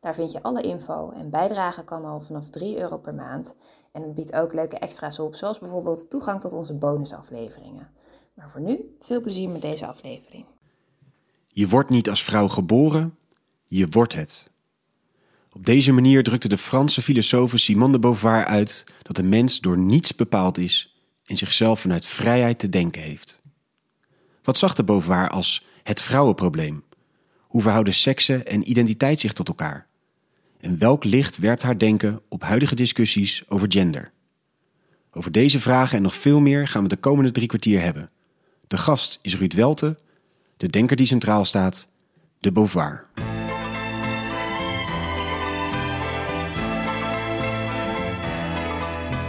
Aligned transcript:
Daar 0.00 0.14
vind 0.14 0.32
je 0.32 0.42
alle 0.42 0.62
info 0.62 1.10
en 1.10 1.30
bijdragen 1.30 1.84
kan 1.84 2.04
al 2.04 2.20
vanaf 2.20 2.50
3 2.50 2.78
euro 2.78 2.98
per 2.98 3.14
maand. 3.14 3.54
En 3.92 4.02
het 4.02 4.14
biedt 4.14 4.32
ook 4.32 4.52
leuke 4.52 4.78
extra's 4.78 5.18
op, 5.18 5.34
zoals 5.34 5.58
bijvoorbeeld 5.58 6.10
toegang 6.10 6.40
tot 6.40 6.52
onze 6.52 6.74
bonusafleveringen. 6.74 7.88
Maar 8.34 8.50
voor 8.50 8.60
nu, 8.60 8.96
veel 9.00 9.20
plezier 9.20 9.48
met 9.48 9.62
deze 9.62 9.86
aflevering. 9.86 10.44
Je 11.48 11.68
wordt 11.68 11.90
niet 11.90 12.10
als 12.10 12.24
vrouw 12.24 12.48
geboren, 12.48 13.18
je 13.66 13.88
wordt 13.88 14.12
het. 14.12 14.50
Op 15.52 15.64
deze 15.64 15.92
manier 15.92 16.22
drukte 16.22 16.48
de 16.48 16.58
Franse 16.58 17.02
filosoof 17.02 17.52
Simone 17.54 17.92
de 17.92 17.98
Beauvoir 17.98 18.44
uit 18.44 18.84
dat 19.02 19.16
de 19.16 19.22
mens 19.22 19.60
door 19.60 19.78
niets 19.78 20.14
bepaald 20.14 20.58
is 20.58 21.00
en 21.24 21.36
zichzelf 21.36 21.80
vanuit 21.80 22.06
vrijheid 22.06 22.58
te 22.58 22.68
denken 22.68 23.02
heeft. 23.02 23.40
Wat 24.42 24.58
zag 24.58 24.74
de 24.74 24.84
Beauvoir 24.84 25.28
als 25.28 25.66
het 25.82 26.02
vrouwenprobleem? 26.02 26.84
Hoe 27.40 27.62
verhouden 27.62 27.94
seksen 27.94 28.46
en 28.46 28.70
identiteit 28.70 29.20
zich 29.20 29.32
tot 29.32 29.48
elkaar? 29.48 29.88
En 30.60 30.78
welk 30.78 31.04
licht 31.04 31.38
werpt 31.38 31.62
haar 31.62 31.78
denken 31.78 32.20
op 32.28 32.42
huidige 32.42 32.74
discussies 32.74 33.44
over 33.48 33.66
gender? 33.72 34.10
Over 35.12 35.32
deze 35.32 35.60
vragen 35.60 35.96
en 35.96 36.02
nog 36.02 36.14
veel 36.14 36.40
meer 36.40 36.68
gaan 36.68 36.82
we 36.82 36.88
de 36.88 36.96
komende 36.96 37.30
drie 37.30 37.46
kwartier 37.46 37.80
hebben. 37.82 38.10
De 38.66 38.76
gast 38.76 39.18
is 39.22 39.36
Ruud 39.36 39.54
Welte, 39.54 39.98
de 40.56 40.68
denker 40.68 40.96
die 40.96 41.06
centraal 41.06 41.44
staat, 41.44 41.88
de 42.38 42.52
Beauvoir. 42.52 43.06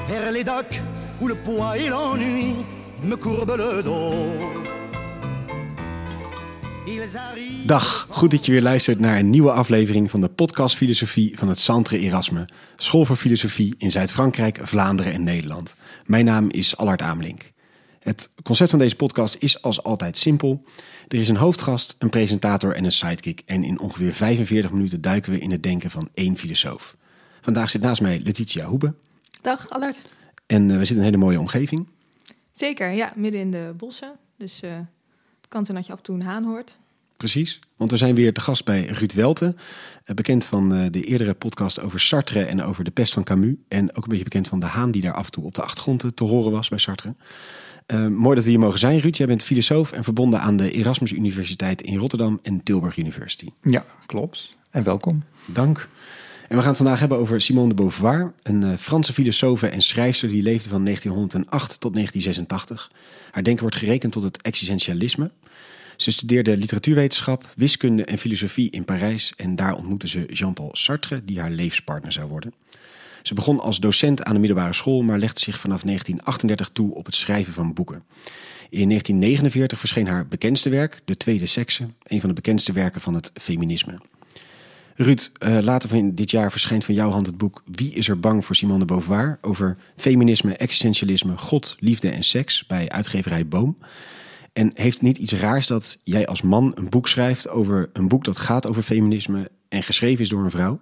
Vers 0.05 0.31
les 0.31 0.44
docks 0.44 0.81
où 1.20 1.27
le 1.27 1.36
et 1.75 1.89
l'ennui 1.89 2.55
me 3.03 3.17
courbent 3.17 3.58
le 3.58 3.83
dos. 3.83 4.80
Dag, 7.66 8.08
goed 8.09 8.31
dat 8.31 8.45
je 8.45 8.52
weer 8.52 8.61
luistert 8.61 9.00
naar 9.00 9.20
een 9.20 9.30
nieuwe 9.30 9.52
aflevering 9.52 10.09
van 10.09 10.22
de 10.22 10.30
podcast 10.30 10.75
Filosofie 10.75 11.38
van 11.38 11.48
het 11.48 11.59
Centre 11.59 11.98
Erasme, 12.00 12.50
School 12.75 13.06
voor 13.06 13.16
Filosofie 13.16 13.75
in 13.78 13.92
Zuid-Frankrijk, 13.92 14.59
Vlaanderen 14.61 15.14
en 15.14 15.23
Nederland. 15.23 15.75
Mijn 16.06 16.25
naam 16.25 16.50
is 16.50 16.78
Allard 16.78 17.02
Amelink. 17.02 17.52
Het 18.00 18.30
concept 18.44 18.70
van 18.70 18.80
deze 18.80 18.95
podcast 18.95 19.36
is 19.39 19.61
als 19.61 19.83
altijd 19.83 20.17
simpel. 20.17 20.64
Er 21.08 21.20
is 21.20 21.28
een 21.28 21.36
hoofdgast, 21.36 21.95
een 22.00 22.09
presentator 22.09 22.75
en 22.75 22.83
een 22.83 22.92
sidekick. 22.92 23.42
En 23.45 23.64
in 23.64 23.80
ongeveer 23.80 24.14
45 24.14 24.72
minuten 24.72 25.02
duiken 25.02 25.31
we 25.31 25.39
in 25.39 25.52
het 25.52 25.64
denken 25.64 25.92
van 25.92 26.09
één 26.14 26.38
filosoof. 26.38 26.95
Vandaag 27.42 27.70
zit 27.70 27.81
naast 27.81 28.02
mij 28.02 28.20
Letitia 28.23 28.66
Hoebe. 28.66 28.94
Dag, 29.42 29.70
Allard. 29.70 30.05
En 30.45 30.72
eh, 30.72 30.78
we 30.78 30.86
zitten 30.86 30.95
in 30.95 30.98
een 30.98 31.08
hele 31.08 31.23
mooie 31.23 31.39
omgeving. 31.39 31.88
Zeker, 32.52 32.92
ja, 32.92 33.11
midden 33.16 33.42
in 33.42 33.52
de 33.52 33.73
bossen. 33.78 34.11
Dus 34.38 34.61
eh 34.61 34.72
het 35.42 35.50
kan 35.50 35.66
zijn 35.66 35.78
dat 35.78 35.86
je 35.86 35.92
af 35.92 35.98
en 35.98 36.03
toe 36.03 36.16
een 36.16 36.22
haan 36.22 36.44
hoort. 36.44 36.78
Precies, 37.22 37.59
want 37.75 37.91
we 37.91 37.97
zijn 37.97 38.16
weer 38.16 38.33
te 38.33 38.41
gast 38.41 38.66
bij 38.66 38.86
Ruud 38.86 39.14
Welte. 39.14 39.55
eh, 40.03 40.16
Bekend 40.16 40.45
van 40.45 40.73
eh, 40.73 40.86
de 40.91 41.03
eerdere 41.03 41.33
podcast 41.33 41.80
over 41.81 42.00
Sartre 42.00 42.44
en 42.44 42.64
over 42.64 42.83
de 42.83 42.91
pest 42.91 43.14
van 43.14 43.23
Camus. 43.23 43.55
En 43.67 43.95
ook 43.95 44.03
een 44.03 44.09
beetje 44.09 44.23
bekend 44.23 44.47
van 44.47 44.59
de 44.59 44.66
haan 44.66 44.91
die 44.91 45.02
daar 45.02 45.14
af 45.14 45.25
en 45.25 45.31
toe 45.31 45.44
op 45.44 45.55
de 45.55 45.61
achtergrond 45.61 46.03
eh, 46.03 46.09
te 46.09 46.23
horen 46.23 46.52
was 46.52 46.69
bij 46.69 46.77
Sartre. 46.77 47.16
Mooi 48.09 48.36
dat 48.36 48.44
we 48.44 48.49
hier 48.49 48.59
mogen 48.59 48.80
zijn, 48.80 48.99
Ruud. 48.99 49.17
Jij 49.17 49.27
bent 49.27 49.44
filosoof 49.44 49.92
en 49.92 50.04
verbonden 50.04 50.42
aan 50.42 50.58
de 50.58 50.71
Erasmus 50.71 51.11
Universiteit 51.11 51.82
in 51.82 51.98
Rotterdam 51.98 52.39
en 52.43 52.64
Tilburg 52.64 52.98
University. 52.98 53.49
Ja, 53.64 53.86
klopt. 54.05 54.49
En 54.70 54.83
welkom. 54.83 55.23
Dank. 55.45 55.88
En 56.48 56.55
we 56.55 56.58
gaan 56.58 56.67
het 56.67 56.77
vandaag 56.77 56.99
hebben 56.99 57.17
over 57.17 57.42
Simone 57.42 57.67
de 57.67 57.73
Beauvoir, 57.73 58.33
een 58.42 58.77
Franse 58.77 59.14
filosoof 59.14 59.64
en 59.64 59.82
schrijfster 59.82 60.30
die 60.30 60.43
leefde 60.43 60.70
van 60.70 60.83
1908 60.83 61.80
tot 61.80 61.93
1986. 61.93 62.92
Haar 63.32 63.43
denken 63.43 63.61
wordt 63.61 63.77
gerekend 63.77 64.11
tot 64.11 64.23
het 64.23 64.42
existentialisme. 64.42 65.32
Ze 66.02 66.12
studeerde 66.12 66.58
literatuurwetenschap, 66.58 67.50
wiskunde 67.56 68.06
en 68.06 68.17
filosofie 68.17 68.70
in 68.70 68.86
Parijs 68.86 69.34
en 69.38 69.56
daar 69.56 69.76
ontmoette 69.76 70.08
ze 70.08 70.26
Jean-Paul 70.26 70.70
Sartre, 70.73 71.26
die 71.26 71.39
haar 71.39 71.52
levenspartner 71.52 72.12
zou 72.12 72.30
worden. 72.30 72.54
Ze 73.22 73.34
begon 73.34 73.60
als 73.60 73.80
docent 73.80 74.23
aan 74.23 74.34
de 74.34 74.39
middelbare 74.39 74.73
school, 74.73 75.02
maar 75.02 75.17
legde 75.17 75.39
zich 75.39 75.60
vanaf 75.60 75.82
1938 75.82 76.70
toe 76.73 76.95
op 76.95 77.06
het 77.06 77.16
schrijven 77.16 77.54
van 77.54 77.73
boeken. 77.73 78.04
In 78.70 78.88
1949 78.88 79.80
verscheen 79.80 80.08
haar 80.08 80.28
bekendste 80.28 80.70
werk, 80.70 81.02
De 81.06 81.17
Tweede 81.17 81.45
Sekse, 81.45 81.88
een 82.04 82.20
van 82.20 82.30
de 82.30 82.36
bekendste 82.36 82.73
werken 82.73 83.02
van 83.02 83.14
het 83.14 83.32
feminisme. 83.33 84.00
Ruud, 84.95 85.32
eh, 85.38 85.58
later 85.62 85.89
van 85.89 86.16
dit 86.16 86.32
jaar 86.32 86.52
verschijnt 86.52 86.86
van 86.86 86.94
jouw 86.94 87.10
hand 87.10 87.26
het 87.26 87.38
boek 87.38 87.64
Wie 87.66 87.94
is 87.94 88.08
er 88.08 88.20
bang 88.20 88.45
voor 88.45 88.56
Simone 88.56 88.80
de 88.80 88.86
Beauvoir? 88.86 89.38
Over 89.42 89.78
feminisme, 89.95 90.56
existentialisme, 90.56 91.38
God, 91.38 91.76
liefde 91.80 92.10
en 92.10 92.23
seks 92.23 92.66
bij 92.68 92.89
uitgeverij 92.89 93.48
Boom. 93.48 93.78
En 94.54 94.72
heeft 94.73 94.94
het 94.94 95.06
niet 95.06 95.17
iets 95.17 95.34
raars 95.34 95.67
dat 95.67 96.00
jij 96.04 96.28
als 96.28 96.42
man 96.42 96.72
een 96.76 96.89
boek 96.89 97.08
schrijft 97.08 97.50
over 97.50 97.89
een 97.94 98.08
boek 98.08 98.23
dat 98.23 98.38
gaat 98.38 98.67
over 98.67 98.84
feminisme 98.84 99.52
en 99.70 99.84
geschreven 99.84 100.23
is 100.23 100.30
door 100.30 100.44
een 100.44 100.52
vrouw? 100.52 100.80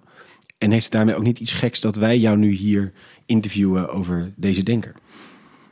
En 0.58 0.70
heeft 0.70 0.84
het 0.84 0.92
daarmee 0.92 1.14
ook 1.14 1.22
niet 1.22 1.38
iets 1.38 1.52
geks 1.52 1.80
dat 1.80 1.96
wij 1.96 2.18
jou 2.18 2.36
nu 2.36 2.50
hier 2.50 2.92
interviewen 3.26 3.88
over 3.88 4.32
deze 4.36 4.62
denker? 4.62 4.94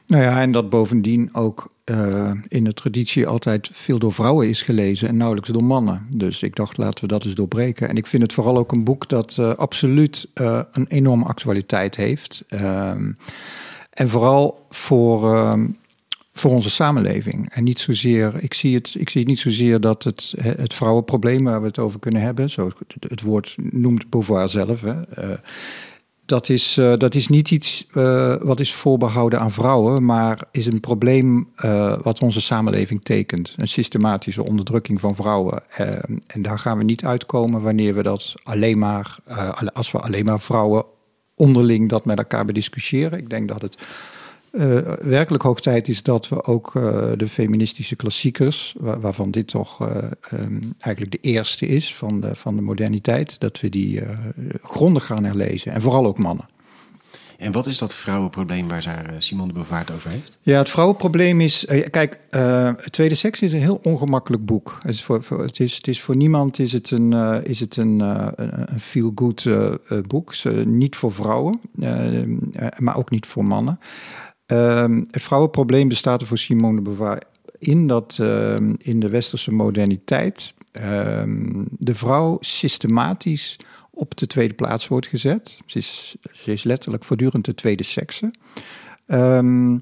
Nou 0.07 0.23
ja, 0.23 0.41
en 0.41 0.53
dat 0.53 0.71
bovendien 0.71 1.35
ook 1.35 1.73
eh, 1.85 2.31
in 2.49 2.65
de 2.65 2.75
traditie 2.75 3.27
altijd 3.27 3.69
veel 3.73 3.99
door 3.99 4.13
vrouwen 4.13 4.49
is 4.49 4.63
gelezen 4.63 5.09
en 5.09 5.17
nauwelijks 5.17 5.51
door 5.51 5.65
mannen. 5.65 6.07
Dus 6.11 6.43
ik 6.43 6.57
dacht, 6.57 6.77
laten 6.77 7.01
we 7.01 7.09
dat 7.09 7.25
eens 7.25 7.35
doorbreken. 7.35 7.89
En 7.89 7.97
ik 7.97 8.07
vind 8.07 8.23
het 8.23 8.33
vooral 8.33 8.57
ook 8.57 8.73
een 8.73 8.85
boek 8.85 9.09
dat 9.09 9.37
eh, 9.39 9.55
absoluut 9.55 10.29
eh, 10.35 10.61
een 10.73 10.87
enorme 10.87 11.25
actualiteit 11.25 11.97
heeft. 11.97 12.45
Ehm, 12.49 13.13
en 13.91 14.09
vooral 14.09 14.67
voor, 14.71 15.35
ehm, 15.35 15.69
voor 16.39 16.51
onze 16.51 16.71
samenleving. 16.71 17.51
En 17.51 17.65
niet 17.65 17.79
zozeer, 17.79 18.33
ik 18.41 18.55
zie 18.55 18.75
het, 18.75 18.95
ik 18.99 19.09
zie 19.09 19.21
het 19.21 19.31
niet 19.31 19.39
zozeer 19.39 19.81
dat 19.81 20.05
het, 20.05 20.35
het 20.41 20.75
vrouwenprobleem 20.75 21.45
waar 21.45 21.61
we 21.61 21.67
het 21.67 21.79
over 21.79 22.01
kunnen 22.01 22.23
hebben, 22.23 22.51
zo 22.51 22.71
het, 22.99 23.23
woord 23.23 23.55
noemt 23.57 24.11
Beauvoir 24.11 24.49
zelf. 24.49 24.81
Hè, 24.81 25.03
eh, 25.03 25.29
dat 26.25 26.49
is, 26.49 26.77
eh, 26.79 26.97
dat 26.97 27.15
is 27.15 27.29
niet 27.29 27.51
iets 27.51 27.87
eh, 27.93 28.35
wat 28.41 28.61
is 28.61 28.75
voorbehouden 28.75 29.41
aan 29.41 29.53
vrouwen, 29.53 30.05
maar 30.05 30.49
is 30.51 30.67
een 30.67 30.81
probleem 30.81 31.49
wat 32.03 32.23
onze 32.23 32.41
samenleving 32.41 33.03
tekent. 33.03 33.55
Een 33.57 33.69
systematische 33.69 34.45
onderdrukking 34.45 35.01
van 35.01 35.15
vrouwen. 35.15 35.63
En 36.27 36.43
daar 36.43 36.59
gaan 36.59 36.79
we 36.79 36.85
niet 36.85 37.05
uitkomen 37.05 37.63
wanneer 37.63 37.95
we 37.95 38.03
dat 38.03 38.35
alleen 38.43 38.79
maar, 38.79 39.19
als 39.73 39.91
we 39.91 39.99
alleen 39.99 40.25
maar 40.25 40.41
vrouwen 40.41 40.85
onderling 41.35 41.89
dat 41.89 42.05
met 42.05 42.19
elkaar 42.19 42.45
bediscussiëren. 42.45 43.19
Ik 43.19 43.31
denk 43.31 43.49
dat 43.49 43.63
het 43.63 43.77
eh, 44.51 44.79
werkelijk 45.03 45.43
hoog 45.43 45.61
tijd 45.61 45.89
is 45.89 46.03
dat 46.03 46.29
we 46.29 46.45
ook 46.45 46.77
eh, 46.77 47.09
de 47.17 47.29
feministische 47.29 47.97
klassiekers, 47.97 48.75
waar- 48.79 49.01
waarvan 49.01 49.31
dit 49.31 49.47
toch 49.47 49.89
eh, 49.89 49.97
ehm, 50.31 50.61
eigenlijk 50.79 51.23
de 51.23 51.29
eerste 51.29 51.67
is 51.67 51.95
van 51.95 52.21
de, 52.21 52.37
van 52.37 52.57
de 52.57 52.63
moderniteit, 52.63 53.41
dat 53.41 53.61
we 53.61 53.69
die 53.69 54.03
grondig 54.63 55.07
gaan 55.07 55.25
herlezen. 55.25 55.73
En 55.73 55.83
vooral 55.83 56.07
ook 56.07 56.19
mannen. 56.19 56.47
En 57.37 57.53
wat 57.53 57.67
is 57.67 57.79
dat 57.79 57.95
vrouwenprobleem 57.95 58.69
waar 58.69 59.13
Simone 59.19 59.47
de 59.47 59.53
Beauvoir 59.53 59.81
het 59.81 59.91
over 59.91 60.11
heeft? 60.11 60.39
Ja, 60.43 60.59
het 60.59 60.69
vrouwenprobleem 60.69 61.41
is. 61.41 61.67
kijk, 61.91 62.21
het 62.31 62.93
Tweede 62.93 63.15
Seks 63.15 63.41
is 63.41 63.53
een 63.53 63.61
heel 63.61 63.81
ongemakkelijk 63.83 64.45
boek. 64.45 64.79
Het 64.83 64.95
is 64.95 65.03
voor, 65.03 65.23
voor, 65.23 65.43
het 65.43 65.61
is, 65.61 65.77
het 65.77 65.89
is 65.89 66.01
voor 66.01 66.17
niemand 66.17 66.59
is 66.59 66.73
het 66.73 66.91
een, 66.91 67.13
is 67.45 67.61
het 67.61 67.77
een, 67.77 68.01
een 68.73 68.81
feel-good 68.81 69.47
boek. 70.07 70.35
Niet 70.65 70.97
voor 70.97 71.13
vrouwen, 71.13 71.61
maar 72.79 72.97
ook 72.97 73.11
niet 73.11 73.27
voor 73.27 73.45
mannen. 73.45 73.79
Ehm, 74.49 75.03
het 75.11 75.23
vrouwenprobleem 75.23 75.89
bestaat 75.89 76.21
er 76.21 76.27
voor 76.27 76.39
Simone 76.39 76.77
de 76.77 76.83
Beauvoir 76.83 77.23
in 77.59 77.87
dat 77.87 78.17
ehm, 78.21 78.75
in 78.79 79.01
de 79.01 79.09
westerse 79.09 79.53
moderniteit 79.53 80.55
ehm, 80.73 81.65
de 81.79 81.95
vrouw 81.95 82.37
systematisch 82.41 83.57
op 83.91 84.17
de 84.17 84.27
tweede 84.27 84.55
plaats 84.55 84.89
wordt 84.89 85.07
gezet. 85.07 85.59
Ze 85.67 85.79
is, 85.79 86.17
ze 86.33 86.53
is 86.53 86.63
letterlijk 86.63 87.05
voortdurend 87.05 87.45
de 87.45 87.55
tweede 87.55 87.83
sekse. 87.83 88.31
Ehm, 89.07 89.79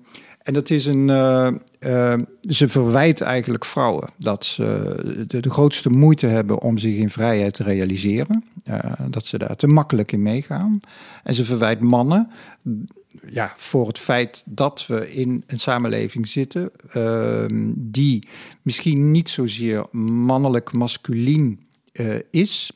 en 0.47 0.53
dat 0.53 0.71
is 0.71 0.87
een. 0.87 1.11
eh, 1.11 1.47
eh, 1.79 2.21
ze 2.49 2.69
verwijt 2.69 3.21
eigenlijk 3.21 3.65
vrouwen 3.65 4.09
dat 4.17 4.45
ze 4.45 5.25
de, 5.27 5.51
grootste 5.51 5.91
moeite 5.91 6.27
hebben 6.27 6.61
om 6.61 6.79
zich 6.79 6.97
in 6.97 7.11
vrijheid 7.11 7.55
te 7.55 7.63
realiseren. 7.63 8.45
Eh, 8.65 8.93
dat 9.09 9.27
ze 9.27 9.39
daar 9.39 9.57
te 9.57 9.67
makkelijk 9.67 10.13
in 10.13 10.23
meegaan. 10.23 10.81
En 11.23 11.35
ze 11.35 11.45
verwijt 11.45 11.81
mannen 11.81 12.31
ja, 13.29 13.55
voor 13.57 13.87
het 13.87 13.99
feit 13.99 14.43
dat 14.47 14.87
we 14.87 15.15
in 15.15 15.45
een 15.47 15.61
samenleving 15.61 16.27
zitten 16.27 16.71
ehm, 16.91 17.73
die 17.77 18.29
misschien 18.63 19.11
niet 19.11 19.29
zozeer 19.29 19.87
mannelijk 20.01 20.73
masculien 20.73 21.61
is, 22.31 22.73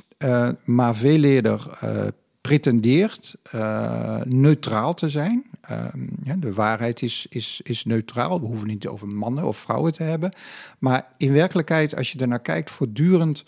maar 0.64 0.96
veel 0.96 1.22
eerder 1.22 1.78
pretendeert 2.40 3.34
neutraal 4.24 4.94
te 4.94 5.08
zijn. 5.08 5.49
Ehm, 5.70 6.40
de 6.40 6.52
waarheid 6.52 7.02
is, 7.02 7.26
is, 7.30 7.60
is 7.64 7.84
neutraal. 7.84 8.40
We 8.40 8.46
hoeven 8.46 8.68
niet 8.68 8.88
over 8.88 9.06
mannen 9.06 9.44
of 9.44 9.56
vrouwen 9.56 9.92
te 9.92 10.02
hebben. 10.02 10.34
Maar 10.78 11.06
in 11.16 11.32
werkelijkheid, 11.32 11.96
als 11.96 12.12
je 12.12 12.18
ernaar 12.18 12.40
kijkt, 12.40 12.70
voortdurend 12.70 13.44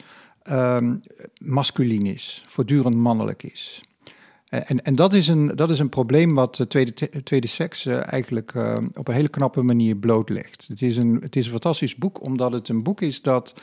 um, 0.51 1.03
masculin 1.43 2.07
is, 2.07 2.45
voortdurend 2.47 2.97
mannelijk 2.97 3.43
is. 3.43 3.81
En, 4.49 4.83
en 4.85 4.95
dat, 4.95 5.15
is 5.15 5.29
een, 5.29 5.47
dat 5.47 5.71
is 5.71 5.79
een 5.79 5.89
probleem 5.89 6.35
wat 6.35 6.57
de 6.57 6.67
tweede, 6.67 7.23
tweede 7.23 7.47
seks 7.47 7.87
uh, 7.87 8.13
eigenlijk 8.13 8.55
uh, 8.55 8.75
op 8.95 9.09
een 9.09 9.15
hele 9.15 9.29
knappe 9.29 9.63
manier 9.63 9.97
blootlegt. 9.97 10.67
Het 10.69 10.83
is, 10.83 10.97
een, 10.97 11.19
het 11.23 11.37
is 11.37 11.45
een 11.45 11.51
fantastisch 11.51 11.97
boek, 11.97 12.25
omdat 12.25 12.53
het 12.53 12.69
een 12.69 12.83
boek 12.83 13.01
is 13.01 13.23
dat 13.23 13.55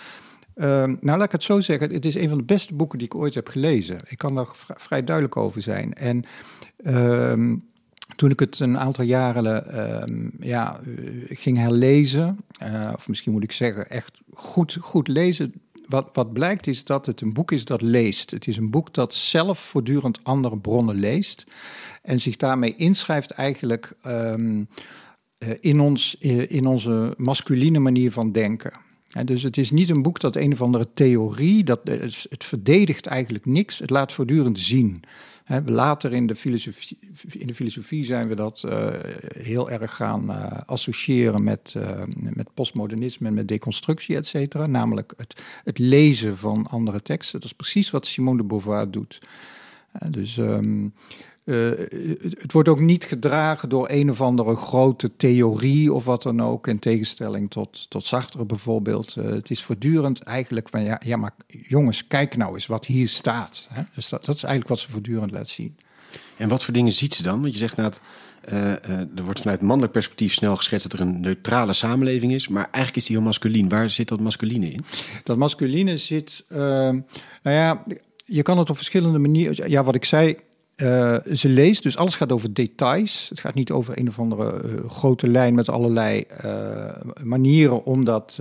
Ehm, 0.60 0.96
nou, 1.00 1.18
laat 1.18 1.26
ik 1.26 1.32
het 1.32 1.44
zo 1.44 1.60
zeggen. 1.60 1.94
Het 1.94 2.06
is 2.06 2.16
een 2.16 2.30
van 2.30 2.38
de 2.38 2.44
beste 2.44 2.76
boeken 2.76 2.98
die 2.98 3.08
ik 3.08 3.16
ooit 3.16 3.34
heb 3.34 3.48
gelezen. 3.48 4.00
Ik 4.08 4.18
kan 4.18 4.36
daar 4.36 4.48
vrij 4.56 5.04
duidelijk 5.04 5.38
over 5.38 5.62
zijn. 5.62 5.94
En 5.94 6.24
ehm, 6.84 7.56
toen 8.20 8.30
ik 8.30 8.40
het 8.40 8.60
een 8.60 8.78
aantal 8.78 9.06
jaren 9.06 9.66
uh, 9.74 10.28
ja, 10.40 10.80
ging 11.30 11.58
herlezen, 11.58 12.38
uh, 12.64 12.92
of 12.96 13.08
misschien 13.08 13.32
moet 13.32 13.44
ik 13.44 13.52
zeggen, 13.52 13.90
echt 13.90 14.20
goed, 14.34 14.78
goed 14.82 15.08
lezen. 15.08 15.54
Wat, 15.88 16.10
wat 16.14 16.34
blijkt 16.34 16.68
is 16.68 16.84
dat 16.84 17.06
het 17.06 17.22
een 17.22 17.34
boek 17.34 17.52
is 17.52 17.66
dat 17.66 17.82
leest. 17.82 18.32
Het 18.32 18.48
is 18.48 18.58
een 18.58 18.70
boek 18.70 18.94
dat 18.94 19.14
zelf 19.14 19.60
voortdurend 19.60 20.20
andere 20.24 20.58
bronnen 20.58 20.96
leest. 20.96 21.44
En 22.02 22.20
zich 22.20 22.36
daarmee 22.36 22.76
inschrijft 22.76 23.32
eigenlijk 23.32 23.94
um, 24.08 24.68
in, 25.60 25.80
ons, 25.80 26.16
in 26.48 26.66
onze 26.66 27.14
masculine 27.18 27.80
manier 27.80 28.12
van 28.12 28.32
denken 28.32 28.72
dus 29.26 29.44
het 29.44 29.58
is 29.58 29.72
niet 29.72 29.90
een 29.90 30.02
boek 30.02 30.20
dat 30.20 30.36
een 30.36 30.52
of 30.52 30.62
andere 30.62 30.88
theorie, 30.94 31.64
dat, 31.64 31.80
het 32.30 32.44
verdedigt 32.44 33.06
eigenlijk 33.06 33.46
niks, 33.46 33.80
het 33.80 33.90
laat 33.90 34.14
voortdurend 34.14 34.60
zien. 34.60 35.04
Later 35.66 36.14
in 36.14 36.28
de, 36.28 36.36
filosofie, 36.36 36.98
in 37.28 37.48
de 37.48 37.56
filosofie 37.56 38.04
zijn 38.04 38.28
we 38.28 38.36
dat 38.36 38.64
uh, 38.66 38.90
heel 39.28 39.70
erg 39.70 39.96
gaan 39.96 40.30
uh, 40.30 40.52
associëren 40.66 41.44
met, 41.44 41.74
uh, 41.78 42.04
met 42.18 42.54
postmodernisme 42.54 43.28
en 43.28 43.34
met 43.34 43.48
deconstructie, 43.48 44.16
et 44.16 44.28
cetera. 44.28 44.68
Namelijk 44.68 45.14
het, 45.18 45.42
het 45.64 45.78
lezen 45.78 46.38
van 46.38 46.68
andere 46.68 47.02
teksten. 47.02 47.40
Dat 47.40 47.50
is 47.50 47.56
precies 47.56 47.92
wat 47.92 48.06
Simone 48.06 48.38
de 48.38 48.44
Beauvoir 48.44 48.92
doet. 48.92 49.20
dus 50.10 50.38
um, 50.38 50.94
uh, 51.50 51.70
het 52.40 52.52
wordt 52.52 52.70
ook 52.70 52.80
niet 52.80 53.06
gedragen 53.06 53.70
door 53.70 53.90
een 53.90 54.10
of 54.10 54.22
andere 54.22 54.56
grote 54.56 55.12
theorie 55.16 55.94
of 55.94 56.06
wat 56.06 56.24
dan 56.24 56.42
ook, 56.42 56.68
in 56.68 56.80
tegenstelling 56.80 57.52
tot, 57.52 57.90
tot 57.90 58.06
Sartre 58.06 58.46
bijvoorbeeld. 58.46 59.16
Uh, 59.16 59.26
het 59.26 59.50
is 59.50 59.64
voortdurend 59.64 60.24
eigenlijk 60.24 60.70
van 60.70 60.84
ja, 60.84 61.02
ja, 61.06 61.18
maar 61.18 61.32
jongens, 61.48 62.08
kijk 62.08 62.38
nou 62.38 62.54
eens 62.54 62.66
wat 62.66 62.86
hier 62.86 63.08
staat. 63.08 63.68
Hè? 63.70 63.82
Dus 63.96 64.10
dat, 64.10 64.26
dat 64.26 64.36
is 64.36 64.44
eigenlijk 64.44 64.74
wat 64.74 64.80
ze 64.80 64.92
voortdurend 64.92 65.32
laat 65.32 65.50
zien. 65.50 65.76
En 66.38 66.50
wat 66.50 66.64
voor 66.64 66.74
dingen 66.74 66.92
ziet 66.92 67.14
ze 67.14 67.24
dan? 67.24 67.42
Want 67.42 67.54
je 67.54 67.60
zegt 67.60 67.76
net, 67.76 68.02
uh, 68.52 68.72
er 68.98 69.24
wordt 69.24 69.40
vanuit 69.40 69.62
mannelijk 69.62 69.92
perspectief 69.94 70.34
snel 70.34 70.56
geschetst 70.56 70.90
dat 70.90 71.00
er 71.00 71.06
een 71.06 71.20
neutrale 71.20 71.74
samenleving 71.74 72.32
is, 72.32 72.48
maar 72.48 72.64
eigenlijk 72.64 72.96
is 72.96 73.06
die 73.06 73.16
heel 73.16 73.26
masculien. 73.26 73.70
Waar 73.70 73.90
zit 73.90 74.08
dat 74.08 74.20
masculine 74.20 74.70
in? 74.70 74.84
Dat 75.24 75.38
masculine 75.38 75.98
zit, 75.98 76.46
nou 76.50 77.04
ja, 77.44 77.84
je 78.26 78.42
kan 78.42 78.58
het 78.58 78.70
op 78.70 78.76
verschillende 78.76 79.20
manieren. 79.20 79.70
Ja, 79.70 79.84
wat 79.84 79.96
ik 79.96 80.06
zei, 80.06 80.38
uh, 80.82 81.16
ze 81.34 81.50
leest, 81.50 81.84
dus 81.84 81.98
alles 81.98 82.16
gaat 82.16 82.32
over 82.32 82.54
details. 82.54 83.26
Het 83.30 83.40
gaat 83.40 83.54
niet 83.54 83.72
over 83.72 83.98
een 83.98 84.08
of 84.08 84.20
andere 84.20 84.62
uh, 84.66 84.90
grote 84.90 85.28
lijn 85.28 85.54
met 85.54 85.70
allerlei 85.70 86.24
uh, 86.46 86.86
manieren 87.24 87.86
om 87.86 88.04
dat 88.04 88.34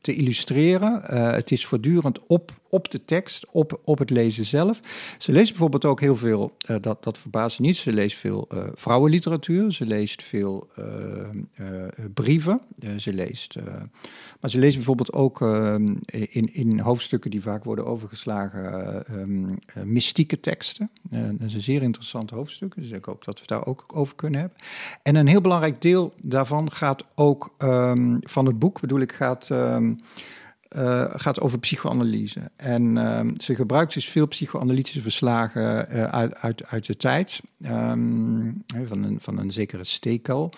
te 0.00 0.14
illustreren. 0.14 1.00
het 1.34 1.50
is 1.50 1.66
voortdurend 1.66 2.26
op, 2.26 2.52
op 2.74 2.90
de 2.90 3.04
tekst, 3.04 3.46
op, 3.50 3.80
op 3.84 3.98
het 3.98 4.10
lezen 4.10 4.46
zelf. 4.46 4.80
Ze 5.18 5.32
leest 5.32 5.50
bijvoorbeeld 5.50 5.84
ook 5.84 6.00
heel 6.00 6.16
veel, 6.16 6.56
dat, 6.80 7.04
dat 7.04 7.18
verbaast 7.18 7.60
niet, 7.60 7.76
ze 7.76 7.92
leest 7.92 8.16
veel 8.16 8.48
vrouwenliteratuur. 8.74 9.72
Ze 9.72 9.86
leest 9.86 10.22
veel 10.22 10.68
brieven. 12.14 12.60
ze 12.96 13.12
leest 13.12 13.56
maar 14.44 14.52
ze 14.52 14.58
lezen 14.58 14.76
bijvoorbeeld 14.76 15.12
ook 15.12 15.40
ehm, 15.40 15.86
in, 16.06 16.54
in 16.54 16.80
hoofdstukken 16.80 17.30
die 17.30 17.42
vaak 17.42 17.64
worden 17.64 17.86
overgeslagen 17.86 19.04
um, 19.12 19.58
mystieke 19.84 20.40
teksten. 20.40 20.90
Uh, 21.10 21.22
dat 21.22 21.48
is 21.48 21.54
een 21.54 21.60
zeer 21.60 21.82
interessant 21.82 22.30
hoofdstuk, 22.30 22.74
dus 22.74 22.90
ik 22.90 23.04
hoop 23.04 23.24
dat 23.24 23.40
we 23.40 23.46
daar 23.46 23.66
ook 23.66 23.84
over 23.94 24.14
kunnen 24.14 24.40
hebben. 24.40 24.58
En 25.02 25.14
een 25.14 25.26
heel 25.26 25.40
belangrijk 25.40 25.82
deel 25.82 26.12
daarvan 26.22 26.72
gaat 26.72 27.04
ook 27.14 27.54
um, 27.58 28.18
van 28.20 28.46
het 28.46 28.58
boek, 28.58 28.80
bedoel 28.80 29.00
ik, 29.00 29.12
gaat... 29.12 29.50
Uh, 30.76 31.04
gaat 31.14 31.40
over 31.40 31.58
psychoanalyse. 31.58 32.50
En 32.56 32.96
uh, 32.96 33.20
ze 33.36 33.54
gebruikt 33.54 33.94
dus 33.94 34.08
veel 34.08 34.26
psychoanalytische 34.26 35.00
verslagen 35.00 35.86
uh, 35.92 36.04
uit, 36.04 36.34
uit, 36.34 36.66
uit 36.66 36.86
de 36.86 36.96
tijd. 36.96 37.40
Um, 37.66 38.64
van, 38.84 39.02
een, 39.02 39.18
van 39.20 39.38
een 39.38 39.52
zekere 39.52 39.84
Stekel 39.84 40.52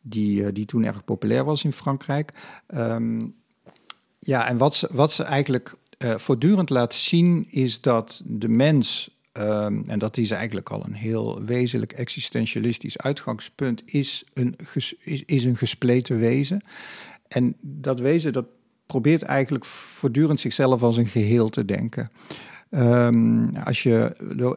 die, 0.00 0.44
eh, 0.44 0.52
die 0.52 0.66
toen 0.66 0.84
erg 0.84 1.04
populair 1.04 1.44
was 1.44 1.64
in 1.64 1.72
Frankrijk. 1.72 2.32
Ehm, 2.66 3.20
ja, 4.18 4.48
en 4.48 4.56
wat 4.56 4.74
ze, 4.74 4.88
wat 4.90 5.12
ze 5.12 5.22
eigenlijk 5.22 5.74
voortdurend 5.98 6.70
laat 6.70 6.94
zien 6.94 7.46
is 7.50 7.80
dat 7.80 8.22
de 8.24 8.48
mens, 8.48 9.16
en 9.32 9.98
dat 9.98 10.16
is 10.16 10.30
eigenlijk 10.30 10.70
al 10.70 10.84
een 10.84 10.94
heel 10.94 11.42
wezenlijk 11.42 11.92
existentialistisch 11.92 12.98
uitgangspunt, 12.98 13.82
is 13.86 14.24
een, 14.32 14.56
is, 15.02 15.22
is 15.24 15.44
een 15.44 15.56
gespleten 15.56 16.18
wezen. 16.18 16.62
En 17.28 17.56
dat 17.60 18.00
wezen 18.00 18.32
dat 18.32 18.46
probeert 18.88 19.22
eigenlijk 19.22 19.64
voortdurend 19.64 20.40
zichzelf 20.40 20.82
als 20.82 20.96
een 20.96 21.06
geheel 21.06 21.48
te 21.48 21.64
denken. 21.64 22.10
Um, 22.70 23.56
als 23.56 23.82
je 23.82 24.12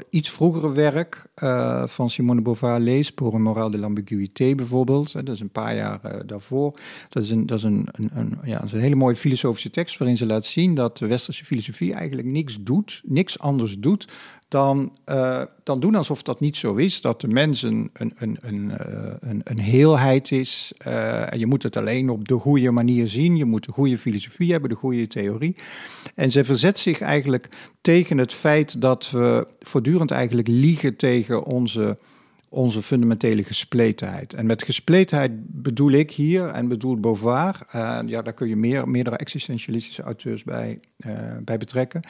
iets 0.09 0.29
vroegere 0.29 0.71
werk 0.71 1.25
uh, 1.43 1.87
van 1.87 2.09
Simone 2.09 2.37
de 2.37 2.41
Beauvoir 2.41 2.79
leest, 2.79 3.15
Pour 3.15 3.33
un 3.33 3.41
moral 3.41 3.69
de 3.69 3.77
l'ambiguïté 3.77 4.55
bijvoorbeeld, 4.55 5.13
dat 5.13 5.29
is 5.29 5.39
een 5.39 5.49
paar 5.49 5.75
jaar 5.75 5.99
uh, 6.05 6.11
daarvoor, 6.25 6.73
dat 7.09 7.23
is, 7.23 7.29
een, 7.29 7.45
dat, 7.45 7.57
is 7.57 7.63
een, 7.63 7.87
een, 7.91 8.09
een, 8.13 8.37
ja, 8.43 8.57
dat 8.57 8.65
is 8.65 8.73
een 8.73 8.79
hele 8.79 8.95
mooie 8.95 9.15
filosofische 9.15 9.69
tekst 9.69 9.97
waarin 9.97 10.17
ze 10.17 10.25
laat 10.25 10.45
zien 10.45 10.75
dat 10.75 10.97
de 10.97 11.07
westerse 11.07 11.45
filosofie 11.45 11.93
eigenlijk 11.93 12.27
niks 12.27 12.57
doet, 12.61 13.01
niks 13.05 13.39
anders 13.39 13.79
doet 13.79 14.07
dan, 14.51 14.91
uh, 15.05 15.41
dan 15.63 15.79
doen 15.79 15.95
alsof 15.95 16.23
dat 16.23 16.39
niet 16.39 16.57
zo 16.57 16.75
is. 16.75 17.01
Dat 17.01 17.21
de 17.21 17.27
mens 17.27 17.61
een, 17.61 17.89
een, 17.93 18.13
een, 18.17 18.37
een, 18.41 18.71
een, 19.19 19.41
een 19.43 19.59
heelheid 19.59 20.31
is. 20.31 20.73
Uh, 20.87 21.33
en 21.33 21.39
je 21.39 21.45
moet 21.45 21.63
het 21.63 21.77
alleen 21.77 22.09
op 22.09 22.27
de 22.27 22.39
goede 22.39 22.71
manier 22.71 23.07
zien. 23.07 23.37
Je 23.37 23.45
moet 23.45 23.65
de 23.65 23.71
goede 23.71 23.97
filosofie 23.97 24.51
hebben, 24.51 24.69
de 24.69 24.75
goede 24.75 25.07
theorie. 25.07 25.55
En 26.15 26.31
ze 26.31 26.43
verzet 26.43 26.79
zich 26.79 27.01
eigenlijk 27.01 27.49
tegen 27.81 28.17
het 28.17 28.33
feit 28.33 28.81
dat 28.81 29.11
we 29.11 29.47
voortdurend 29.59 30.11
eigenlijk 30.11 30.47
liegen 30.47 30.95
tegen 30.95 31.43
onze 31.45 31.97
onze 32.53 32.81
fundamentele 32.81 33.43
gespletenheid. 33.43 34.33
En 34.33 34.45
met 34.45 34.63
gespletenheid 34.63 35.31
bedoel 35.45 35.91
ik 35.91 36.11
hier, 36.11 36.47
en 36.47 36.67
bedoel 36.67 36.99
Beauvoir, 36.99 37.59
uh, 37.75 37.99
ja, 38.05 38.21
daar 38.21 38.33
kun 38.33 38.47
je 38.47 38.55
meer, 38.55 38.89
meerdere 38.89 39.17
existentialistische 39.17 40.01
auteurs 40.01 40.43
bij, 40.43 40.79
uh, 41.05 41.13
bij 41.43 41.57
betrekken. 41.57 42.01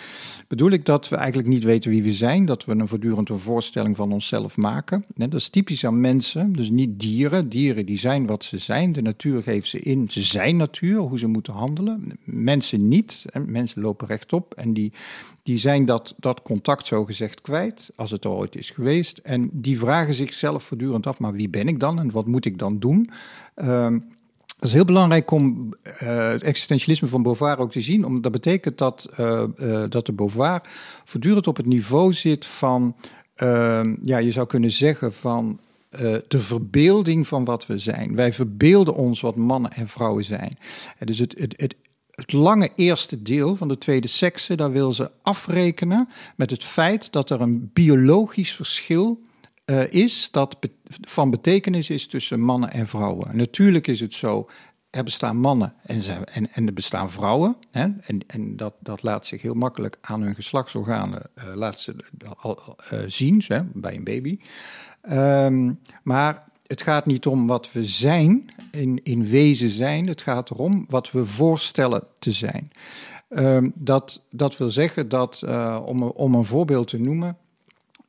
Bedoel 0.48 0.72
ik 0.72 0.86
dat 0.86 1.10
we 1.10 1.16
eigenlijk 1.16 1.48
niet 1.48 1.64
weten 1.64 1.92
wie 1.92 2.04
we 2.04 2.14
zijn, 2.14 2.46
dat 2.46 2.66
we 2.66 2.72
een 2.72 2.88
voortdurend 2.88 3.30
een 3.30 3.38
voorstelling 3.38 3.96
van 3.96 4.12
onszelf 4.12 4.58
maken. 4.58 5.06
dat 5.16 5.34
is 5.34 5.50
typisch 5.50 5.86
aan 5.86 6.02
mensen, 6.02 6.54
dus 6.54 6.70
niet 6.70 7.00
dieren. 7.00 7.50
Dieren 7.50 7.86
die 7.86 7.98
zijn 7.98 8.26
wat 8.26 8.44
ze 8.44 8.58
zijn, 8.58 8.92
de 8.92 9.02
natuur 9.02 9.42
geeft 9.42 9.70
ze 9.70 9.80
in, 9.80 10.10
ze 10.10 10.22
zijn 10.22 10.58
natuur, 10.58 10.98
hoe 10.98 11.20
ze 11.20 11.28
moeten 11.28 11.54
handelen. 11.54 12.20
Mensen 12.24 12.88
niet, 12.88 13.26
mensen 13.46 13.82
lopen 13.82 14.08
rechtop 14.08 14.54
en 14.54 14.74
die, 14.74 14.92
die 15.44 15.58
zijn 15.58 15.86
dat, 15.86 16.16
dat 16.18 16.42
contact 16.42 16.86
zo 16.86 17.06
gezegd 17.06 17.42
kwijt, 17.42 17.92
als 17.96 18.12
het 18.12 18.24
er 18.24 18.32
ooit 18.32 18.56
is 18.56 18.70
geweest. 18.70 19.18
En 19.18 19.50
die 19.54 19.80
vragen 19.80 20.14
zichzelf 20.32 20.64
voortdurend 20.64 21.08
af, 21.08 21.20
maar 21.20 21.34
wie 21.34 21.50
ben 21.50 21.68
ik 21.68 21.80
dan 21.80 22.00
en 22.00 22.12
wat 22.12 22.28
moet 22.28 22.46
ik 22.46 22.58
dan 22.58 22.80
doen? 22.80 23.10
Um, 23.56 24.06
het 24.56 24.70
is 24.70 24.76
heel 24.76 24.86
belangrijk 24.86 25.32
om 25.32 25.74
uh, 25.84 26.30
het 26.30 26.44
existentialisme 26.44 27.08
van 27.08 27.24
Beauvoir 27.24 27.58
ook 27.58 27.72
te 27.72 27.82
zien, 27.82 28.06
omdat 28.06 28.24
dat 28.24 28.32
betekent 28.32 28.78
dat, 28.78 29.10
uh, 29.20 29.44
uh, 29.58 29.84
dat 29.90 30.06
de 30.06 30.14
Beauvoir 30.14 30.62
voortdurend 31.04 31.48
op 31.48 31.58
het 31.58 31.66
niveau 31.66 32.14
zit 32.14 32.46
van, 32.46 32.96
ehm, 33.36 33.96
ja, 34.04 34.18
je 34.18 34.32
zou 34.32 34.48
kunnen 34.48 34.72
zeggen 34.72 35.14
van 35.14 35.60
de 36.28 36.40
verbeelding 36.40 37.28
van 37.28 37.46
wat 37.46 37.66
we 37.66 37.78
zijn. 37.78 38.16
Wij 38.16 38.34
verbeelden 38.34 38.96
ons 38.96 39.22
wat 39.22 39.36
mannen 39.36 39.72
en 39.72 39.88
vrouwen 39.88 40.24
zijn. 40.24 40.58
Dus 41.00 41.20
het, 41.20 41.36
het, 41.38 41.54
het 41.58 41.76
het 42.22 42.32
lange 42.32 42.70
eerste 42.76 43.22
deel 43.22 43.56
van 43.56 43.68
de 43.68 43.78
tweede 43.78 44.08
sekse, 44.08 44.56
daar 44.56 44.72
wil 44.72 44.92
ze 44.92 45.12
afrekenen 45.22 46.10
met 46.36 46.50
het 46.50 46.64
feit 46.64 47.12
dat 47.12 47.30
er 47.30 47.42
een 47.42 47.70
biologisch 47.74 48.54
verschil 48.54 49.22
uh, 49.72 49.92
is 49.92 50.32
dat 50.32 50.58
van 51.02 51.30
betekenis 51.30 51.90
is 51.90 52.08
tussen 52.08 52.40
mannen 52.40 52.72
en 52.72 52.88
vrouwen. 52.88 53.38
Natuurlijk 53.38 53.88
is 53.88 54.00
het 54.00 54.14
zo, 54.14 54.50
er 54.90 55.04
bestaan 55.04 55.38
mannen 55.38 55.74
en, 55.84 56.02
ze, 56.02 56.14
en, 56.14 56.54
en 56.54 56.68
er 56.68 56.74
bestaan 56.74 57.12
vrouwen. 57.12 57.56
Hè? 57.72 57.88
En, 58.02 58.20
en 58.28 58.58
dat, 58.58 58.74
dat 58.80 59.04
laat 59.04 59.26
zich 59.26 59.42
heel 59.42 59.54
makkelijk 59.54 59.98
aan 60.02 60.22
hun 60.22 60.36
geslachtsorganen 60.36 61.30
uh, 61.38 61.44
laat 61.56 61.80
ze, 61.80 61.96
uh, 62.94 63.00
zien, 63.08 63.42
bij 63.74 63.96
een 63.96 64.04
baby. 64.04 64.40
Um, 65.12 65.80
maar 66.04 66.50
het 66.68 66.82
gaat 66.82 67.06
niet 67.06 67.26
om 67.26 67.48
wat 67.48 67.72
we 67.72 67.86
zijn, 67.86 68.50
in, 68.72 69.00
in 69.04 69.26
wezen 69.26 69.70
zijn. 69.70 70.08
Het 70.08 70.22
gaat 70.22 70.50
erom 70.50 70.86
wat 70.90 71.12
we 71.12 71.26
voorstellen 71.26 72.04
te 72.20 72.32
zijn. 72.32 72.72
Um, 73.30 73.72
dat, 73.76 74.26
dat 74.30 74.58
wil 74.58 74.70
zeggen 74.70 75.10
dat, 75.10 75.44
om, 75.86 76.02
om 76.02 76.36
een 76.36 76.46
voorbeeld 76.46 76.88
te 76.88 76.98
noemen, 76.98 77.38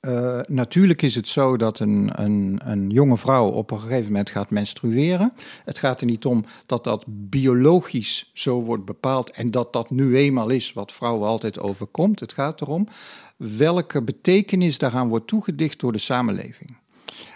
eh, 0.03 0.41
natuurlijk 0.47 1.03
is 1.03 1.15
het 1.15 1.29
zo 1.29 1.57
dat 1.57 1.79
een, 1.79 2.11
een, 2.13 2.61
een 2.65 2.91
jonge 2.91 3.17
vrouw 3.17 3.49
op 3.49 3.71
een 3.71 3.81
gegeven 3.81 4.07
moment 4.07 4.31
gaat 4.31 4.51
menstrueren. 4.51 5.33
Het 5.65 5.79
gaat 5.79 6.01
er 6.01 6.07
niet 6.07 6.25
om 6.25 6.45
dat 6.67 6.85
dat 6.85 7.05
biologisch 7.07 8.31
zo 8.33 8.63
wordt 8.63 8.85
bepaald 8.85 9.31
en 9.31 9.51
dat 9.51 9.73
dat 9.73 9.91
nu 9.91 10.17
eenmaal 10.17 10.49
is 10.49 10.73
wat 10.73 10.93
vrouwen 10.93 11.29
altijd 11.29 11.61
overkomt. 11.61 12.21
Het 12.21 12.33
gaat 12.33 12.61
erom 12.61 12.89
welke 13.37 14.03
betekenis 14.03 14.79
daaraan 14.79 15.09
wordt 15.09 15.27
toegedicht 15.27 15.81
door 15.81 15.93
de 15.93 15.99
samenleving. 15.99 16.77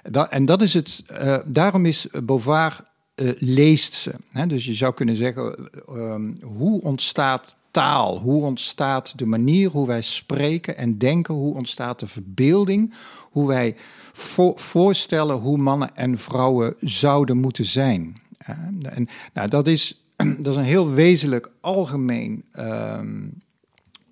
Dat, 0.02 0.30
en 0.30 0.44
dat 0.44 0.62
is 0.62 0.74
het, 0.74 1.04
uh, 1.12 1.36
daarom 1.44 1.86
is 1.86 2.06
Beauvoir 2.22 2.80
uh, 3.14 3.32
leest 3.38 3.94
ze. 3.94 4.14
Dus 4.46 4.64
je 4.64 4.74
zou 4.74 4.94
kunnen 4.94 5.16
zeggen, 5.16 5.70
um, 5.90 6.36
hoe 6.42 6.82
ontstaat 6.82 7.56
taal? 7.76 8.18
Hoe 8.18 8.44
ontstaat 8.44 9.18
de 9.18 9.26
manier 9.26 9.70
hoe 9.70 9.86
wij 9.86 10.02
spreken 10.02 10.76
en 10.76 10.98
denken? 10.98 11.34
Hoe 11.34 11.54
ontstaat 11.54 12.00
de 12.00 12.06
verbeelding? 12.06 12.94
Hoe 13.30 13.48
wij 13.48 13.76
vo 14.12 14.52
voorstellen 14.56 15.36
hoe 15.36 15.58
mannen 15.58 15.96
en 15.96 16.18
vrouwen 16.18 16.74
zouden 16.80 17.36
moeten 17.36 17.64
zijn? 17.64 18.14
Uh, 18.50 18.56
en, 18.94 19.08
nou, 19.34 19.48
dat, 19.48 19.66
is, 19.66 20.04
dat 20.16 20.46
is 20.46 20.56
een 20.56 20.64
heel 20.64 20.90
wezenlijk 20.90 21.50
algemeen 21.60 22.44
um, 22.58 23.42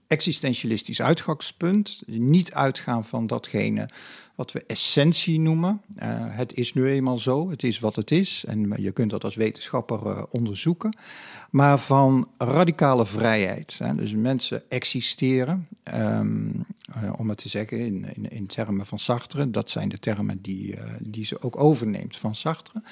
existentialistisch 0.07 1.03
uitgangspunt. 1.03 2.03
Niet 2.07 2.53
uitgaan 2.53 3.05
van 3.05 3.27
datgene 3.27 3.89
wat 4.35 4.53
we 4.53 4.65
essentie 4.67 5.41
noemen. 5.41 5.81
Uh, 5.97 6.03
het 6.29 6.55
is 6.55 6.75
nu 6.75 6.89
eenmaal 6.89 7.19
zo, 7.19 7.51
het 7.51 7.63
is 7.63 7.79
wat 7.79 7.97
het 7.97 8.11
is. 8.11 8.45
En 8.47 8.73
je 8.77 8.93
kunt 8.93 9.11
dat 9.11 9.25
als 9.25 9.35
wetenschapper 9.35 10.07
uh, 10.07 10.23
onderzoeken. 10.31 10.97
Maar 11.55 11.79
van 11.79 12.29
radicale 12.39 13.07
vrijheid. 13.07 13.81
Dus 13.97 14.15
mensen 14.15 14.63
existeren, 14.69 15.69
um, 15.95 16.65
uh, 17.03 17.13
om 17.17 17.29
het 17.29 17.39
te 17.39 17.49
zeggen 17.49 17.79
in, 17.79 18.07
in, 18.15 18.31
in, 18.31 18.47
termen 18.47 18.87
van 18.87 18.99
Sartre. 18.99 19.51
Dat 19.51 19.71
zijn 19.71 19.89
de 19.89 19.99
termen 19.99 20.39
die, 20.43 20.79
die 21.01 21.25
ze 21.25 21.43
ook 21.43 21.61
overneemt 21.61 22.17
van 22.17 22.35
Sartre. 22.35 22.83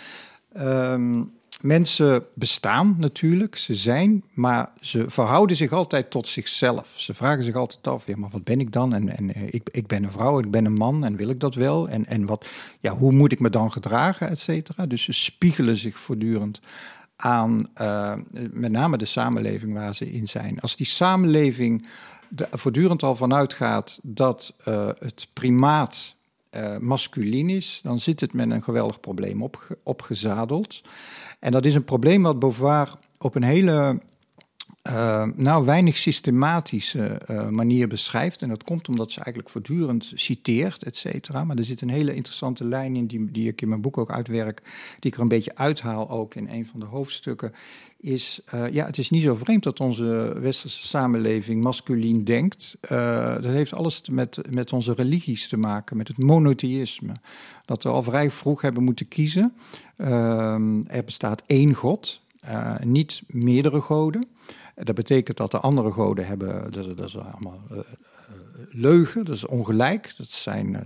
Um, 0.59 1.33
Mensen 1.61 2.25
bestaan 2.35 2.97
natuurlijk, 2.99 3.57
ze 3.57 3.75
zijn, 3.75 4.25
maar 4.33 4.71
ze 4.81 5.11
verhouden 5.11 5.57
zich 5.57 5.73
altijd 5.73 6.11
tot 6.11 6.29
zichzelf. 6.29 6.93
Ze 6.97 7.15
vragen 7.15 7.45
zich 7.45 7.55
altijd 7.55 7.87
af, 7.87 8.07
ja, 8.07 8.17
maar 8.17 8.31
wat 8.31 8.45
ben 8.45 8.61
ik 8.61 8.73
dan? 8.73 8.95
En, 8.95 9.17
en 9.17 9.53
ik, 9.55 9.69
ik 9.73 9.87
ben 9.87 10.03
een 10.03 10.11
vrouw, 10.11 10.39
ik 10.39 10.51
ben 10.51 10.65
een 10.65 10.75
man 10.75 11.05
en 11.05 11.17
wil 11.17 11.29
ik 11.29 11.41
dat 11.41 11.55
wel? 11.55 11.89
En, 11.89 12.07
en 12.07 12.27
wat, 12.27 12.49
ja, 12.81 12.97
hoe 12.97 13.13
moet 13.13 13.33
ik 13.33 13.41
me 13.41 13.51
dan 13.51 13.73
gedragen, 13.73 14.29
et 14.29 14.39
cetera? 14.39 14.87
Dus 14.87 15.03
ze 15.03 15.13
spiegelen 15.13 15.77
zich 15.77 15.99
voortdurend 15.99 16.61
aan 17.17 17.71
uh, 17.81 18.13
met 18.51 18.73
name 18.73 18.99
de 18.99 19.05
samenleving 19.05 19.73
waar 19.73 19.95
ze 19.95 20.13
in 20.13 20.27
zijn. 20.27 20.61
Als 20.61 20.77
die 20.77 20.87
samenleving 20.87 21.87
er 22.37 22.59
voortdurend 22.59 23.03
al 23.03 23.17
vanuit 23.17 23.55
gaat 23.55 23.99
dat 24.03 24.55
uh, 24.69 24.89
het 24.99 25.29
primaat 25.33 26.15
uh, 26.51 26.77
masculin 26.79 27.49
is, 27.49 27.81
dan 27.83 27.99
zit 27.99 28.21
het 28.21 28.33
met 28.33 28.51
een 28.51 28.63
geweldig 28.63 29.01
probleem 29.01 29.43
op, 29.43 29.77
opgezadeld. 29.83 30.83
En 31.41 31.53
dat 31.53 31.65
is 31.65 31.75
een 31.75 31.85
probleem 31.85 32.23
wat 32.23 32.39
Beauvoir 32.39 32.95
op 33.19 33.35
een 33.35 33.45
hele, 33.45 34.01
uh, 34.89 35.25
nou 35.35 35.65
weinig 35.65 35.97
systematische 35.97 37.21
uh, 37.31 37.49
manier 37.49 37.89
beschrijft. 37.89 38.43
En 38.43 38.49
dat 38.49 38.65
komt 38.65 38.89
omdat 38.89 39.11
ze 39.11 39.17
eigenlijk 39.17 39.49
voortdurend 39.49 40.13
citeert, 40.15 40.83
et 40.83 40.97
cetera. 40.97 41.45
Maar 41.45 41.57
er 41.57 41.65
zit 41.65 41.81
een 41.81 41.91
hele 41.91 42.15
interessante 42.15 42.65
lijn 42.65 42.97
in, 42.97 43.07
die, 43.07 43.31
die 43.31 43.49
ik 43.49 43.63
in 43.63 43.69
mijn 43.69 43.81
boek 43.81 43.99
ook 43.99 44.11
uitwerk, 44.11 44.63
die 45.01 45.11
ik 45.11 45.15
er 45.15 45.23
een 45.23 45.29
beetje 45.29 45.57
uithaal 45.57 46.11
ook 46.11 46.35
in 46.35 46.49
een 46.49 46.67
van 46.67 46.81
de 46.81 46.87
hoofdstukken. 46.87 47.53
Is, 47.97 48.41
uh, 48.55 48.69
ja, 48.69 48.87
het 48.87 48.99
is 48.99 49.11
niet 49.11 49.23
zo 49.23 49.35
vreemd 49.35 49.63
dat 49.63 49.81
onze 49.81 50.37
westerse 50.41 50.87
samenleving 50.87 51.65
masculien 51.65 52.25
denkt. 52.25 52.77
dat 53.41 53.45
heeft 53.45 53.75
alles 53.75 54.09
met, 54.11 54.39
met 54.51 54.73
onze 54.73 54.93
religies 54.95 55.49
te 55.49 55.57
maken, 55.57 55.97
met 55.97 56.09
het 56.09 56.23
monotheïsme. 56.23 57.13
Dat 57.65 57.83
we 57.83 57.89
al 57.89 58.03
vrij 58.03 58.31
vroeg 58.31 58.61
hebben 58.61 58.83
moeten 58.83 59.09
kiezen. 59.09 59.55
Uh, 59.97 60.09
er 60.87 61.05
bestaat 61.05 61.43
één 61.47 61.75
God, 61.75 62.21
niet 62.85 63.23
meerdere 63.27 63.81
goden. 63.81 64.27
Dat 64.75 64.95
betekent 64.95 65.37
dat 65.37 65.51
de 65.51 65.61
andere 65.61 65.91
goden 65.91 66.27
hebben, 66.27 66.73
dat, 66.73 66.97
dat 66.97 67.07
is 67.07 67.17
allemaal 67.17 67.61
uh, 67.73 67.79
leugen, 68.71 69.25
dat 69.25 69.35
is 69.35 69.47
ongelijk. 69.47 70.15
Dat 70.17 70.31
zijn, 70.31 70.85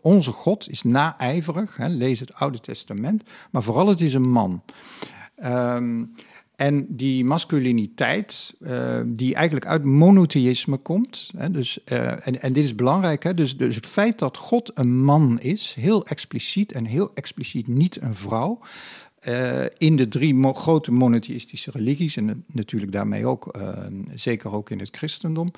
onze 0.00 0.32
God 0.32 0.68
is 0.68 0.82
naijverig, 0.82 1.76
hè, 1.76 1.88
lees 1.88 2.20
het 2.20 2.34
Oude 2.34 2.60
Testament, 2.60 3.22
maar 3.50 3.62
vooral 3.62 3.86
het 3.88 4.00
is 4.00 4.14
een 4.14 4.30
man. 4.30 4.62
Um, 5.44 6.14
en 6.56 6.86
die 6.88 7.24
masculiniteit, 7.24 8.54
die 9.06 9.34
eigenlijk 9.34 9.66
uit 9.66 9.84
monotheïsme 9.84 10.76
komt. 10.76 11.30
Hè, 11.36 11.50
dus, 11.50 11.84
en, 11.84 12.42
en 12.42 12.52
dit 12.52 12.64
is 12.64 12.74
belangrijk, 12.74 13.22
hè, 13.22 13.34
dus, 13.34 13.56
dus 13.56 13.74
het 13.74 13.86
feit 13.86 14.18
dat 14.18 14.36
God 14.36 14.70
een 14.74 15.04
man 15.04 15.40
is, 15.40 15.74
heel 15.78 16.06
expliciet 16.06 16.72
en 16.72 16.84
heel 16.84 17.10
expliciet 17.14 17.66
niet 17.66 18.02
een 18.02 18.14
vrouw. 18.14 18.60
Uh, 19.28 19.64
in 19.78 19.96
de 19.96 20.08
drie 20.08 20.52
grote 20.54 20.92
monotheïstische 20.92 21.70
religies, 21.70 22.16
en 22.16 22.44
natuurlijk 22.52 22.92
daarmee 22.92 23.26
ook, 23.26 23.58
zeker 24.14 24.52
ook 24.52 24.70
in 24.70 24.78
het 24.78 24.96
christendom, 24.96 25.48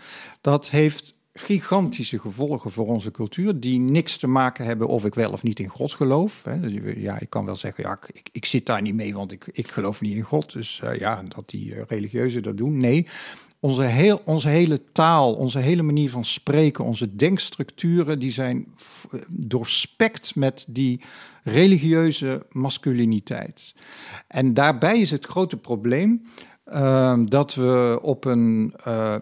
dat 0.41 0.71
heeft 0.71 1.17
gigantische 1.33 2.19
gevolgen 2.19 2.71
voor 2.71 2.87
onze 2.87 3.11
cultuur, 3.11 3.61
die 3.61 3.79
niks 3.79 4.17
te 4.17 4.27
maken 4.27 4.65
hebben 4.65 4.87
of 4.87 5.05
ik 5.05 5.15
wel 5.15 5.33
of 5.33 5.43
niet 5.43 5.61
in 5.61 5.69
God 5.69 5.93
geloof. 5.93 6.45
Ja, 6.97 7.21
ik 7.21 7.31
kan 7.31 7.45
wel 7.45 7.57
zeggen, 7.57 7.85
ja, 7.85 7.99
ik, 8.13 8.29
ik 8.33 8.45
zit 8.45 8.67
daar 8.67 8.83
niet 8.83 8.95
mee, 8.95 9.15
want 9.15 9.33
ik, 9.33 9.49
ik 9.53 9.71
geloof 9.71 10.01
niet 10.01 10.17
in 10.17 10.23
God. 10.23 10.53
Dus 10.53 10.81
uh, 10.85 10.99
ja, 10.99 11.23
dat 11.23 11.49
die 11.49 11.85
religieuzen 11.85 12.43
dat 12.43 12.57
doen. 12.57 12.77
Nee, 12.77 13.07
onze, 13.61 13.83
heel, 13.83 14.21
onze 14.25 14.49
hele 14.49 14.83
taal, 14.93 15.35
onze 15.35 15.59
hele 15.59 15.83
manier 15.83 16.11
van 16.11 16.25
spreken, 16.25 16.85
onze 16.85 17.17
denkstructuren, 17.17 18.19
die 18.19 18.33
zijn 18.33 18.67
doorspekt 19.29 20.35
met 20.35 20.67
die 20.69 21.01
religieuze 21.43 22.47
masculiniteit. 22.53 23.75
En 24.27 24.55
daarbij 24.55 25.01
is 25.01 25.11
het 25.11 25.27
grote 25.27 25.57
probleem 25.57 26.23
uh, 26.73 27.19
dat 27.25 27.55
we 27.55 27.99
op 28.03 28.25
een 28.25 28.75
uh, 28.87 29.17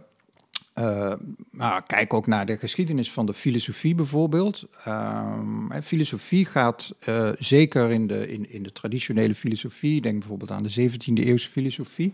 nou, 1.51 1.83
kijk 1.87 2.15
ook 2.15 2.27
naar 2.27 2.47
de 2.47 2.57
geschiedenis 2.57 3.13
van 3.13 3.27
de 3.27 3.35
filosofie 3.35 3.95
bijvoorbeeld. 3.95 4.67
Uh, 4.89 5.33
filosofie 5.85 6.45
gaat 6.45 6.95
zeker 7.39 7.91
in 7.91 8.07
de, 8.07 8.29
in, 8.29 8.51
in 8.53 8.63
de 8.63 8.73
traditionele 8.73 9.35
filosofie, 9.35 10.01
denk 10.01 10.19
bijvoorbeeld 10.19 10.51
aan 10.51 10.63
de 10.63 10.91
17e 10.91 11.13
eeuwse 11.15 11.51
filosofie, 11.51 12.13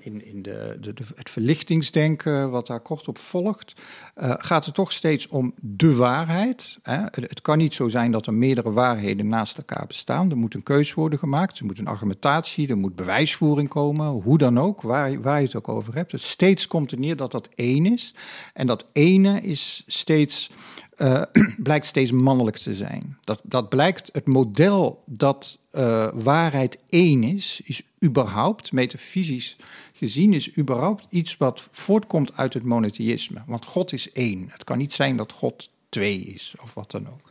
in, 0.00 0.26
in 0.26 0.42
de, 0.42 0.76
de, 0.80 0.94
het 1.14 1.30
verlichtingsdenken 1.30 2.50
wat 2.50 2.66
daar 2.66 2.80
kort 2.80 3.08
op 3.08 3.18
volgt, 3.18 3.74
uh, 4.22 4.34
gaat 4.38 4.64
het 4.64 4.74
toch 4.74 4.92
steeds 4.92 5.28
om 5.28 5.54
de 5.60 5.94
waarheid. 5.94 6.78
Hè? 6.82 6.98
Het, 6.98 7.40
kan 7.42 7.58
niet 7.58 7.74
zo 7.74 7.88
zijn 7.88 8.12
dat 8.12 8.26
er 8.26 8.34
meerdere 8.34 8.72
waarheden 8.72 9.28
naast 9.28 9.56
elkaar 9.56 9.86
bestaan. 9.86 10.30
Er 10.30 10.36
moet 10.36 10.54
een 10.54 10.62
keus 10.62 10.94
worden 10.94 11.18
gemaakt, 11.18 11.58
er 11.58 11.64
moet 11.64 11.78
een 11.78 11.86
argumentatie, 11.86 12.68
er 12.68 12.78
moet 12.78 12.96
bewijsvoering 12.96 13.68
komen, 13.68 14.06
hoe 14.06 14.38
dan 14.38 14.58
ook, 14.58 14.82
waar, 14.82 15.20
waar 15.20 15.38
je 15.38 15.46
het 15.46 15.56
ook 15.56 15.68
over 15.68 15.94
hebt. 15.94 16.12
Het 16.12 16.22
steeds 16.22 16.66
komt 16.66 16.92
er 16.92 16.98
neer 16.98 17.16
dat 17.16 17.30
dat 17.30 17.48
één 17.54 17.92
is. 17.92 18.14
En 18.54 18.66
dat 18.66 18.86
ene 18.92 19.40
is 19.40 19.84
steeds 19.86 20.50
uh, 20.96 21.22
blijkt 21.58 21.86
steeds 21.86 22.10
mannelijk 22.10 22.56
te 22.56 22.74
zijn. 22.74 23.18
Dat, 23.20 23.40
dat 23.42 23.68
blijkt 23.68 24.08
het 24.12 24.26
model 24.26 25.02
dat 25.06 25.58
uh, 25.72 26.08
waarheid 26.14 26.78
één 26.88 27.22
is, 27.22 27.60
is 27.64 27.82
überhaupt, 28.04 28.72
metafysisch 28.72 29.56
gezien, 29.92 30.32
is 30.32 30.56
überhaupt 30.56 31.06
iets 31.10 31.36
wat 31.36 31.68
voortkomt 31.70 32.36
uit 32.36 32.54
het 32.54 32.62
monotheïsme. 32.62 33.42
Want 33.46 33.64
God 33.64 33.92
is 33.92 34.12
één. 34.12 34.48
Het 34.50 34.64
kan 34.64 34.78
niet 34.78 34.92
zijn 34.92 35.16
dat 35.16 35.32
God 35.32 35.70
twee 35.88 36.20
is 36.20 36.54
of 36.62 36.74
wat 36.74 36.90
dan 36.90 37.08
ook. 37.08 37.30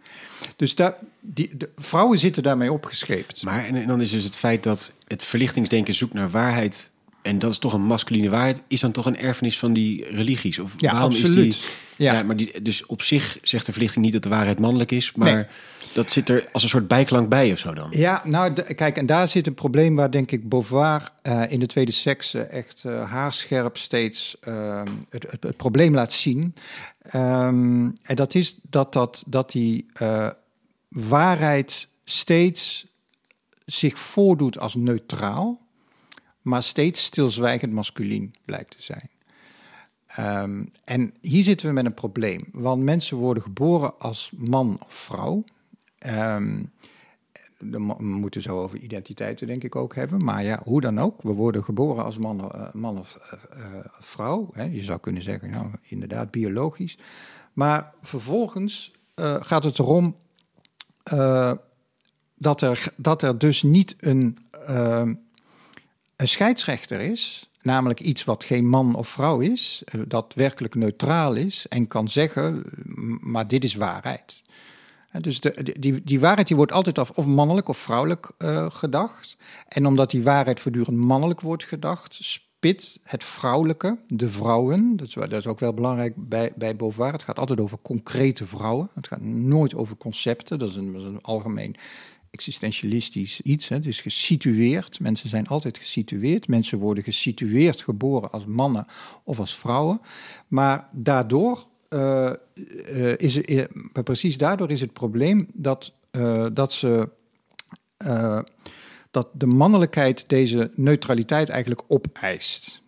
Dus 0.56 0.76
daar, 0.76 0.96
die, 1.20 1.58
de 1.58 1.70
vrouwen 1.76 2.20
zitten 2.20 2.44
daarmee 2.44 2.72
opgescheept. 2.72 3.44
Maar 3.44 3.66
en, 3.66 3.76
en 3.76 3.88
dan 3.88 4.02
is 4.02 4.12
dus 4.12 4.24
het 4.24 4.36
feit 4.36 4.64
dat 4.64 4.94
het 5.08 5.24
verlichtingsdenken 5.24 5.94
zoekt 5.94 6.14
naar 6.14 6.30
waarheid 6.30 6.92
en 7.26 7.40
dat 7.40 7.52
is 7.52 7.58
toch 7.58 7.74
een 7.74 7.82
masculine 7.82 8.30
waarheid, 8.30 8.62
is 8.68 8.80
dan 8.80 8.92
toch 8.92 9.06
een 9.06 9.18
erfenis 9.18 9.60
van 9.60 9.74
die 9.74 10.06
religies? 10.06 10.60
Of 10.60 10.74
ja, 10.78 10.92
waarom 10.92 11.10
absoluut. 11.12 11.56
Is 11.56 11.60
die, 11.60 12.06
ja. 12.06 12.14
ja. 12.14 12.24
maar 12.24 12.36
die, 12.36 12.62
dus 12.62 12.86
op 12.86 13.02
zich 13.02 13.38
zegt 13.42 13.66
de 13.66 13.72
verlichting 13.72 14.06
niet 14.06 14.14
dat 14.14 14.24
de 14.24 14.30
waarheid 14.30 14.60
mannelijk 14.60 14.92
is, 14.92 15.14
maar 15.14 15.34
nee. 15.34 15.46
dat 15.94 16.12
zit 16.12 16.30
er 16.30 16.48
als 16.52 16.64
een 16.64 16.70
soort 16.70 16.88
bijklank 16.88 17.30
bij 17.30 17.52
of 17.52 17.60
zo 17.60 17.74
dan? 17.74 17.88
Ja, 17.90 18.22
nou 18.26 18.54
de, 18.54 18.74
kijk, 18.74 18.98
en 18.98 19.06
daar 19.06 19.28
zit 19.28 19.48
een 19.48 19.54
probleem 19.54 19.96
waar 19.96 20.12
denk 20.12 20.32
ik 20.32 20.50
Beauvoir 20.50 21.12
uh, 21.24 21.44
in 21.52 21.60
de 21.60 21.66
tweede 21.66 21.92
sekse 21.92 22.42
echt 22.42 22.84
uh, 22.86 23.12
haarscherp 23.12 23.78
steeds 23.78 24.38
uh, 24.48 24.82
het, 25.10 25.32
het, 25.32 25.44
het, 25.44 25.58
probleem 25.58 25.94
laat 25.94 26.14
zien. 26.14 26.56
Um, 27.16 27.94
en 28.02 28.16
dat 28.16 28.36
is 28.36 28.58
dat, 28.70 28.94
dat, 28.94 29.24
dat 29.28 29.52
die 29.52 29.86
uh, 30.02 30.30
waarheid 30.90 31.88
steeds 32.04 32.86
zich 33.66 34.00
voordoet 34.00 34.60
als 34.60 34.76
neutraal 34.76 35.65
maar 36.46 36.64
steeds 36.64 37.04
stilzwijgend 37.04 37.72
masculien 37.72 38.34
blijkt 38.46 38.72
te 38.72 38.84
zijn. 38.84 39.10
Um, 40.20 40.70
en 40.84 41.14
hier 41.22 41.44
zitten 41.44 41.68
we 41.68 41.74
met 41.74 41.86
een 41.86 41.94
probleem, 41.94 42.40
want 42.52 42.84
mensen 42.84 43.18
worden 43.18 43.44
geboren 43.44 44.00
als 44.00 44.32
man 44.38 44.80
of 44.86 44.94
vrouw. 44.94 45.44
Um, 46.08 46.72
we 47.58 47.78
moeten 48.00 48.42
zo 48.42 48.62
over 48.62 48.78
identiteiten 48.78 49.48
denk 49.48 49.64
ik 49.64 49.76
ook 49.76 49.96
hebben, 49.96 50.24
maar 50.24 50.44
ja, 50.44 50.62
hoe 50.64 50.82
dan 50.82 51.00
ook. 51.00 51.22
We 51.22 51.34
worden 51.34 51.64
geboren 51.64 52.04
als 52.04 52.18
man, 52.18 52.40
uh, 52.56 52.74
man 52.74 53.00
of 53.00 53.18
uh, 53.58 53.66
vrouw. 54.00 54.50
Hè. 54.54 54.64
Je 54.64 54.84
zou 54.84 55.00
kunnen 55.00 55.22
zeggen, 55.22 55.50
nou, 55.50 55.68
inderdaad, 55.82 56.32
biologisch. 56.32 56.98
Maar 57.54 57.94
vervolgens 58.02 58.94
eh, 59.16 59.36
gaat 59.40 59.64
het 59.64 59.80
erom 59.80 60.16
eh, 61.04 61.52
dat, 62.38 62.62
er, 62.62 62.94
dat 62.96 63.22
er 63.22 63.38
dus 63.38 63.64
niet 63.64 63.96
een, 64.00 64.38
eh, 64.66 65.10
een 66.16 66.28
scheidsrechter 66.28 67.00
is, 67.00 67.50
namelijk 67.62 68.00
iets 68.00 68.24
wat 68.24 68.44
geen 68.44 68.68
man 68.68 68.96
of 68.96 69.08
vrouw 69.08 69.40
is, 69.40 69.82
eh, 69.86 70.02
dat 70.08 70.34
werkelijk 70.36 70.76
neutraal 70.76 71.34
is 71.34 71.66
en 71.70 71.88
kan 71.88 72.08
zeggen, 72.08 72.64
maar 73.22 73.48
dit 73.48 73.64
is 73.64 73.76
waarheid. 73.76 74.44
Dus 75.22 75.40
de, 75.40 75.76
die, 75.80 76.04
die 76.04 76.20
waarheid 76.20 76.48
die 76.48 76.58
wordt 76.58 76.72
altijd 76.72 77.00
af 77.00 77.10
of 77.10 77.26
mannelijk 77.26 77.70
of 77.70 77.78
vrouwelijk 77.78 78.32
eh, 78.38 78.70
gedacht. 78.70 79.38
En 79.68 79.86
omdat 79.86 80.12
die 80.12 80.24
waarheid 80.24 80.60
voortdurend 80.60 80.98
mannelijk 80.98 81.42
wordt 81.42 81.64
gedacht, 81.64 82.18
spit 82.20 83.00
het 83.04 83.24
vrouwelijke, 83.24 83.98
de 84.08 84.30
vrouwen, 84.30 84.96
dat 84.98 85.08
is, 85.08 85.14
dat 85.14 85.32
is 85.34 85.48
ook 85.48 85.60
wel 85.60 85.74
belangrijk 85.74 86.14
bij, 86.16 86.54
bij 86.56 86.76
Beauvoir. 86.76 87.12
Het 87.12 87.24
gaat 87.24 87.40
altijd 87.40 87.60
over 87.60 87.78
concrete 87.82 88.46
vrouwen. 88.46 88.90
Het 88.94 89.08
gaat 89.08 89.22
nooit 89.22 89.76
over 89.76 89.98
concepten. 89.98 90.60
Dat 90.60 90.70
is 90.70 90.76
een, 90.76 90.92
dat 90.92 91.02
is 91.02 91.08
een 91.08 91.22
algemeen 91.22 91.76
existentialistisch 92.36 93.42
iets. 93.42 93.68
Hè. 93.68 93.76
Het 93.76 93.86
is 93.86 94.02
gesitueerd. 94.02 95.00
Mensen 95.00 95.30
zijn 95.30 95.48
altijd 95.48 95.78
gesitueerd. 95.78 96.48
Mensen 96.48 96.78
worden 96.78 97.04
gesitueerd 97.04 97.82
geboren 97.82 98.32
als 98.32 98.46
mannen 98.46 98.86
of 99.24 99.40
als 99.40 99.56
vrouwen. 99.56 100.02
Maar 100.48 100.90
daardoor 100.92 101.68
eh, 101.90 102.30
eh, 102.30 103.18
is 103.18 103.36
het, 103.36 103.46
eh, 103.46 103.64
precies 104.04 104.38
daardoor 104.38 104.72
is 104.72 104.82
het 104.82 104.94
probleem 104.94 105.48
dat, 105.54 105.94
dat 106.54 106.74
ze. 106.74 107.10
dat 109.12 109.30
de 109.34 109.46
mannelijkheid 109.46 110.30
deze 110.30 110.72
neutraliteit 110.76 111.50
eigenlijk 111.50 111.82
opeist. 111.88 112.82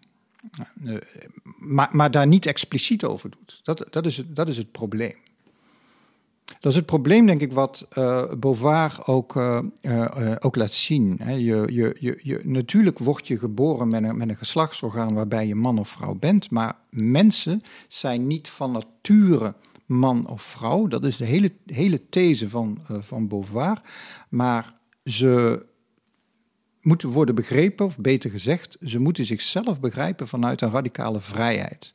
Maar, 1.60 1.90
maar 1.92 2.12
daar 2.12 2.28
niet 2.28 2.46
expliciet 2.46 3.04
over 3.04 3.30
doet. 3.30 3.60
Dat, 3.64 3.86
dat, 3.90 4.06
is, 4.06 4.18
het, 4.18 4.36
dat 4.36 4.50
is 4.50 4.58
het 4.58 4.72
probleem. 4.72 5.16
Dat 6.60 6.72
is 6.72 6.76
het 6.78 6.86
probleem, 6.86 7.26
denk 7.26 7.42
ik, 7.42 7.54
wat 7.54 7.88
eh 7.90 8.34
Beauvoir 8.40 9.00
ook, 9.06 9.36
eh, 9.36 9.64
eh, 9.82 10.36
ook 10.40 10.56
laat 10.56 10.72
zien. 10.72 11.16
Hè. 11.24 11.32
Je, 11.32 11.68
je, 11.72 11.96
je, 12.00 12.20
je, 12.22 12.40
natuurlijk 12.44 13.00
word 13.00 13.28
je 13.28 13.40
geboren 13.40 13.88
met 13.88 14.04
een, 14.04 14.18
met 14.18 14.30
een 14.30 14.38
geslachtsorgaan 14.38 15.14
waarbij 15.14 15.48
je 15.48 15.56
man 15.56 15.80
of 15.80 15.90
vrouw 15.90 16.16
bent, 16.16 16.52
maar 16.52 16.76
mensen 16.90 17.62
zijn 17.88 18.28
niet 18.28 18.50
van 18.50 18.72
nature 18.72 19.54
man 19.86 20.28
of 20.28 20.42
vrouw. 20.42 20.88
Dat 20.88 21.04
is 21.04 21.18
de 21.18 21.26
hele, 21.26 21.52
hele 21.66 22.10
these 22.10 22.50
van, 22.50 22.80
van 22.90 23.28
Beauvoir. 23.28 23.82
Maar 24.30 24.74
ze 25.04 25.66
moeten 26.82 27.10
worden 27.10 27.36
begrepen, 27.36 27.86
of 27.86 28.00
beter 28.00 28.30
gezegd, 28.30 28.78
ze 28.82 29.00
moeten 29.00 29.26
zichzelf 29.26 29.80
begrijpen 29.80 30.28
vanuit 30.28 30.62
een 30.62 30.72
radicale 30.72 31.22
vrijheid. 31.22 31.94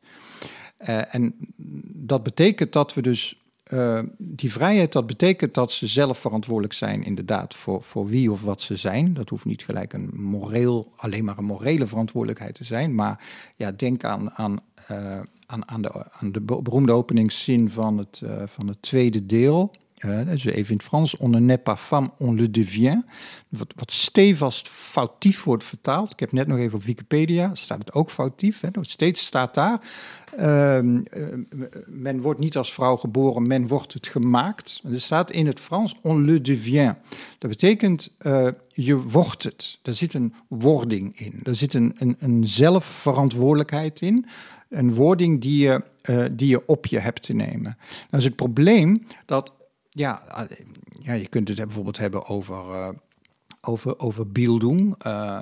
En 1.09 1.35
dat 1.95 2.23
betekent 2.23 2.73
dat 2.73 2.93
we 2.93 3.01
dus 3.01 3.42
eh, 3.63 3.99
die 4.17 4.51
vrijheid, 4.51 4.91
dat 4.91 5.05
betekent 5.05 5.53
dat 5.53 5.71
ze 5.71 5.87
zelf 5.87 6.19
verantwoordelijk 6.19 6.73
zijn, 6.73 7.03
inderdaad, 7.03 7.55
voor, 7.55 7.83
voor 7.83 8.07
wie 8.07 8.31
of 8.31 8.41
wat 8.41 8.61
ze 8.61 8.75
zijn. 8.75 9.13
Dat 9.13 9.29
hoeft 9.29 9.45
niet 9.45 9.63
gelijk 9.63 9.93
een 9.93 10.09
moreel, 10.13 10.91
alleen 10.95 11.25
maar 11.25 11.37
een 11.37 11.43
morele 11.43 11.87
verantwoordelijkheid 11.87 12.55
te 12.55 12.63
zijn. 12.63 12.95
Maar 12.95 13.25
ja, 13.55 13.71
denk 13.71 14.03
aan, 14.03 14.31
aan, 14.31 14.59
eh, 14.87 15.19
aan, 15.45 15.67
aan, 15.67 15.81
de, 15.81 16.11
aan 16.11 16.31
de 16.31 16.41
beroemde 16.41 16.91
openingszin 16.91 17.69
van 17.69 17.97
het, 17.97 18.21
uh, 18.23 18.43
van 18.45 18.67
het 18.67 18.81
tweede 18.81 19.25
deel. 19.25 19.71
Dus 20.25 20.45
even 20.45 20.71
in 20.71 20.77
het 20.77 20.85
Frans, 20.85 21.17
on 21.17 21.29
ne 21.29 21.39
naît 21.39 21.63
pas 21.63 21.79
femme, 21.79 22.07
on 22.17 22.35
le 22.35 22.51
devient. 22.51 23.05
Wat, 23.49 23.73
wat 23.75 23.91
stevast 23.91 24.69
foutief 24.69 25.43
wordt 25.43 25.63
vertaald. 25.63 26.11
Ik 26.11 26.19
heb 26.19 26.31
net 26.31 26.47
nog 26.47 26.57
even 26.57 26.75
op 26.75 26.83
Wikipedia, 26.83 27.55
staat 27.55 27.77
het 27.77 27.93
ook 27.93 28.09
foutief. 28.11 28.59
Hè? 28.59 28.69
Steeds 28.81 29.25
staat 29.25 29.53
daar, 29.53 29.79
uh, 30.39 30.79
men 31.85 32.21
wordt 32.21 32.39
niet 32.39 32.57
als 32.57 32.73
vrouw 32.73 32.95
geboren, 32.95 33.47
men 33.47 33.67
wordt 33.67 33.93
het 33.93 34.07
gemaakt. 34.07 34.81
Er 34.91 35.01
staat 35.01 35.31
in 35.31 35.47
het 35.47 35.59
Frans, 35.59 35.95
on 36.01 36.25
le 36.25 36.41
devient. 36.41 36.95
Dat 37.37 37.49
betekent, 37.49 38.15
uh, 38.21 38.47
je 38.73 39.01
wordt 39.01 39.43
het. 39.43 39.79
Daar 39.81 39.93
zit 39.93 40.13
een 40.13 40.33
wording 40.47 41.19
in. 41.19 41.39
Er 41.43 41.55
zit 41.55 41.73
een, 41.73 41.95
een, 41.97 42.15
een 42.19 42.45
zelfverantwoordelijkheid 42.45 44.01
in. 44.01 44.25
Een 44.69 44.93
wording 44.93 45.41
die 45.41 45.63
je, 45.63 45.83
uh, 46.09 46.25
die 46.31 46.47
je 46.47 46.65
op 46.65 46.85
je 46.85 46.99
hebt 46.99 47.21
te 47.21 47.33
nemen. 47.33 47.77
Nou 48.09 48.23
is 48.23 48.23
het 48.23 48.35
probleem 48.35 49.05
dat 49.25 49.53
ja, 49.89 50.21
ja, 50.99 51.13
je 51.13 51.27
kunt 51.27 51.47
het 51.47 51.57
bijvoorbeeld 51.57 51.97
hebben 51.97 52.25
over, 52.25 52.93
over, 53.65 53.99
over 53.99 54.27
Bildung. 54.27 55.05
Uh, 55.05 55.41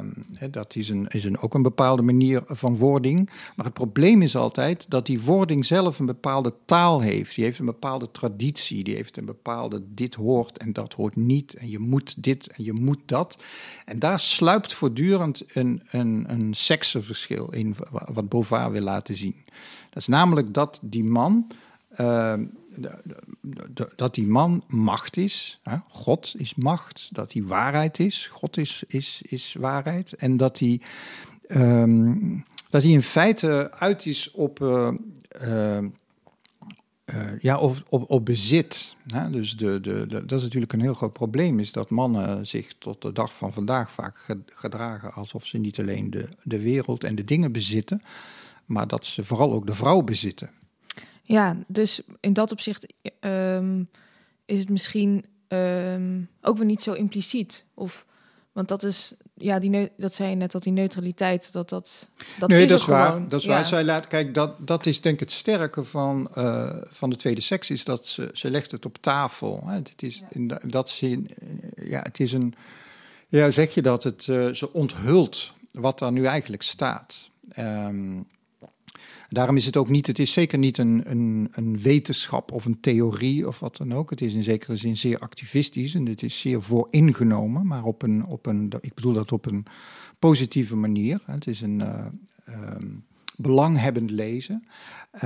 dat 0.51 0.75
is, 0.75 0.89
een, 0.89 1.07
is 1.07 1.23
een, 1.23 1.39
ook 1.39 1.53
een 1.53 1.61
bepaalde 1.61 2.01
manier 2.01 2.43
van 2.47 2.77
wording. 2.77 3.29
Maar 3.55 3.65
het 3.65 3.73
probleem 3.73 4.21
is 4.21 4.35
altijd 4.35 4.89
dat 4.89 5.05
die 5.05 5.21
wording 5.21 5.65
zelf 5.65 5.99
een 5.99 6.05
bepaalde 6.05 6.53
taal 6.65 7.01
heeft. 7.01 7.35
Die 7.35 7.43
heeft 7.43 7.59
een 7.59 7.65
bepaalde 7.65 8.11
traditie. 8.11 8.83
Die 8.83 8.95
heeft 8.95 9.17
een 9.17 9.25
bepaalde 9.25 9.83
dit 9.87 10.15
hoort 10.15 10.57
en 10.57 10.73
dat 10.73 10.93
hoort 10.93 11.15
niet. 11.15 11.53
En 11.53 11.69
je 11.69 11.79
moet 11.79 12.23
dit 12.23 12.47
en 12.47 12.63
je 12.63 12.73
moet 12.73 13.01
dat. 13.05 13.37
En 13.85 13.99
daar 13.99 14.19
sluipt 14.19 14.73
voortdurend 14.73 15.43
een, 15.53 15.81
een, 15.91 16.25
een 16.27 16.53
seksenverschil 16.53 17.53
in, 17.53 17.75
wat 17.91 18.29
Beauvoir 18.29 18.71
wil 18.71 18.81
laten 18.81 19.15
zien. 19.15 19.35
Dat 19.89 20.01
is 20.01 20.07
namelijk 20.07 20.53
dat 20.53 20.79
die 20.81 21.03
man. 21.03 21.47
Uh, 21.99 22.33
dat 23.95 24.15
die 24.15 24.27
man 24.27 24.63
macht 24.67 25.17
is. 25.17 25.59
Hè? 25.63 25.77
God 25.87 26.33
is 26.37 26.55
macht. 26.55 27.09
Dat 27.11 27.33
hij 27.33 27.43
waarheid 27.43 27.99
is. 27.99 28.27
God 28.27 28.57
is, 28.57 28.83
is, 28.87 29.21
is 29.25 29.55
waarheid. 29.59 30.13
En 30.13 30.37
dat 30.37 30.59
hij, 30.59 30.81
um, 31.47 32.45
dat 32.69 32.83
hij 32.83 32.91
in 32.91 33.03
feite 33.03 33.71
uit 33.71 34.05
is 34.05 34.31
op. 34.31 34.59
Uh, 34.59 34.91
uh, 35.41 35.77
uh, 37.15 37.39
ja, 37.39 37.57
op, 37.57 37.77
op, 37.89 38.09
op 38.09 38.25
bezit. 38.25 38.95
Hè? 39.07 39.29
Dus 39.29 39.57
de, 39.57 39.79
de, 39.81 40.05
dat 40.07 40.31
is 40.31 40.43
natuurlijk 40.43 40.73
een 40.73 40.81
heel 40.81 40.93
groot 40.93 41.13
probleem, 41.13 41.59
is 41.59 41.71
dat 41.71 41.89
mannen 41.89 42.47
zich 42.47 42.73
tot 42.77 43.01
de 43.01 43.11
dag 43.11 43.33
van 43.33 43.53
vandaag 43.53 43.91
vaak 43.91 44.35
gedragen 44.45 45.13
alsof 45.13 45.45
ze 45.45 45.57
niet 45.57 45.79
alleen 45.79 46.09
de, 46.09 46.29
de 46.43 46.59
wereld 46.59 47.03
en 47.03 47.15
de 47.15 47.23
dingen 47.23 47.51
bezitten, 47.51 48.01
maar 48.65 48.87
dat 48.87 49.05
ze 49.05 49.25
vooral 49.25 49.53
ook 49.53 49.67
de 49.67 49.75
vrouw 49.75 50.01
bezitten. 50.01 50.49
Ja, 51.31 51.57
dus 51.67 52.01
in 52.19 52.33
dat 52.33 52.51
opzicht 52.51 52.93
um, 53.19 53.89
is 54.45 54.59
het 54.59 54.69
misschien 54.69 55.25
um, 55.47 56.29
ook 56.41 56.57
weer 56.57 56.65
niet 56.65 56.81
zo 56.81 56.93
impliciet. 56.93 57.65
Of, 57.73 58.05
want 58.51 58.67
dat 58.67 58.83
is, 58.83 59.13
ja, 59.33 59.59
die 59.59 59.91
dat 59.97 60.13
zei 60.13 60.29
je 60.29 60.35
net, 60.35 60.51
dat 60.51 60.63
die 60.63 60.73
neutraliteit, 60.73 61.51
dat 61.51 61.69
dat. 61.69 62.09
dat 62.39 62.49
nee, 62.49 62.63
is 62.63 62.69
dat 62.69 62.77
is 62.77 62.83
gewoon. 62.83 62.99
waar. 62.99 63.27
Dat 63.27 63.39
is 63.39 63.45
ja. 63.45 63.51
waar. 63.51 63.65
Zij 63.65 63.83
laat, 63.83 64.07
kijk, 64.07 64.33
dat, 64.33 64.67
dat 64.67 64.85
is 64.85 65.01
denk 65.01 65.13
ik 65.13 65.19
het 65.19 65.31
sterke 65.31 65.83
van, 65.83 66.29
uh, 66.35 66.81
van 66.85 67.09
de 67.09 67.15
tweede 67.15 67.41
seks, 67.41 67.69
is 67.69 67.83
dat 67.83 68.05
ze, 68.05 68.29
ze 68.33 68.51
legt 68.51 68.71
het 68.71 68.85
op 68.85 68.97
tafel. 68.97 69.63
Hè. 69.65 69.75
Het 69.75 70.03
is 70.03 70.23
in 70.29 70.59
dat 70.63 70.89
zin, 70.89 71.29
ja, 71.75 71.99
het 72.01 72.19
is 72.19 72.31
een, 72.31 72.53
ja, 73.27 73.51
zeg 73.51 73.73
je 73.73 73.81
dat, 73.81 74.03
het, 74.03 74.27
uh, 74.27 74.53
ze 74.53 74.73
onthult 74.73 75.53
wat 75.71 75.99
daar 75.99 76.11
nu 76.11 76.25
eigenlijk 76.25 76.63
staat. 76.63 77.29
Um, 77.57 78.27
Daarom 79.31 79.55
is 79.55 79.65
het 79.65 79.77
ook 79.77 79.89
niet, 79.89 80.07
het 80.07 80.19
is 80.19 80.33
zeker 80.33 80.57
niet 80.57 80.77
een, 80.77 81.01
een, 81.05 81.47
een, 81.51 81.81
wetenschap 81.81 82.51
of 82.51 82.65
een 82.65 82.79
theorie 82.79 83.47
of 83.47 83.59
wat 83.59 83.77
dan 83.77 83.93
ook. 83.93 84.09
Het 84.09 84.21
is 84.21 84.33
in 84.33 84.43
zekere 84.43 84.75
zin 84.75 84.97
zeer 84.97 85.19
activistisch 85.19 85.95
en 85.95 86.05
het 86.05 86.23
is 86.23 86.39
zeer 86.39 86.61
vooringenomen, 86.61 87.67
maar 87.67 87.83
op 87.83 88.01
een, 88.01 88.25
op 88.25 88.45
een 88.45 88.73
ik 88.81 88.93
bedoel 88.93 89.13
dat 89.13 89.31
op 89.31 89.45
een 89.45 89.65
positieve 90.19 90.75
manier. 90.75 91.21
Het 91.25 91.47
is 91.47 91.61
een 91.61 91.79
uh, 91.79 92.05
um, 92.75 93.05
belanghebbend 93.37 94.09
lezen. 94.09 94.63
Uh, 95.15 95.21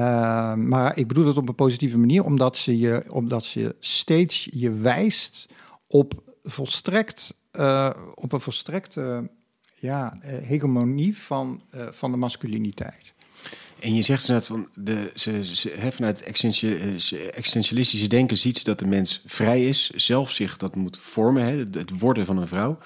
maar 0.54 0.98
ik 0.98 1.08
bedoel 1.08 1.26
dat 1.26 1.38
op 1.38 1.50
een 1.50 1.56
positieve 1.56 1.98
manier, 1.98 2.24
omdat 2.24 2.58
ze, 2.58 2.78
je, 2.78 3.04
omdat 3.10 3.44
ze 3.44 3.76
steeds 3.80 4.50
je 4.52 4.72
wijst 4.72 5.50
op 5.88 6.38
volstrekt, 6.44 7.38
uh, 7.54 7.90
op 8.16 8.32
een 8.32 8.42
volstrekte 8.42 9.30
ja, 9.76 10.18
hegemonie 10.22 11.18
van, 11.18 11.62
van 11.72 12.12
de 12.12 12.18
masculiniteit. 12.18 13.15
En 13.80 13.96
je 13.96 14.02
zegt 14.02 14.28
net 14.28 14.46
van 14.46 14.70
de, 14.74 15.12
ze, 15.16 15.56
ze, 15.56 15.74
he, 15.78 15.92
vanuit 15.92 16.22
existentialistische 16.22 18.08
denken 18.08 18.38
ziet 18.38 18.58
ze 18.58 18.64
dat 18.64 18.80
de 18.80 18.86
mens 18.86 19.22
vrij 19.26 19.68
is, 19.68 19.90
zelf 19.90 20.32
zich 20.32 20.58
dat 20.58 20.76
moet 20.76 20.98
vormen, 20.98 21.44
he, 21.44 21.80
het 21.80 22.00
worden 22.00 22.26
van 22.26 22.38
een 22.38 22.48
vrouw. 22.48 22.78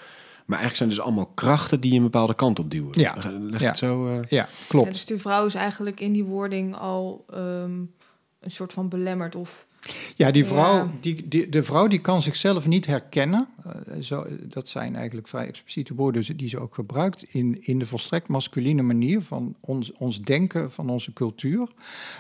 Maar 0.45 0.59
eigenlijk 0.59 0.75
zijn 0.75 0.89
dus 0.89 0.99
allemaal 0.99 1.31
krachten 1.33 1.79
die 1.79 1.91
je 1.91 1.97
een 1.97 2.03
bepaalde 2.03 2.35
kant 2.35 2.59
op 2.59 2.71
duwen. 2.71 2.91
Ja, 3.01 3.15
Leg 3.39 3.59
ja. 3.59 3.67
het 3.67 3.77
zo. 3.77 4.07
Uh... 4.07 4.19
ja 4.29 4.47
klopt. 4.67 4.85
Ja, 4.85 4.91
dus 4.91 5.05
de 5.05 5.19
vrouw 5.19 5.45
is 5.45 5.55
eigenlijk 5.55 5.99
in 5.99 6.13
die 6.13 6.23
wording 6.23 6.75
al 6.75 7.25
um, 7.33 7.93
een 8.39 8.51
soort 8.51 8.73
van 8.73 8.89
belemmerd 8.89 9.35
of. 9.35 9.67
Ja, 10.15 10.31
die 10.31 10.45
vrouw, 10.45 10.75
Ja. 10.75 10.91
Die, 10.99 11.27
die, 11.27 11.49
de 11.49 11.63
vrouw 11.63 11.87
die 11.87 11.99
kan 11.99 12.21
zichzelf 12.21 12.67
niet 12.67 12.85
herkennen. 12.85 13.47
Uh, 13.67 14.01
zo, 14.01 14.25
dat 14.47 14.67
zijn 14.67 14.95
eigenlijk 14.95 15.27
vrij 15.27 15.47
expliciete 15.47 15.95
woorden 15.95 16.37
die 16.37 16.47
ze 16.47 16.59
ook 16.59 16.73
gebruikt 16.73 17.23
in, 17.23 17.57
in 17.61 17.79
de 17.79 17.85
volstrekt 17.85 18.27
masculine 18.27 18.81
manier 18.81 19.21
van 19.21 19.55
ons, 19.59 19.91
ons 19.91 20.21
denken, 20.21 20.71
van 20.71 20.89
onze 20.89 21.13
cultuur. 21.13 21.69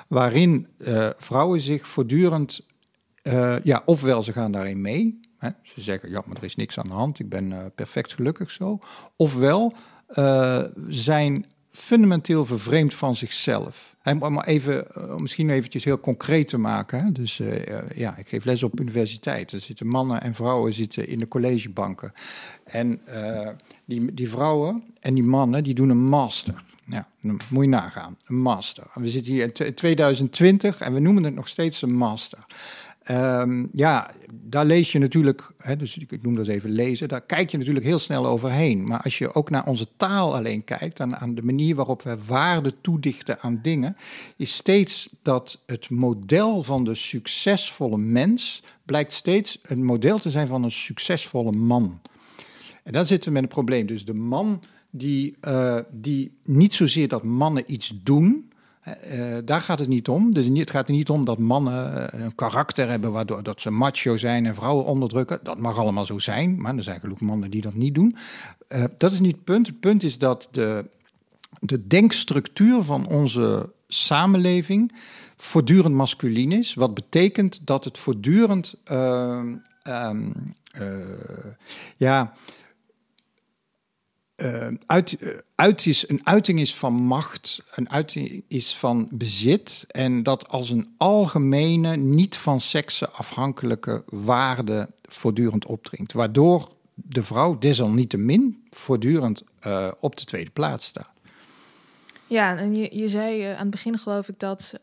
Waarin 0.07 0.67
uh, 0.77 1.09
vrouwen 1.17 1.61
zich 1.61 1.87
voortdurend, 1.87 2.65
uh, 3.23 3.55
ja, 3.63 3.81
ofwel 3.85 4.23
ze 4.23 4.31
gaan 4.31 4.51
daarin 4.51 4.81
mee. 4.81 5.19
Hè, 5.37 5.49
ze 5.63 5.81
zeggen, 5.81 6.09
ja, 6.09 6.21
maar 6.25 6.37
er 6.37 6.43
is 6.43 6.55
niks 6.55 6.79
aan 6.79 6.87
de 6.87 6.93
hand, 6.93 7.19
ik 7.19 7.29
ben 7.29 7.71
perfect 7.75 8.13
gelukkig 8.13 8.51
zo. 8.51 8.79
Ofwel 9.15 9.73
zijn 10.87 11.45
fundamenteel 11.79 12.45
vervreemd 12.45 12.93
van 12.93 13.15
zichzelf. 13.15 13.95
En 14.01 14.43
even, 14.43 14.95
eh, 14.95 15.15
om 15.15 15.21
misschien 15.21 15.49
eventjes 15.49 15.83
heel 15.83 15.99
concreet 15.99 16.47
te 16.47 16.57
maken. 16.57 17.13
Dus 17.13 17.39
eh, 17.39 17.77
eh, 17.77 17.83
ja, 17.95 18.17
ik 18.17 18.27
geef 18.27 18.45
les 18.45 18.63
op 18.63 18.79
universiteit. 18.79 19.51
Er 19.51 19.59
zitten 19.59 19.87
mannen 19.87 20.21
en 20.21 20.33
vrouwen 20.33 20.73
zitten 20.73 21.07
in 21.07 21.19
de 21.19 21.27
collegebanken. 21.27 22.13
En 22.63 23.01
die, 23.85 24.13
die 24.13 24.29
vrouwen 24.29 24.83
en 24.99 25.13
die 25.13 25.23
mannen, 25.23 25.63
die 25.63 25.73
doen 25.73 25.89
een 25.89 26.03
master. 26.03 26.63
Ja, 26.85 27.07
moet 27.49 27.63
je 27.63 27.69
nagaan, 27.69 28.17
een 28.27 28.41
master. 28.41 28.83
We 28.93 29.09
zitten 29.09 29.31
hier 29.31 29.43
in 29.43 29.51
t- 29.51 29.77
2020 29.77 30.81
en 30.81 30.93
we 30.93 30.99
noemen 30.99 31.23
het 31.23 31.35
nog 31.35 31.47
steeds 31.47 31.81
een 31.81 31.95
master. 31.95 32.45
Ehm, 33.09 33.65
ja, 33.73 34.11
daar 34.31 34.65
lees 34.65 34.91
je 34.91 34.99
natuurlijk, 34.99 35.51
hè, 35.57 35.75
dus 35.75 35.97
ik 35.97 36.23
noem 36.23 36.35
dat 36.35 36.47
even 36.47 36.69
lezen, 36.69 37.07
daar 37.07 37.21
kijk 37.21 37.49
je 37.49 37.57
natuurlijk 37.57 37.85
heel 37.85 37.99
snel 37.99 38.25
overheen. 38.25 38.83
Maar 38.83 39.01
als 39.01 39.17
je 39.17 39.33
ook 39.33 39.49
naar 39.49 39.65
onze 39.65 39.87
taal 39.97 40.35
alleen 40.35 40.63
kijkt, 40.63 40.99
aan, 40.99 41.15
aan 41.15 41.35
de 41.35 41.41
manier 41.41 41.75
waarop 41.75 42.01
we 42.01 42.17
waarde 42.25 42.73
toedichten 42.81 43.39
aan 43.39 43.59
dingen, 43.61 43.95
is 44.37 44.53
steeds 44.53 45.09
dat 45.21 45.63
het 45.65 45.89
model 45.89 46.63
van 46.63 46.83
de 46.83 46.95
succesvolle 46.95 47.97
mens 47.97 48.63
blijkt 48.85 49.13
steeds 49.13 49.59
een 49.61 49.83
model 49.83 50.17
te 50.17 50.31
zijn 50.31 50.47
van 50.47 50.63
een 50.63 50.71
succesvolle 50.71 51.51
man. 51.51 52.01
En 52.83 52.91
dan 52.91 53.05
zitten 53.05 53.27
we 53.29 53.33
met 53.33 53.43
een 53.43 53.55
probleem. 53.55 53.85
Dus 53.85 54.05
de 54.05 54.13
man 54.13 54.63
die, 54.89 55.35
eh, 55.41 55.77
die 55.91 56.31
niet 56.43 56.73
zozeer 56.73 57.07
dat 57.07 57.23
mannen 57.23 57.63
iets 57.67 57.93
doen, 58.03 58.48
eh, 59.01 59.37
eh, 59.37 59.45
daar 59.45 59.61
gaat 59.61 59.79
het 59.79 59.87
niet 59.87 60.07
om. 60.07 60.33
Dus 60.33 60.47
het 60.53 60.69
gaat 60.69 60.87
er 60.87 60.93
niet 60.93 61.09
om 61.09 61.25
dat 61.25 61.37
mannen 61.37 62.11
eh, 62.11 62.19
een 62.23 62.35
karakter 62.35 62.89
hebben 62.89 63.11
waardoor 63.11 63.43
dat 63.43 63.61
ze 63.61 63.71
macho 63.71 64.17
zijn 64.17 64.45
en 64.45 64.55
vrouwen 64.55 64.85
onderdrukken. 64.85 65.39
Dat 65.43 65.57
mag 65.57 65.77
allemaal 65.77 66.05
zo 66.05 66.19
zijn, 66.19 66.61
maar 66.61 66.77
er 66.77 66.83
zijn 66.83 66.99
genoeg 66.99 67.19
mannen 67.19 67.51
die 67.51 67.61
dat 67.61 67.73
niet 67.73 67.95
doen. 67.95 68.15
Dat 68.97 69.11
is 69.11 69.19
niet 69.19 69.35
het 69.35 69.43
punt. 69.43 69.67
Het 69.67 69.79
punt 69.79 70.03
is 70.03 70.17
dat 70.17 70.47
de, 70.51 70.85
de 71.59 71.87
denkstructuur 71.87 72.81
van 72.81 73.07
onze 73.07 73.71
samenleving 73.87 74.91
voortdurend 75.37 75.95
masculin 75.95 76.51
is. 76.51 76.73
Wat 76.73 76.93
betekent 76.93 77.67
dat 77.67 77.83
het 77.83 77.97
voortdurend 77.97 78.75
ehm, 78.83 79.55
ehm, 79.81 80.31
eh, 80.71 80.85
ja, 81.97 82.33
eh, 84.39 84.67
uit, 84.85 85.17
eh, 85.17 85.29
uit 85.55 85.85
is, 85.85 86.09
een 86.09 86.21
uiting 86.23 86.59
is 86.59 86.75
van 86.75 86.93
macht, 86.93 87.63
een 87.75 87.89
uiting 87.89 88.43
is 88.47 88.75
van 88.75 89.07
bezit. 89.11 89.85
En 89.87 90.23
dat 90.23 90.47
als 90.47 90.69
een 90.69 90.93
algemene, 90.97 91.95
niet 91.95 92.35
van 92.35 92.59
seksen 92.59 93.13
afhankelijke 93.13 94.03
waarde 94.05 94.89
voortdurend 95.01 95.65
opdringt. 95.65 96.13
Waardoor 96.13 96.69
de 96.93 97.23
vrouw 97.23 97.57
desalniettemin 97.57 98.63
voortdurend 98.69 99.43
eh, 99.59 99.87
op 99.99 100.17
de 100.17 100.23
tweede 100.23 100.51
plaats 100.51 100.85
staat. 100.85 101.09
Ja, 102.27 102.57
en 102.57 102.75
je, 102.75 102.97
je 102.97 103.07
zei 103.09 103.43
aan 103.43 103.57
het 103.57 103.69
begin 103.69 103.97
geloof 103.97 104.27
ik 104.27 104.39
dat, 104.39 104.73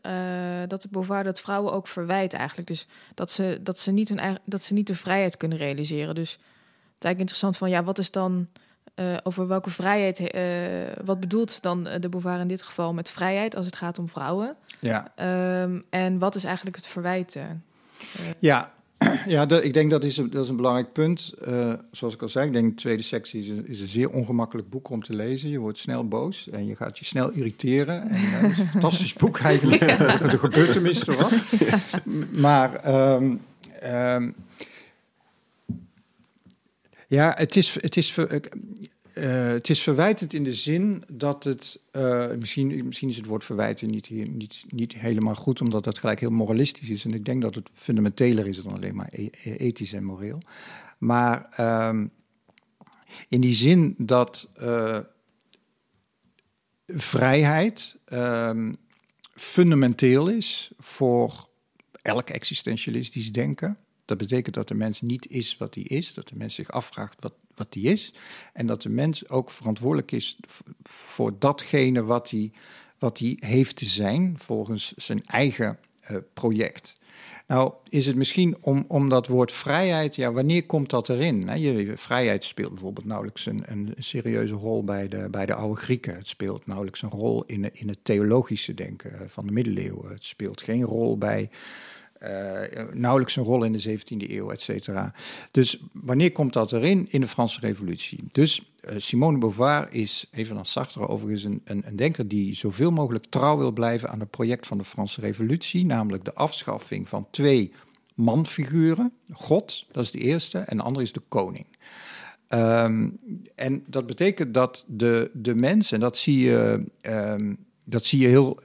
dat 0.67 0.81
de 0.81 0.87
Beauvoir 0.91 1.23
dat 1.23 1.39
vrouwen 1.39 1.73
ook 1.73 1.87
verwijt 1.87 2.33
eigenlijk. 2.33 2.67
Dus 2.67 2.87
dat 3.13 3.31
ze, 3.31 3.59
dat, 3.63 3.79
ze 3.79 3.91
niet 3.91 4.09
hun 4.09 4.37
dat 4.45 4.63
ze 4.63 4.73
niet 4.73 4.87
de 4.87 4.95
vrijheid 4.95 5.37
kunnen 5.37 5.57
realiseren. 5.57 6.15
Dus 6.15 6.31
het 6.31 6.39
is 7.05 7.05
eigenlijk 7.05 7.19
interessant 7.19 7.57
van, 7.57 7.69
ja, 7.69 7.83
wat 7.83 7.97
is 7.97 8.11
dan... 8.11 8.47
eh, 8.97 9.17
over 9.23 9.47
welke 9.47 9.69
vrijheid, 9.69 10.19
eh, 10.19 10.41
wat 11.05 11.19
bedoelt 11.19 11.61
dan 11.61 11.87
eh, 11.87 11.99
de 11.99 12.09
Beauvoir 12.09 12.39
in 12.39 12.47
dit 12.47 12.61
geval 12.61 12.93
met 12.93 13.09
vrijheid 13.09 13.55
als 13.55 13.65
het 13.65 13.75
gaat 13.75 13.99
om 13.99 14.09
vrouwen? 14.09 14.55
Ja, 14.79 15.11
Ehm, 15.15 15.79
en 15.89 16.19
wat 16.19 16.35
is 16.35 16.43
eigenlijk 16.43 16.75
het 16.75 16.87
verwijt? 16.87 17.35
eh? 17.35 17.43
Ja, 18.39 18.71
ja 19.25 19.45
dat, 19.45 19.63
ik 19.63 19.73
denk 19.73 19.89
dat 19.89 20.03
is, 20.03 20.17
een, 20.17 20.29
dat 20.29 20.43
is 20.43 20.49
een 20.49 20.55
belangrijk 20.55 20.91
punt. 20.93 21.33
Zoals 21.91 22.13
ik 22.13 22.21
al 22.21 22.29
zei, 22.29 22.45
ik 22.47 22.53
denk 22.53 22.69
de 22.69 22.75
tweede 22.75 23.03
sectie 23.03 23.39
is 23.39 23.47
een, 23.47 23.67
is 23.67 23.81
een 23.81 23.87
zeer 23.87 24.09
ongemakkelijk 24.09 24.69
boek 24.69 24.89
om 24.89 25.03
te 25.03 25.13
lezen. 25.15 25.49
Je 25.49 25.59
wordt 25.59 25.77
snel 25.77 26.07
boos 26.07 26.49
en 26.49 26.65
je 26.65 26.75
gaat 26.75 26.99
je 26.99 27.05
snel 27.05 27.29
irriteren. 27.31 28.01
En 28.09 28.17
het 28.19 28.51
is 28.51 28.57
een 28.57 28.67
fantastisch 28.67 29.13
boek 29.23 29.39
eigenlijk. 29.39 29.81
er 30.31 30.39
gebeurt 30.39 30.71
tenminste 30.71 31.15
wat. 31.15 31.31
Maar 32.31 32.73
ehm, 32.73 33.35
ja, 37.07 37.33
het 37.35 37.55
is, 37.55 37.73
het 37.81 37.97
is 37.97 38.11
eh, 39.17 39.47
het 39.47 39.69
is 39.69 39.81
verwijtend 39.81 40.33
in 40.33 40.43
de 40.43 40.53
zin 40.53 41.03
dat 41.11 41.43
het, 41.43 41.81
eh, 41.91 42.27
misschien, 42.39 42.85
misschien 42.85 43.09
is 43.09 43.15
het 43.15 43.25
woord 43.25 43.43
verwijten 43.43 43.87
niet, 43.87 44.09
niet, 44.09 44.63
niet 44.67 44.93
helemaal 44.93 45.35
goed, 45.35 45.61
omdat 45.61 45.83
dat 45.83 45.97
gelijk 45.97 46.19
heel 46.19 46.31
moralistisch 46.31 46.89
is. 46.89 47.05
En 47.05 47.11
ik 47.11 47.25
denk 47.25 47.41
dat 47.41 47.55
het 47.55 47.69
fundamenteler 47.73 48.47
is 48.47 48.63
dan 48.63 48.73
alleen 48.73 48.95
maar 48.95 49.09
e- 49.11 49.29
e- 49.43 49.55
ethisch 49.55 49.93
en 49.93 50.03
moreel. 50.03 50.41
Maar 50.97 51.47
ehm, 51.49 52.07
in 53.27 53.41
die 53.41 53.53
zin 53.53 53.95
dat 53.97 54.49
eh, 54.55 54.99
vrijheid 56.87 57.97
ehm, 58.05 58.73
fundamenteel 59.33 60.27
is 60.27 60.71
voor 60.77 61.47
elk 62.01 62.29
existentialistisch 62.29 63.31
denken. 63.31 63.77
Dat 64.07 64.17
betekent 64.17 64.55
dat 64.55 64.67
de 64.67 64.75
mens 64.75 65.01
niet 65.01 65.27
is 65.27 65.57
wat 65.57 65.75
hij 65.75 65.83
is, 65.83 66.13
dat 66.13 66.27
de 66.27 66.35
mens 66.35 66.55
zich 66.55 66.71
afvraagt 66.71 67.15
wat, 67.19 67.33
wat 67.55 67.73
hij 67.73 67.83
is. 67.83 68.13
En 68.53 68.67
dat 68.67 68.81
de 68.81 68.89
mens 68.89 69.29
ook 69.29 69.51
verantwoordelijk 69.51 70.11
is 70.11 70.37
voor 70.83 71.39
datgene 71.39 72.03
wat 72.03 72.29
hij, 72.29 72.51
wat 72.99 73.19
hij 73.19 73.37
heeft 73.39 73.75
te 73.75 73.85
zijn 73.85 74.35
volgens 74.37 74.93
zijn 74.95 75.25
eigen 75.25 75.79
eh, 76.01 76.17
project. 76.33 76.95
Nou, 77.47 77.73
is 77.89 78.05
het 78.05 78.15
misschien 78.15 78.57
om, 78.61 78.85
om 78.87 79.09
dat 79.09 79.27
woord 79.27 79.51
vrijheid, 79.51 80.15
ja, 80.15 80.31
wanneer 80.31 80.65
komt 80.65 80.89
dat 80.89 81.09
erin? 81.09 81.47
hè? 81.47 81.53
Je, 81.53 81.97
vrijheid 81.97 82.43
speelt 82.43 82.71
bijvoorbeeld 82.71 83.05
nauwelijks 83.05 83.45
een, 83.45 83.63
een 83.65 83.93
serieuze 83.97 84.53
rol 84.53 84.83
bij 84.83 85.07
de, 85.07 85.27
bij 85.31 85.45
de 85.45 85.53
oude 85.53 85.81
Grieken. 85.81 86.15
Het 86.15 86.27
speelt 86.27 86.65
nauwelijks 86.67 87.01
een 87.01 87.09
rol 87.09 87.43
in, 87.45 87.75
in 87.75 87.87
het 87.87 87.99
theologische 88.03 88.73
denken 88.73 89.13
eh, 89.13 89.27
van 89.27 89.45
de 89.45 89.51
middeleeuwen. 89.51 90.11
Het 90.11 90.23
speelt 90.23 90.61
geen 90.61 90.83
rol 90.83 91.17
bij 91.17 91.49
nauwelijks 92.93 93.35
een 93.35 93.43
rol 93.43 93.63
in 93.63 93.71
de 93.71 93.99
17e 93.99 94.29
eeuw, 94.29 94.51
et 94.51 94.61
cetera. 94.61 95.13
Dus 95.51 95.83
wanneer 95.93 96.31
komt 96.31 96.53
dat 96.53 96.71
erin? 96.71 97.07
In 97.09 97.21
de 97.21 97.27
Franse 97.27 97.59
Revolutie. 97.59 98.19
Dus 98.31 98.71
eh, 98.81 98.95
Simone 98.97 99.37
Beauvoir 99.37 99.87
is, 99.89 100.27
even 100.31 100.57
als 100.57 100.71
Sartre 100.71 101.07
overigens, 101.07 101.43
een, 101.43 101.61
een, 101.63 101.83
een 101.85 101.95
denker 101.95 102.27
die 102.27 102.55
zoveel 102.55 102.91
mogelijk 102.91 103.25
trouw 103.25 103.57
wil 103.57 103.71
blijven 103.71 104.09
aan 104.09 104.19
het 104.19 104.29
project 104.29 104.67
van 104.67 104.77
de 104.77 104.83
Franse 104.83 105.21
Revolutie, 105.21 105.85
namelijk 105.85 106.25
de 106.25 106.33
afschaffing 106.33 107.09
van 107.09 107.27
twee 107.31 107.71
manfiguren. 108.15 109.13
God, 109.31 109.85
dat 109.91 110.03
is 110.03 110.11
de 110.11 110.19
eerste, 110.19 110.59
en 110.59 110.77
de 110.77 110.83
andere 110.83 111.05
is 111.05 111.11
de 111.11 111.21
koning. 111.27 111.65
Ehm, 112.47 113.09
en 113.55 113.83
dat 113.87 114.05
betekent 114.05 114.53
dat 114.53 114.85
de, 114.87 115.31
de 115.33 115.55
mens, 115.55 115.91
en 115.91 115.99
dat 115.99 116.17
zie 116.17 116.39
je, 116.39 116.83
ehm, 117.01 117.53
dat 117.83 118.05
zie 118.05 118.19
je 118.19 118.27
heel 118.27 118.59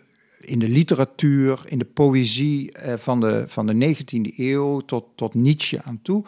in 0.44 0.58
de 0.58 0.68
literatuur, 0.68 1.62
in 1.66 1.78
de 1.78 1.84
poëzie 1.84 2.72
eh, 2.72 2.94
van, 2.96 3.20
de, 3.20 3.44
van 3.46 3.66
de 3.66 3.96
19e 3.96 4.36
eeuw 4.36 4.80
tot, 4.80 5.04
tot 5.14 5.34
Nietzsche 5.34 5.82
aan 5.82 6.00
toe. 6.02 6.24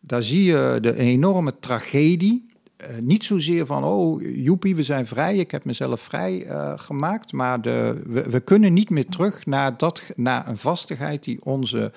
Daar 0.00 0.22
zie 0.22 0.44
je 0.44 0.78
de 0.80 0.96
enorme 0.96 1.54
tragedie. 1.60 2.46
Eh, 2.76 2.88
niet 3.00 3.24
zozeer 3.24 3.66
van, 3.66 3.84
oh, 3.84 4.22
joepie, 4.22 4.76
we 4.76 4.82
zijn 4.82 5.06
vrij, 5.06 5.36
ik 5.36 5.50
heb 5.50 5.64
mezelf 5.64 6.00
vrij 6.00 6.44
eh, 6.44 6.72
gemaakt. 6.76 7.32
Maar 7.32 7.62
de, 7.62 8.02
we, 8.06 8.30
we 8.30 8.40
kunnen 8.40 8.72
niet 8.72 8.90
meer 8.90 9.06
terug 9.06 9.46
naar, 9.46 9.76
dat, 9.76 10.02
naar 10.16 10.48
een 10.48 10.58
vastigheid 10.58 11.24
die 11.24 11.44
onze 11.44 11.92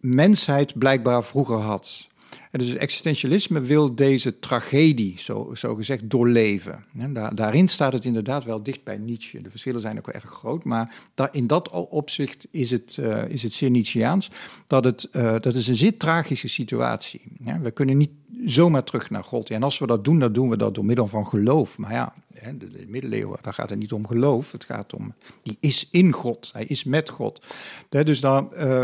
mensheid 0.00 0.78
blijkbaar 0.78 1.24
vroeger 1.24 1.56
had. 1.56 2.08
En 2.50 2.58
dus 2.58 2.74
existentialisme 2.74 3.60
wil 3.60 3.94
deze 3.94 4.38
tragedie, 4.38 5.14
zo, 5.18 5.50
zo 5.54 5.74
gezegd, 5.74 6.10
doorleven. 6.10 6.84
En 6.98 7.12
daar, 7.12 7.34
daarin 7.34 7.68
staat 7.68 7.92
het 7.92 8.04
inderdaad 8.04 8.44
wel 8.44 8.62
dicht 8.62 8.84
bij 8.84 8.98
Nietzsche. 8.98 9.42
De 9.42 9.50
verschillen 9.50 9.80
zijn 9.80 9.98
ook 9.98 10.06
wel 10.06 10.14
erg 10.14 10.30
groot, 10.30 10.64
maar 10.64 10.94
in 11.30 11.46
dat 11.46 11.70
opzicht 11.70 12.48
is 12.50 12.70
het, 12.70 12.96
uh, 13.00 13.28
is 13.28 13.42
het 13.42 13.52
zeer 13.52 13.70
Nietzscheaans. 13.70 14.30
Dat, 14.66 14.84
het, 14.84 15.08
uh, 15.12 15.34
dat 15.40 15.54
is 15.54 15.68
een 15.68 15.74
zeer 15.74 15.96
tragische 15.96 16.48
situatie. 16.48 17.20
Ja, 17.44 17.60
we 17.60 17.70
kunnen 17.70 17.96
niet 17.96 18.10
zomaar 18.44 18.84
terug 18.84 19.10
naar 19.10 19.24
God. 19.24 19.50
En 19.50 19.62
als 19.62 19.78
we 19.78 19.86
dat 19.86 20.04
doen, 20.04 20.18
dan 20.18 20.32
doen 20.32 20.48
we 20.48 20.56
dat 20.56 20.74
door 20.74 20.84
middel 20.84 21.06
van 21.06 21.26
geloof. 21.26 21.78
Maar 21.78 21.92
ja, 21.92 22.14
de, 22.58 22.70
de 22.70 22.84
middeleeuwen, 22.88 23.38
daar 23.42 23.54
gaat 23.54 23.70
het 23.70 23.78
niet 23.78 23.92
om 23.92 24.06
geloof. 24.06 24.52
Het 24.52 24.64
gaat 24.64 24.94
om, 24.94 25.14
die 25.42 25.56
is 25.60 25.86
in 25.90 26.12
God, 26.12 26.50
hij 26.52 26.64
is 26.64 26.84
met 26.84 27.10
God. 27.10 27.46
Dus 27.88 28.20
dan... 28.20 28.50
Uh, 28.56 28.82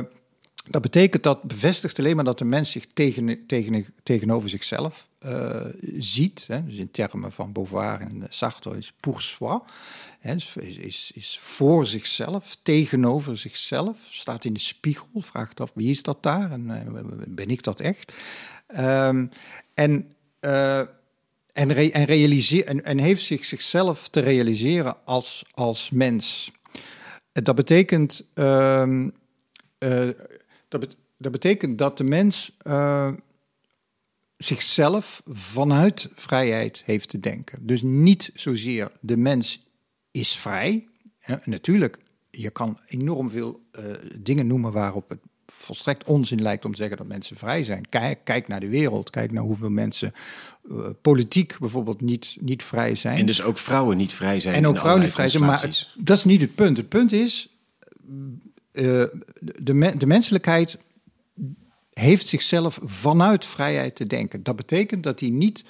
dat 0.70 0.82
betekent 0.82 1.22
dat 1.22 1.42
bevestigt 1.42 1.98
alleen 1.98 2.16
maar 2.16 2.24
dat 2.24 2.38
de 2.38 2.44
mens 2.44 2.70
zich 2.70 2.86
tegen, 2.94 3.46
tegen, 3.46 3.86
tegenover 4.02 4.50
zichzelf 4.50 5.08
uh, 5.26 5.60
ziet. 5.98 6.44
Hè, 6.46 6.64
dus 6.64 6.76
in 6.76 6.90
termen 6.90 7.32
van 7.32 7.52
Beauvoir 7.52 8.00
en 8.00 8.26
Sartre 8.28 8.76
is 8.76 8.92
pour 9.00 9.22
soi. 9.22 9.58
Hè, 10.18 10.34
is, 10.34 10.56
is, 10.56 11.10
is 11.14 11.38
voor 11.40 11.86
zichzelf, 11.86 12.56
tegenover 12.62 13.38
zichzelf. 13.38 13.98
Staat 14.10 14.44
in 14.44 14.52
de 14.52 14.60
spiegel, 14.60 15.08
vraagt 15.14 15.60
af 15.60 15.70
wie 15.74 15.90
is 15.90 16.02
dat 16.02 16.22
daar 16.22 16.50
en 16.50 16.68
uh, 16.68 17.02
ben 17.26 17.48
ik 17.48 17.62
dat 17.62 17.80
echt? 17.80 18.12
Um, 18.78 19.30
en, 19.74 20.14
uh, 20.40 20.78
en, 21.52 21.72
re, 21.72 21.90
en, 21.92 22.04
realiseer, 22.04 22.64
en, 22.64 22.84
en 22.84 22.98
heeft 22.98 23.24
zich 23.24 23.44
zichzelf 23.44 24.08
te 24.08 24.20
realiseren 24.20 24.96
als, 25.04 25.44
als 25.50 25.90
mens. 25.90 26.52
Dat 27.32 27.54
betekent. 27.54 28.26
Um, 28.34 29.12
dat, 30.80 30.88
bet 30.88 30.96
dat, 31.16 31.32
betekent 31.32 31.78
dat 31.78 31.98
de 31.98 32.04
mens 32.04 32.56
uh, 32.66 33.12
zichzelf 34.36 35.22
vanuit 35.26 36.08
vrijheid 36.14 36.82
heeft 36.84 37.08
te 37.08 37.20
denken. 37.20 37.66
Dus 37.66 37.82
niet 37.82 38.30
zozeer 38.34 38.92
de 39.00 39.16
mens 39.16 39.66
is 40.10 40.36
vrij. 40.36 40.88
Hè, 41.18 41.36
natuurlijk, 41.44 41.98
je 42.30 42.50
kan 42.50 42.78
enorm 42.86 43.30
veel 43.30 43.60
eh, 43.70 43.84
dingen 44.18 44.46
noemen 44.46 44.72
waarop 44.72 45.08
het 45.08 45.18
volstrekt 45.46 46.04
onzin 46.04 46.42
lijkt 46.42 46.64
om 46.64 46.70
te 46.70 46.76
zeggen 46.76 46.96
dat 46.96 47.06
mensen 47.06 47.36
vrij 47.36 47.64
zijn. 47.64 47.88
Kijk, 47.88 48.20
kijk 48.24 48.48
naar 48.48 48.60
de 48.60 48.68
wereld, 48.68 49.10
kijk 49.10 49.32
naar 49.32 49.42
hoeveel 49.42 49.70
mensen 49.70 50.12
uh, 50.70 50.86
politiek 51.02 51.56
bijvoorbeeld 51.58 52.00
niet, 52.00 52.36
niet 52.40 52.62
vrij 52.62 52.94
zijn. 52.94 53.18
En 53.18 53.26
dus 53.26 53.42
ook 53.42 53.58
vrouwen 53.58 53.96
niet 53.96 54.12
vrij 54.12 54.40
zijn. 54.40 54.54
En 54.54 54.66
ook 54.66 54.78
vrouwen 54.78 55.02
niet 55.02 55.12
vrij 55.12 55.28
zijn. 55.28 55.44
Maar 55.44 55.88
dat 55.94 56.16
is 56.16 56.24
niet 56.24 56.40
het 56.40 56.54
punt. 56.54 56.76
Het 56.76 56.88
punt 56.88 57.12
is, 57.12 57.58
uh, 58.74 59.04
de, 59.40 59.94
de 59.96 60.06
menselijkheid 60.06 60.78
heeft 61.92 62.26
zichzelf 62.26 62.78
vanuit 62.82 63.44
vrijheid 63.44 63.96
te 63.96 64.06
denken. 64.06 64.42
Dat 64.42 64.56
betekent 64.56 65.02
dat 65.02 65.20
hij 65.20 65.28
niet 65.28 65.64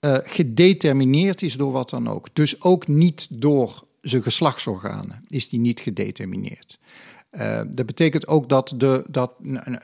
uh, 0.00 0.16
gedetermineerd 0.22 1.42
is 1.42 1.56
door 1.56 1.72
wat 1.72 1.90
dan 1.90 2.08
ook. 2.08 2.28
Dus 2.32 2.62
ook 2.62 2.88
niet 2.88 3.26
door 3.30 3.84
zijn 4.00 4.22
geslachtsorganen 4.22 5.24
is 5.28 5.48
die 5.48 5.60
niet 5.60 5.80
gedetermineerd. 5.80 6.78
Uh, 7.32 7.62
dat 7.68 7.86
betekent 7.86 8.26
ook 8.26 8.48
dat, 8.48 8.74
de, 8.76 9.04
dat 9.08 9.32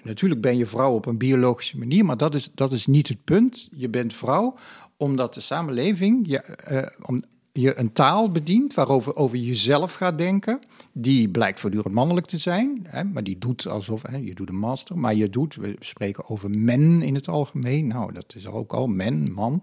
natuurlijk 0.02 0.40
ben 0.40 0.56
je 0.56 0.66
vrouw 0.66 0.94
op 0.94 1.06
een 1.06 1.18
biologische 1.18 1.78
manier, 1.78 2.04
maar 2.04 2.16
dat 2.16 2.34
is, 2.34 2.50
dat 2.54 2.72
is 2.72 2.86
niet 2.86 3.08
het 3.08 3.24
punt. 3.24 3.68
Je 3.72 3.88
bent 3.88 4.14
vrouw 4.14 4.54
omdat 4.96 5.34
de 5.34 5.40
samenleving 5.40 6.28
je, 6.28 6.94
om, 7.02 7.22
je 7.56 7.78
een 7.78 7.92
taal 7.92 8.30
bedient 8.30 8.74
waarover 8.74 9.16
over 9.16 9.36
jezelf 9.36 9.94
gaat 9.94 10.18
denken. 10.18 10.58
Die 10.92 11.28
blijkt 11.28 11.60
voortdurend 11.60 11.94
mannelijk 11.94 12.26
te 12.26 12.38
zijn, 12.38 12.86
hè, 12.88 13.04
maar 13.04 13.24
die 13.24 13.38
doet 13.38 13.66
alsof 13.66 14.02
hè, 14.02 14.16
je 14.16 14.34
doet 14.34 14.48
een 14.48 14.58
master, 14.58 14.98
maar 14.98 15.14
je 15.14 15.30
doet, 15.30 15.54
we 15.54 15.76
spreken 15.78 16.28
over 16.28 16.50
men 16.50 17.02
in 17.02 17.14
het 17.14 17.28
algemeen. 17.28 17.86
Nou, 17.86 18.12
dat 18.12 18.34
is 18.36 18.46
ook 18.46 18.72
al 18.72 18.86
men, 18.86 19.32
man. 19.32 19.60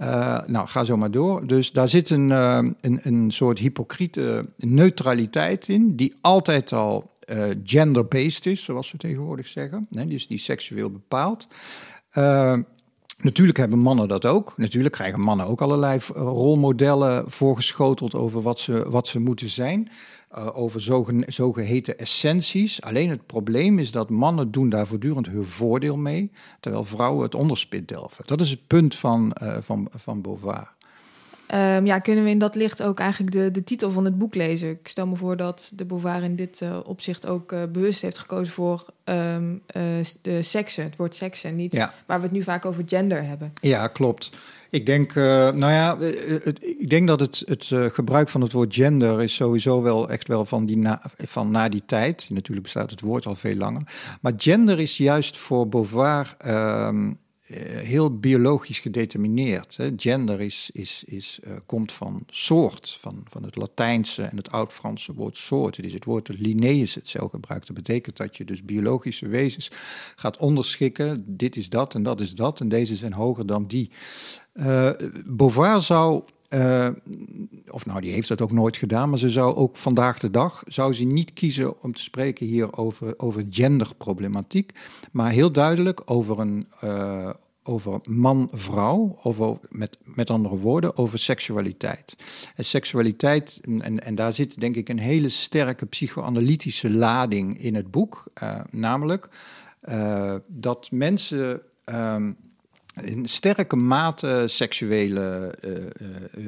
Uh, 0.00 0.38
nou, 0.46 0.66
ga 0.66 0.84
zo 0.84 0.96
maar 0.96 1.10
door. 1.10 1.46
Dus 1.46 1.72
daar 1.72 1.88
zit 1.88 2.10
een, 2.10 2.30
uh, 2.30 2.58
een, 2.80 3.00
een 3.02 3.30
soort 3.30 3.58
hypocriete 3.58 4.48
neutraliteit 4.56 5.68
in, 5.68 5.96
die 5.96 6.14
altijd 6.20 6.72
al 6.72 7.10
uh, 7.30 7.44
gender-based 7.64 8.46
is, 8.46 8.64
zoals 8.64 8.92
we 8.92 8.98
tegenwoordig 8.98 9.46
zeggen. 9.46 9.86
Nee, 9.90 10.06
dus 10.06 10.26
die 10.26 10.38
seksueel 10.38 10.90
bepaald. 10.90 11.46
Natuurlijk 13.16 13.58
hebben 13.58 13.78
mannen 13.78 14.08
dat 14.08 14.24
ook. 14.24 14.54
Natuurlijk 14.56 14.94
krijgen 14.94 15.20
mannen 15.20 15.46
ook 15.46 15.60
allerlei 15.60 16.00
rolmodellen 16.14 17.30
voorgeschoteld 17.30 18.14
over 18.14 18.42
wat 18.42 18.58
ze, 18.58 18.90
wat 18.90 19.06
ze 19.06 19.20
moeten 19.20 19.50
zijn. 19.50 19.88
Uh, 20.38 20.48
over 20.52 20.80
zogen, 20.80 21.24
zogeheten 21.26 21.98
essenties. 21.98 22.82
Alleen 22.82 23.10
het 23.10 23.26
probleem 23.26 23.78
is 23.78 23.90
dat 23.90 24.10
mannen 24.10 24.50
doen 24.50 24.68
daar 24.68 24.86
voortdurend 24.86 25.26
hun 25.26 25.44
voordeel 25.44 25.96
mee, 25.96 26.30
terwijl 26.60 26.84
vrouwen 26.84 27.22
het 27.22 27.34
onderspit 27.34 27.88
delven. 27.88 28.26
Dat 28.26 28.40
is 28.40 28.50
het 28.50 28.66
punt 28.66 28.94
van, 28.94 29.36
uh, 29.42 29.56
van, 29.60 29.88
van 29.94 30.20
Beauvoir. 30.20 30.74
Um, 31.54 31.86
ja, 31.86 31.98
kunnen 31.98 32.24
we 32.24 32.30
in 32.30 32.38
dat 32.38 32.54
licht 32.54 32.82
ook 32.82 33.00
eigenlijk 33.00 33.32
de, 33.32 33.50
de 33.50 33.64
titel 33.64 33.90
van 33.90 34.04
het 34.04 34.18
boek 34.18 34.34
lezen? 34.34 34.70
Ik 34.70 34.88
stel 34.88 35.06
me 35.06 35.16
voor 35.16 35.36
dat 35.36 35.70
de 35.74 35.84
Beauvoir 35.84 36.22
in 36.22 36.36
dit 36.36 36.60
uh, 36.60 36.78
opzicht 36.84 37.26
ook 37.26 37.52
uh, 37.52 37.62
bewust 37.72 38.02
heeft 38.02 38.18
gekozen 38.18 38.52
voor 38.52 38.86
um, 39.04 39.62
uh, 39.76 39.82
de 40.22 40.42
seksen, 40.42 40.84
het 40.84 40.96
woord 40.96 41.14
seksen, 41.14 41.56
niet 41.56 41.74
ja. 41.74 41.94
waar 42.06 42.18
we 42.18 42.24
het 42.24 42.32
nu 42.32 42.42
vaak 42.42 42.64
over 42.64 42.82
gender 42.86 43.24
hebben. 43.24 43.52
Ja, 43.60 43.86
klopt. 43.86 44.30
Ik 44.70 44.86
denk, 44.86 45.14
nou 45.14 45.72
ja, 45.72 45.98
het, 45.98 46.58
ik 46.78 46.90
denk 46.90 47.06
dat 47.08 47.20
het, 47.20 47.42
het 47.44 47.92
gebruik 47.94 48.28
van 48.28 48.40
het 48.40 48.52
woord 48.52 48.74
gender 48.74 49.22
is 49.22 49.34
sowieso 49.34 49.82
wel 49.82 50.10
echt 50.10 50.28
wel 50.28 50.44
van, 50.44 50.66
die 50.66 50.76
na, 50.76 51.02
van 51.16 51.50
na 51.50 51.68
die 51.68 51.82
tijd. 51.86 52.26
Natuurlijk 52.30 52.62
bestaat 52.62 52.90
het 52.90 53.00
woord 53.00 53.26
al 53.26 53.34
veel 53.34 53.54
langer. 53.54 53.82
Maar 54.20 54.32
gender 54.36 54.80
is 54.80 54.96
juist 54.96 55.36
voor 55.36 55.68
Beauvoir 55.68 56.36
um, 56.46 57.08
uh, 57.08 57.14
heel 57.54 58.18
biologisch 58.18 58.80
gedetermineerd. 58.80 59.76
Hè. 59.76 59.90
Gender 59.96 60.40
is, 60.40 60.70
is, 60.72 61.02
is, 61.06 61.38
uh, 61.44 61.52
komt 61.66 61.92
van 61.92 62.22
soort, 62.26 62.96
van, 63.00 63.22
van 63.24 63.42
het 63.42 63.56
Latijnse 63.56 64.22
en 64.22 64.36
het 64.36 64.50
Oud-Franse 64.50 65.14
woord 65.14 65.36
soort. 65.36 65.76
Het 65.76 65.86
is 65.86 65.92
het 65.92 66.04
woord 66.04 66.26
dat 66.26 66.38
Linnaeus 66.38 66.94
het 66.94 67.08
zelf 67.08 67.30
gebruikt. 67.30 67.66
Dat 67.66 67.76
betekent 67.76 68.16
dat 68.16 68.36
je 68.36 68.44
dus 68.44 68.64
biologische 68.64 69.28
wezens 69.28 69.70
gaat 70.16 70.36
onderschikken. 70.36 71.24
Dit 71.26 71.56
is 71.56 71.68
dat 71.68 71.94
en 71.94 72.02
dat 72.02 72.20
is 72.20 72.34
dat 72.34 72.60
en 72.60 72.68
deze 72.68 72.96
zijn 72.96 73.12
hoger 73.12 73.46
dan 73.46 73.66
die. 73.66 73.90
Uh, 74.54 74.90
Beauvoir 75.26 75.80
zou 75.80 76.22
uh, 76.50 76.88
of 77.68 77.86
nou, 77.86 78.00
die 78.00 78.12
heeft 78.12 78.28
dat 78.28 78.40
ook 78.40 78.52
nooit 78.52 78.76
gedaan, 78.76 79.08
maar 79.08 79.18
ze 79.18 79.30
zou 79.30 79.54
ook 79.54 79.76
vandaag 79.76 80.18
de 80.18 80.30
dag, 80.30 80.62
zou 80.66 80.94
ze 80.94 81.04
niet 81.04 81.32
kiezen 81.32 81.82
om 81.82 81.94
te 81.94 82.02
spreken 82.02 82.46
hier 82.46 82.76
over, 82.76 83.14
over 83.18 83.46
genderproblematiek, 83.50 84.72
maar 85.12 85.30
heel 85.30 85.52
duidelijk 85.52 86.02
over 86.04 86.38
een, 86.38 86.64
uh, 86.84 87.30
over 87.62 88.00
man-vrouw, 88.08 89.18
of 89.22 89.58
met, 89.68 89.98
met 90.02 90.30
andere 90.30 90.56
woorden, 90.56 90.96
over 90.96 91.18
seksualiteit. 91.18 92.16
En 92.54 92.64
seksualiteit, 92.64 93.60
en, 93.64 94.02
en 94.02 94.14
daar 94.14 94.32
zit 94.32 94.60
denk 94.60 94.76
ik 94.76 94.88
een 94.88 95.00
hele 95.00 95.28
sterke 95.28 95.86
psychoanalytische 95.86 96.90
lading 96.90 97.62
in 97.62 97.74
het 97.74 97.90
boek, 97.90 98.24
uh, 98.42 98.60
namelijk 98.70 99.28
dat 100.46 100.88
mensen... 100.90 101.60
Um, 101.84 102.36
in 103.02 103.26
sterke 103.26 103.76
mate 103.76 104.44
seksuele 104.46 105.54
uh, 105.64 105.72
uh, 105.72 105.86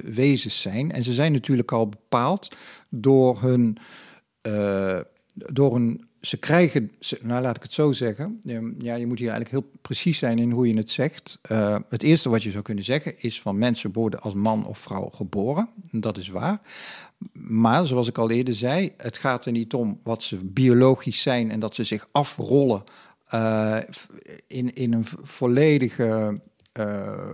wezens 0.04 0.60
zijn. 0.60 0.92
En 0.92 1.02
ze 1.02 1.12
zijn 1.12 1.32
natuurlijk 1.32 1.72
al 1.72 1.88
bepaald 1.88 2.56
door 2.88 3.40
hun. 3.40 3.78
Uh, 4.42 4.98
door 5.34 5.74
een, 5.74 6.08
ze 6.20 6.36
krijgen, 6.36 6.92
nou 7.22 7.42
laat 7.42 7.56
ik 7.56 7.62
het 7.62 7.72
zo 7.72 7.92
zeggen. 7.92 8.40
Ja, 8.78 8.94
je 8.94 9.06
moet 9.06 9.18
hier 9.18 9.30
eigenlijk 9.30 9.50
heel 9.50 9.70
precies 9.82 10.18
zijn 10.18 10.38
in 10.38 10.50
hoe 10.50 10.68
je 10.68 10.76
het 10.76 10.90
zegt. 10.90 11.38
het 11.88 12.02
eerste 12.02 12.28
wat 12.28 12.42
je 12.42 12.50
zou 12.50 12.62
kunnen 12.62 12.84
zeggen 12.84 13.22
is 13.22 13.40
van 13.40 13.58
mensen 13.58 13.92
worden 13.92 14.20
als 14.20 14.34
man 14.34 14.66
of 14.66 14.78
vrouw 14.78 15.08
geboren. 15.08 15.68
Dat 15.90 16.16
is 16.16 16.28
waar. 16.28 16.60
Maar 17.32 17.86
zoals 17.86 18.08
ik 18.08 18.18
al 18.18 18.30
eerder 18.30 18.54
zei, 18.54 18.92
het 18.96 19.16
gaat 19.16 19.44
er 19.44 19.52
niet 19.52 19.74
om 19.74 20.00
wat 20.02 20.22
ze 20.22 20.36
biologisch 20.36 21.22
zijn 21.22 21.50
en 21.50 21.60
dat 21.60 21.74
ze 21.74 21.84
zich 21.84 22.08
afrollen 22.12 22.82
uh, 23.34 23.78
in, 24.46 24.74
in 24.74 24.92
een 24.92 25.04
volledige 25.22 26.40
uh, 26.78 27.32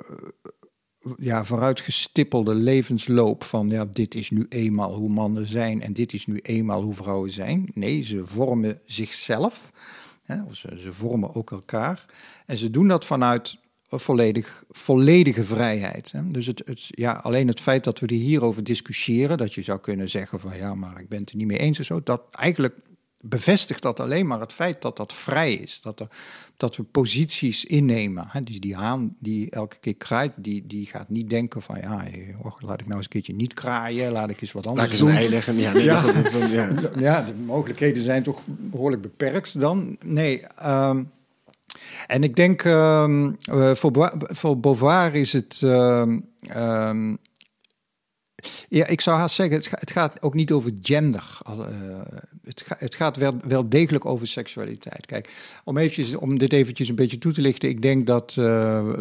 ja, 1.18 1.44
vooruitgestippelde 1.44 2.54
levensloop 2.54 3.44
van 3.44 3.70
ja, 3.70 3.84
dit 3.84 4.14
is 4.14 4.30
nu 4.30 4.46
eenmaal 4.48 4.94
hoe 4.94 5.08
mannen 5.08 5.46
zijn 5.46 5.82
en 5.82 5.92
dit 5.92 6.12
is 6.12 6.26
nu 6.26 6.38
eenmaal 6.42 6.82
hoe 6.82 6.94
vrouwen 6.94 7.30
zijn. 7.30 7.70
Nee, 7.74 8.02
ze 8.02 8.26
vormen 8.26 8.80
zichzelf. 8.84 9.72
Hè, 10.22 10.42
of 10.42 10.54
ze, 10.54 10.76
ze 10.78 10.92
vormen 10.92 11.34
ook 11.34 11.50
elkaar. 11.50 12.06
En 12.46 12.56
ze 12.56 12.70
doen 12.70 12.88
dat 12.88 13.04
vanuit 13.04 13.58
volledig, 13.88 14.64
volledige 14.68 15.44
vrijheid. 15.44 16.12
Dus 16.24 16.46
het, 16.46 16.62
het, 16.64 16.86
ja, 16.86 17.12
alleen 17.12 17.48
het 17.48 17.60
feit 17.60 17.84
dat 17.84 17.98
we 17.98 18.06
er 18.06 18.14
hierover 18.14 18.64
discussiëren, 18.64 19.38
dat 19.38 19.54
je 19.54 19.62
zou 19.62 19.80
kunnen 19.80 20.10
zeggen 20.10 20.40
van 20.40 20.56
ja, 20.56 20.74
maar 20.74 21.00
ik 21.00 21.08
ben 21.08 21.20
het 21.20 21.30
er 21.30 21.36
niet 21.36 21.46
mee 21.46 21.58
eens 21.58 21.78
en 21.78 21.84
zo, 21.84 22.02
dat 22.02 22.22
eigenlijk 22.30 22.74
bevestigt 23.28 23.82
dat 23.82 24.00
alleen 24.00 24.26
maar 24.26 24.40
het 24.40 24.52
feit 24.52 24.82
dat 24.82 24.96
dat 24.96 25.12
vrij 25.12 25.54
is. 25.54 25.80
Dat, 25.82 26.00
er, 26.00 26.08
dat 26.56 26.76
we 26.76 26.82
posities 26.82 27.64
innemen. 27.64 28.24
Hè. 28.28 28.42
Dus 28.42 28.60
die 28.60 28.76
haan 28.76 29.16
die 29.18 29.50
elke 29.50 29.76
keer 29.80 29.94
kraait, 29.94 30.32
die, 30.36 30.66
die 30.66 30.86
gaat 30.86 31.08
niet 31.08 31.30
denken 31.30 31.62
van... 31.62 31.78
ja, 31.80 32.04
oh, 32.42 32.56
laat 32.58 32.80
ik 32.80 32.86
nou 32.86 32.96
eens 32.96 33.04
een 33.04 33.10
keertje 33.10 33.34
niet 33.34 33.54
kraaien, 33.54 34.12
laat 34.12 34.30
ik 34.30 34.40
eens 34.40 34.52
wat 34.52 34.66
anders 34.66 34.88
laat 34.88 34.98
doen. 34.98 35.08
Laat 35.08 35.16
ik 35.16 35.22
eens 35.22 35.46
een 35.46 35.54
ei 35.54 35.54
leggen. 35.54 35.56
Ja, 35.56 35.72
nee, 35.72 35.84
ja. 35.84 36.12
Dat, 36.22 36.50
ja. 36.50 36.70
ja, 37.10 37.22
de 37.22 37.34
mogelijkheden 37.34 38.02
zijn 38.02 38.22
toch 38.22 38.42
behoorlijk 38.46 39.02
beperkt 39.02 39.60
dan. 39.60 39.96
Nee, 40.04 40.42
um, 40.64 41.10
en 42.06 42.22
ik 42.22 42.36
denk 42.36 42.64
um, 42.64 43.36
voor, 43.74 44.12
voor 44.18 44.60
Beauvoir 44.60 45.14
is 45.14 45.32
het... 45.32 45.60
Um, 45.64 46.28
ja, 48.68 48.86
ik 48.86 49.00
zou 49.00 49.18
haast 49.18 49.34
zeggen, 49.34 49.56
het, 49.56 49.90
gaat 49.90 50.22
ook 50.22 50.34
niet 50.34 50.52
over 50.52 50.72
gender. 50.82 51.38
Uh, 51.48 52.00
het, 52.78 52.94
gaat 52.94 53.16
wel, 53.46 53.68
degelijk 53.68 54.04
over 54.04 54.28
seksualiteit. 54.28 55.06
Kijk, 55.06 55.30
om, 55.64 55.76
eventjes, 55.76 56.14
om 56.14 56.38
dit 56.38 56.52
eventjes 56.52 56.88
een 56.88 56.94
beetje 56.94 57.18
toe 57.18 57.32
te 57.32 57.40
lichten. 57.40 57.68
Ik 57.68 57.82
denk 57.82 58.06
dat 58.06 58.36
uh, 58.38 58.44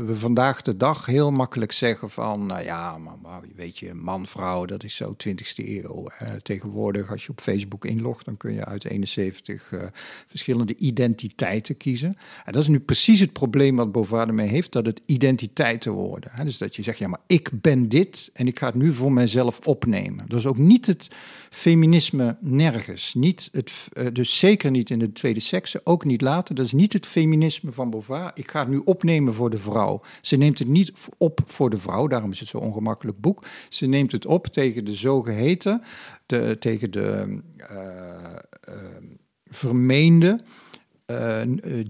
we 0.06 0.15
vandaag 0.15 0.62
de 0.62 0.77
dag 0.77 1.06
heel 1.06 1.32
makkelijk 1.32 1.71
zeggen 1.71 2.10
van... 2.10 2.45
nou 2.45 2.63
ja, 2.63 2.97
maar, 2.97 3.41
weet 3.56 3.79
je, 3.79 3.93
man, 3.93 4.27
vrouw, 4.27 4.65
dat 4.65 4.84
is 4.84 4.95
zo 4.95 5.15
20e 5.27 5.34
eeuw. 5.56 6.08
Uh, 6.21 6.29
tegenwoordig, 6.41 7.12
als 7.12 7.25
je 7.25 7.32
op 7.32 7.41
Facebook 7.41 7.86
inlogt... 7.86 8.25
dan 8.25 8.38
kun 8.38 8.53
je 8.53 8.65
uit 8.65 8.86
71 8.86 9.71
uh, 9.71 9.82
verschillende 10.27 10.75
identiteiten 10.75 11.77
kiezen. 11.77 12.17
En 12.45 12.53
dat 12.53 12.62
is 12.62 12.67
nu 12.67 12.79
precies 12.79 13.19
het 13.19 13.34
probleem 13.34 13.75
wat 13.75 13.91
Beauvoir 13.91 14.27
ermee 14.27 14.47
heeft... 14.47 14.71
dat 14.71 14.86
het 14.86 15.01
identiteiten 15.06 15.91
worden. 15.91 16.29
Hè? 16.34 16.43
Dus 16.43 16.58
dat 16.58 16.75
je 16.75 16.84
zegt, 16.84 16.97
ja, 16.97 17.08
maar 17.08 17.21
ik 17.27 17.49
ben 17.53 17.89
dit... 17.89 18.29
en 18.34 18.47
ik 18.47 18.60
ga 18.60 18.65
het 18.65 18.75
nu 18.75 18.93
voor 18.93 19.12
mezelf 19.12 19.32
opnemen. 19.65 20.26
Dat 20.28 20.39
is 20.39 20.46
ook 20.46 20.58
niet 20.58 20.86
het 20.86 21.08
feminisme 21.50 22.38
nergens. 22.39 23.13
Niet 23.13 23.50
het, 23.52 23.72
uh, 23.93 24.08
dus 24.13 24.39
zeker 24.39 24.72
niet 24.72 24.89
in 24.89 25.00
de 25.00 25.12
tweede 25.12 25.39
sekse, 25.39 25.82
ook 25.84 26.06
niet 26.06 26.22
later. 26.22 26.56
Dat 26.56 26.65
is 26.65 26.72
niet 26.72 26.93
het 26.93 27.06
feminisme 27.06 27.72
van 27.72 27.89
Beauvoir. 27.89 28.32
Ik 28.34 28.52
ga 28.52 28.60
het 28.60 28.69
nu 28.69 28.82
opnemen 28.86 29.34
voor 29.34 29.50
de 29.50 29.58
vrouw. 29.58 30.02
Ze 30.22 30.36
neemt 30.36 30.60
het 30.60 30.67
niet 30.67 30.91
op 31.17 31.39
voor 31.46 31.69
de 31.69 31.78
vrouw, 31.78 32.08
daarom 32.08 32.32
is 32.32 32.39
het 32.39 32.50
zo'n 32.50 32.62
ongemakkelijk 32.62 33.19
boek. 33.19 33.46
Ze 33.69 33.86
neemt 33.86 34.12
het 34.12 34.26
op 34.26 34.48
tegen 34.48 34.86
de 34.86 34.93
zogeheten, 34.93 35.82
de, 36.26 36.58
tegen 36.60 36.91
de 36.91 37.39
uh, 37.58 37.78
uh, 38.69 38.76
vermeende 39.46 40.39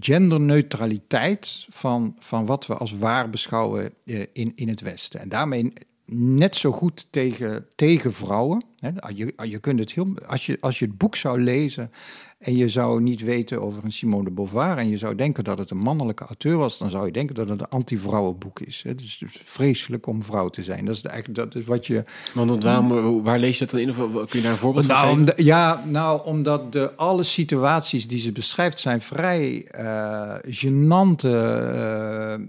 genderneutraliteit 0.00 1.66
van, 1.70 2.16
van 2.18 2.46
wat 2.46 2.66
we 2.66 2.74
als 2.74 2.92
waar 2.92 3.30
beschouwen 3.30 3.92
in, 4.32 4.52
in 4.54 4.68
het 4.68 4.80
Westen. 4.80 5.20
En 5.20 5.28
daarmee 5.28 5.72
net 6.06 6.56
zo 6.56 6.72
goed 6.72 7.06
tegen, 7.10 7.66
tegen 7.74 8.12
vrouwen. 8.12 8.64
Hè. 8.78 8.90
Je, 9.14 9.34
je 9.42 9.58
kunt 9.58 9.78
het 9.78 9.92
heel, 9.92 10.14
als, 10.26 10.46
je, 10.46 10.58
als 10.60 10.78
je 10.78 10.84
het 10.84 10.98
boek 10.98 11.16
zou 11.16 11.40
lezen 11.40 11.90
en 12.38 12.56
je 12.56 12.68
zou 12.68 13.00
niet 13.00 13.20
weten 13.20 13.62
over 13.62 13.84
een 13.84 13.92
Simone 13.92 14.24
de 14.24 14.30
Beauvoir 14.30 14.76
en 14.78 14.88
je 14.88 14.98
zou 14.98 15.14
denken 15.14 15.44
dat 15.44 15.58
het 15.58 15.70
een 15.70 15.78
mannelijke 15.78 16.24
auteur 16.24 16.56
was, 16.56 16.78
dan 16.78 16.90
zou 16.90 17.06
je 17.06 17.12
denken 17.12 17.34
dat 17.34 17.48
het 17.48 17.60
een 17.60 17.68
anti-vrouwenboek 17.68 18.60
is. 18.60 18.82
Dus 18.96 19.16
het 19.20 19.30
is 19.34 19.40
vreselijk 19.44 20.06
om 20.06 20.22
vrouw 20.22 20.48
te 20.48 20.62
zijn. 20.62 20.84
Dat 20.84 20.94
is 20.96 21.02
eigenlijk 21.02 21.38
dat 21.38 21.62
is 21.62 21.68
wat 21.68 21.86
je. 21.86 22.04
Want 22.32 22.62
waarom, 22.62 23.22
waar 23.22 23.38
lees 23.38 23.58
je 23.58 23.64
dat 23.64 23.70
dan 23.74 23.80
in? 23.80 23.90
Of 23.90 23.96
kun 23.96 24.38
je 24.38 24.40
daar 24.40 24.52
een 24.52 24.58
voorbeeld 24.58 24.86
van 24.86 24.94
Nou, 24.94 25.18
geven? 25.18 25.44
ja, 25.44 25.84
nou, 25.86 26.24
omdat 26.24 26.72
de, 26.72 26.94
alle 26.94 27.22
situaties 27.22 28.08
die 28.08 28.20
ze 28.20 28.32
beschrijft 28.32 28.80
zijn 28.80 29.00
vrij 29.00 29.64
eh 29.70 30.34
gênante 30.44 31.28
eh, 31.28 32.34
eh, 32.34 32.40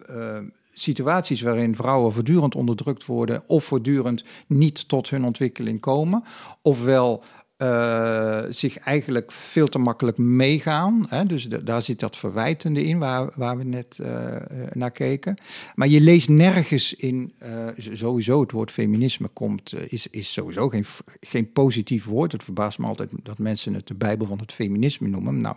situaties 0.78 1.42
waarin 1.42 1.76
vrouwen 1.76 2.12
voortdurend 2.12 2.56
onderdrukt 2.56 3.06
worden 3.06 3.44
of 3.48 3.64
voortdurend 3.64 4.24
niet 4.48 4.88
tot 4.88 5.10
hun 5.10 5.26
ontwikkeling 5.26 5.80
komen, 5.80 6.24
ofwel 6.62 7.24
eh, 7.58 8.42
zich 8.50 8.78
eigenlijk 8.78 9.32
veel 9.32 9.68
te 9.68 9.80
makkelijk 9.80 10.18
meegaan. 10.18 11.06
Hè? 11.10 11.26
Dus 11.26 11.50
de- 11.50 11.64
daar 11.64 11.82
zit 11.82 12.00
dat 12.00 12.18
verwijtende 12.18 12.84
in, 12.84 13.00
waar, 13.00 13.30
waar 13.36 13.58
we 13.58 13.64
net 13.64 14.00
eh, 14.00 14.36
naar 14.74 14.92
keken. 14.92 15.36
Maar 15.76 15.88
je 15.88 16.02
leest 16.02 16.30
nergens 16.30 16.94
in, 16.94 17.34
sowieso 17.78 18.42
het 18.42 18.52
woord 18.52 18.72
feminisme 18.72 19.28
komt, 19.28 19.74
is, 19.92 20.08
is 20.08 20.34
sowieso 20.34 20.70
geen, 20.70 20.86
geen 21.20 21.52
positief 21.52 22.06
woord. 22.06 22.32
Het 22.32 22.44
verbaast 22.44 22.80
me 22.80 22.88
altijd 22.88 23.10
dat 23.24 23.38
mensen 23.40 23.74
het 23.74 23.88
de 23.88 23.94
Bijbel 23.96 24.28
van 24.28 24.40
het 24.40 24.52
feminisme 24.52 25.08
noemen. 25.08 25.38
Nou, 25.38 25.56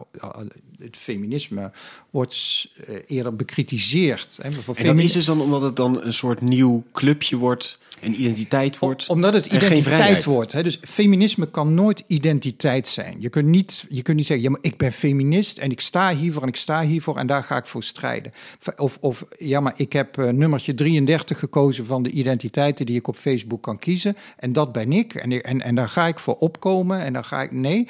het 0.78 0.96
feminisme 0.96 1.70
wordt 2.10 2.68
eerder 3.06 3.36
bekritiseerd. 3.36 4.38
Hè? 4.42 4.48
En 4.48 4.50
dat 4.96 5.04
is 5.04 5.12
dus 5.12 5.24
dan 5.24 5.40
omdat 5.40 5.62
het 5.62 5.76
dan 5.76 6.02
een 6.02 6.12
soort 6.12 6.40
nieuw 6.40 6.84
clubje 6.92 7.36
wordt, 7.36 7.78
een 8.00 8.20
identiteit 8.20 8.78
wordt. 8.78 9.06
Om- 9.08 9.14
Omdat 9.14 9.34
het 9.34 9.46
identiteit 9.46 10.24
wordt. 10.24 10.52
Hè? 10.52 10.62
Dus 10.62 10.78
feminisme 10.82 11.50
kan 11.50 11.74
nooit 11.74 12.04
identiteit 12.06 12.86
zijn. 12.88 13.16
Je 13.18 13.28
kunt 13.28 13.46
niet, 13.46 13.86
je 13.88 14.02
kunt 14.02 14.16
niet 14.16 14.26
zeggen, 14.26 14.44
ja, 14.46 14.50
maar 14.50 14.60
ik 14.62 14.76
ben 14.76 14.92
feminist 14.92 15.58
en 15.58 15.70
ik 15.70 15.80
sta 15.80 16.14
hiervoor 16.16 16.42
en 16.42 16.48
ik 16.48 16.56
sta 16.56 16.82
hiervoor 16.82 17.16
en 17.16 17.26
daar 17.26 17.42
ga 17.44 17.56
ik 17.56 17.66
voor 17.66 17.82
strijden. 17.82 18.32
Of, 18.76 18.98
of 19.00 19.24
ja, 19.38 19.60
maar 19.60 19.72
ik 19.76 19.92
heb 19.92 20.18
eh, 20.18 20.28
nummertje 20.28 20.74
33 20.74 21.38
gekozen 21.38 21.86
van 21.86 22.02
de 22.02 22.10
identiteiten 22.10 22.86
die 22.86 22.96
ik 22.96 23.08
op 23.08 23.16
Facebook 23.16 23.62
kan 23.62 23.78
kiezen. 23.78 24.16
En 24.36 24.52
dat 24.52 24.72
ben 24.72 24.92
ik. 24.92 25.14
En, 25.14 25.42
en, 25.42 25.62
en 25.62 25.74
daar 25.74 25.88
ga 25.88 26.06
ik 26.06 26.18
voor 26.18 26.36
opkomen 26.36 27.00
en 27.00 27.12
daar 27.12 27.24
ga 27.24 27.42
ik. 27.42 27.52
Nee. 27.52 27.88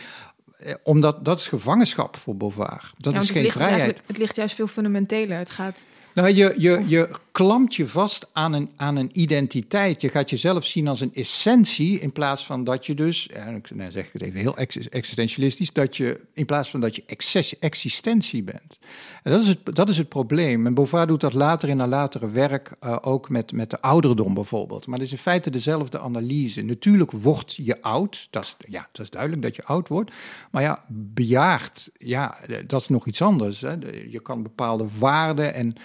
Eh, 0.59 0.75
Omdat 0.83 1.25
dat 1.25 1.39
is 1.39 1.47
gevangenschap 1.49 2.17
voor 2.17 2.37
Beauvoir. 2.37 2.81
Dat 2.97 3.13
Ja, 3.13 3.19
want 3.19 3.23
is 3.23 3.31
geen 3.31 3.51
vrijheid. 3.51 4.01
Het 4.07 4.19
ligt 4.19 4.37
juist 4.37 4.55
veel 4.55 4.67
fundamenteler. 4.67 5.39
Het 5.39 5.51
gaat 5.51 5.77
Nou, 6.15 6.29
je, 6.35 6.55
je, 6.59 6.85
je 6.87 7.09
klampt 7.39 7.75
je 7.75 7.89
vast 7.89 8.29
aan 8.33 8.53
een, 8.53 8.71
aan 8.77 8.97
een 8.97 9.11
identiteit. 9.13 10.01
Je 10.01 10.09
gaat 10.09 10.31
jezelf 10.31 10.65
zien 10.65 10.89
als 10.89 11.01
een 11.01 11.15
essentie 11.15 12.01
in 12.01 12.13
plaats 12.13 12.47
van 12.47 12.65
dat 12.65 12.87
je 12.87 12.95
dus, 12.95 13.29
en 13.29 13.55
ik 13.55 13.71
nou 13.75 13.91
zeg 13.91 14.07
ik 14.07 14.13
het 14.13 14.23
even 14.23 14.41
heel 14.41 14.57
ex- 14.57 14.89
existentialistisch, 14.89 15.73
dat 15.73 15.97
je 15.97 16.21
in 16.33 16.47
plaats 16.47 16.71
van 16.71 16.81
dat 16.81 16.97
je 16.97 17.03
exces- 17.07 17.59
existentie 17.59 18.43
bent. 18.43 18.79
En 19.23 19.31
dat 19.31 19.41
is 19.41 19.49
het, 19.49 19.59
dat 19.77 19.89
is 19.89 19.99
het 19.99 20.09
probleem. 20.09 20.67
En 20.67 20.75
Beauvoir 20.75 21.07
doet 21.07 21.21
dat 21.21 21.33
later 21.33 21.69
in 21.69 21.79
haar 21.79 21.89
latere 21.89 22.31
werk 22.31 22.73
eh, 22.81 22.97
ook 23.01 23.29
met, 23.29 23.53
met 23.53 23.71
de 23.71 23.81
ouderdom 23.81 24.35
bijvoorbeeld. 24.35 24.87
Maar 24.87 24.99
het 24.99 25.07
is 25.07 25.13
in 25.13 25.19
feite 25.19 25.51
dezelfde 25.51 25.99
analyse. 25.99 26.63
Natuurlijk 26.63 27.11
word 27.11 27.55
je 27.55 27.83
oud, 27.83 28.29
dat 28.31 28.43
is, 28.43 28.57
ja, 28.69 28.89
dat 28.93 29.05
is 29.05 29.11
duidelijk 29.11 29.43
dat 29.43 29.57
je 29.57 29.65
oud 29.65 29.89
wordt. 29.89 30.13
Maar 30.51 30.63
ja, 30.63 30.85
bejaard, 30.89 31.91
ja, 31.99 32.39
dat 32.67 32.81
is 32.81 32.89
nog 32.89 33.07
iets 33.07 33.23
anders. 33.23 33.61
Hè. 33.61 33.75
Je 34.11 34.21
kan 34.23 34.43
bepaalde 34.43 34.87
waarden 34.99 35.55
en 35.55 35.77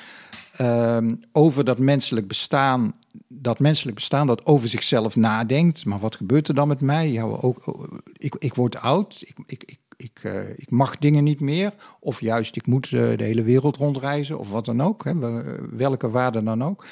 ehm, 0.57 1.15
over 1.31 1.63
dat 1.63 1.79
menselijk 1.79 2.27
bestaan, 2.27 2.95
dat 3.27 3.59
menselijk 3.59 3.95
bestaan 3.95 4.27
dat 4.27 4.45
over 4.45 4.69
zichzelf 4.69 5.15
nadenkt. 5.15 5.85
Maar 5.85 5.99
wat 5.99 6.15
gebeurt 6.15 6.47
er 6.47 6.53
dan 6.53 6.67
met 6.67 6.81
mij? 6.81 7.11
Ja, 7.11 7.23
ook, 7.23 7.87
ik, 8.13 8.35
ik 8.39 8.53
word 8.53 8.77
oud, 8.77 9.23
ik, 9.25 9.37
ik, 9.45 9.63
ik, 9.63 9.77
ik, 9.97 10.19
eh, 10.23 10.49
ik 10.55 10.71
mag 10.71 10.97
dingen 10.97 11.23
niet 11.23 11.39
meer. 11.39 11.73
Of 11.99 12.21
juist, 12.21 12.55
ik 12.55 12.67
moet 12.67 12.85
eh, 12.85 12.91
de 12.91 13.23
hele 13.23 13.43
wereld 13.43 13.77
rondreizen, 13.77 14.39
of 14.39 14.49
wat 14.49 14.65
dan 14.65 14.81
ook. 14.81 15.03
Hè, 15.03 15.17
wel- 15.17 15.43
welke 15.71 16.09
waarde 16.09 16.43
dan 16.43 16.63
ook. 16.63 16.85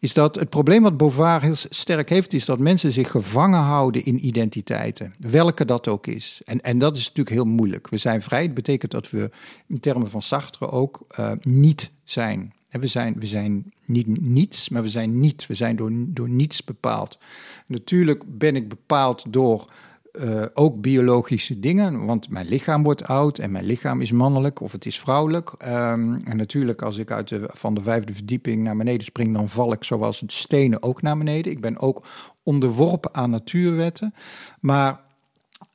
Is 0.00 0.14
dat 0.14 0.34
het 0.34 0.48
probleem 0.48 0.82
wat 0.82 0.96
Beauvoir 0.96 1.42
heel 1.42 1.54
sterk 1.54 2.08
heeft, 2.08 2.32
is 2.32 2.44
dat 2.44 2.58
mensen 2.58 2.92
zich 2.92 3.10
gevangen 3.10 3.60
houden 3.60 4.04
in 4.04 4.26
identiteiten. 4.26 5.12
Welke 5.18 5.64
dat 5.64 5.88
ook 5.88 6.06
is. 6.06 6.40
En, 6.44 6.60
en 6.60 6.78
dat 6.78 6.96
is 6.96 7.02
natuurlijk 7.02 7.36
heel 7.36 7.44
moeilijk. 7.44 7.88
We 7.88 7.96
zijn 7.96 8.22
vrij, 8.22 8.42
het 8.42 8.54
betekent 8.54 8.90
dat 8.90 9.10
we 9.10 9.30
in 9.66 9.80
termen 9.80 10.10
van 10.10 10.22
Sartre 10.22 10.70
ook 10.70 11.00
eh, 11.08 11.32
niet 11.40 11.90
zijn. 12.04 12.54
We 12.80 12.86
zijn, 12.86 13.14
we 13.18 13.26
zijn 13.26 13.72
niet 13.84 14.20
niets, 14.20 14.68
maar 14.68 14.82
we 14.82 14.88
zijn 14.88 15.20
niet. 15.20 15.46
We 15.46 15.54
zijn 15.54 15.76
door, 15.76 15.90
door 15.94 16.28
niets 16.28 16.64
bepaald. 16.64 17.18
Natuurlijk 17.66 18.38
ben 18.38 18.56
ik 18.56 18.68
bepaald 18.68 19.24
door 19.32 19.70
eh, 20.12 20.44
ook 20.54 20.80
biologische 20.80 21.60
dingen, 21.60 22.04
want 22.06 22.30
mijn 22.30 22.46
lichaam 22.46 22.82
wordt 22.82 23.04
oud 23.04 23.38
en 23.38 23.50
mijn 23.50 23.64
lichaam 23.64 24.00
is 24.00 24.12
mannelijk 24.12 24.60
of 24.60 24.72
het 24.72 24.86
is 24.86 24.98
vrouwelijk. 24.98 25.52
Ehm, 25.58 26.14
en 26.14 26.36
natuurlijk, 26.36 26.82
als 26.82 26.98
ik 26.98 27.10
uit 27.10 27.28
de, 27.28 27.50
van 27.52 27.74
de 27.74 27.82
vijfde 27.82 28.14
verdieping 28.14 28.62
naar 28.62 28.76
beneden 28.76 29.04
spring, 29.04 29.34
dan 29.34 29.48
val 29.48 29.72
ik 29.72 29.84
zoals 29.84 30.20
de 30.20 30.32
stenen 30.32 30.82
ook 30.82 31.02
naar 31.02 31.18
beneden. 31.18 31.52
Ik 31.52 31.60
ben 31.60 31.78
ook 31.78 32.06
onderworpen 32.42 33.14
aan 33.14 33.30
natuurwetten. 33.30 34.14
Maar 34.60 35.00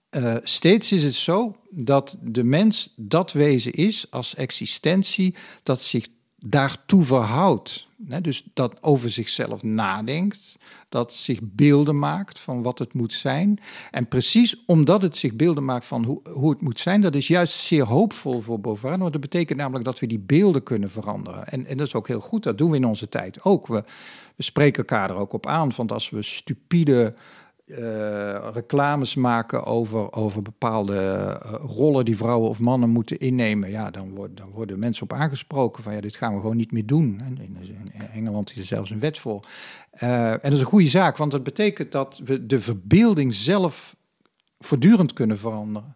eh, 0.10 0.36
steeds 0.44 0.92
is 0.92 1.04
het 1.04 1.14
zo 1.14 1.56
dat 1.70 2.18
de 2.22 2.44
mens 2.44 2.94
dat 2.96 3.32
wezen 3.32 3.72
is 3.72 4.08
als 4.10 4.36
existentie 4.36 5.36
dat 5.64 5.82
zich 5.82 6.08
daartoe 6.46 7.04
verhoudt. 7.04 7.90
Dus 8.22 8.44
dat 8.54 8.84
over 8.84 9.10
zichzelf 9.10 9.64
nadenkt, 9.64 10.58
dat 10.90 11.14
zich 11.14 11.40
beelden 11.42 12.00
maakt 12.00 12.40
van 12.40 12.62
wat 12.62 12.80
het 12.80 12.94
moet 12.94 13.14
zijn. 13.14 13.60
En 13.92 14.08
precies 14.08 14.64
omdat 14.66 15.02
het 15.02 15.18
zich 15.18 15.34
beelden 15.34 15.66
maakt 15.66 15.86
van 15.86 16.04
hoe, 16.04 16.22
hoe 16.30 16.50
het 16.50 16.62
moet 16.62 16.80
zijn, 16.80 17.02
dat 17.02 17.16
is 17.16 17.28
juist 17.28 17.54
zeer 17.54 17.86
hoopvol 17.86 18.42
voor 18.42 18.60
Beauvoir. 18.60 18.98
Want 18.98 19.12
dat 19.12 19.22
betekent 19.22 19.60
namelijk 19.60 19.86
dat 19.86 20.00
we 20.00 20.08
die 20.08 20.20
beelden 20.20 20.64
kunnen 20.64 20.90
veranderen. 20.90 21.48
En, 21.48 21.66
en 21.66 21.78
dat 21.78 21.88
is 21.88 21.96
ook 21.96 22.08
heel 22.08 22.20
goed, 22.20 22.44
dat 22.44 22.58
doen 22.58 22.70
we 22.70 22.78
in 22.78 22.86
onze 22.86 23.10
tijd 23.10 23.44
ook. 23.44 23.68
We, 23.68 23.84
we 24.36 24.44
spreken 24.44 24.78
elkaar 24.78 25.10
er 25.10 25.16
ook 25.16 25.34
op 25.34 25.48
aan, 25.48 25.72
want 25.76 25.92
als 25.92 26.10
we 26.10 26.22
stupide 26.22 27.14
eh, 27.72 28.48
reclames 28.54 29.16
maken 29.16 29.64
over, 29.64 30.12
over 30.12 30.42
bepaalde 30.42 30.98
eh, 30.98 31.54
rollen 31.68 32.06
die 32.06 32.18
vrouwen 32.18 32.50
of 32.50 32.60
mannen 32.60 32.90
moeten 32.90 33.20
innemen, 33.20 33.70
ja, 33.70 33.92
dan, 33.92 34.16
wordt, 34.16 34.38
dan 34.38 34.50
worden 34.50 34.80
mensen 34.80 35.04
op 35.04 35.14
aangesproken 35.14 35.84
van 35.84 35.94
ja, 35.94 36.02
dit 36.02 36.16
gaan 36.16 36.34
we 36.34 36.42
gewoon 36.42 36.56
niet 36.56 36.72
meer 36.72 36.86
doen. 36.86 37.20
En 37.24 37.38
in, 37.42 37.58
in 37.94 38.08
Engeland 38.14 38.52
is 38.52 38.58
er 38.58 38.66
zelfs 38.66 38.90
een 38.90 39.00
wet 39.00 39.18
voor. 39.18 39.40
Eh, 39.92 40.32
en 40.32 40.40
dat 40.42 40.52
is 40.52 40.60
een 40.60 40.66
goede 40.66 40.90
zaak, 40.90 41.18
want 41.18 41.32
dat 41.32 41.44
betekent 41.44 41.92
dat 41.92 42.22
we 42.24 42.46
de 42.46 42.62
verbeelding 42.62 43.34
zelf 43.34 43.96
voortdurend 44.60 45.14
kunnen 45.14 45.38
veranderen. 45.38 45.94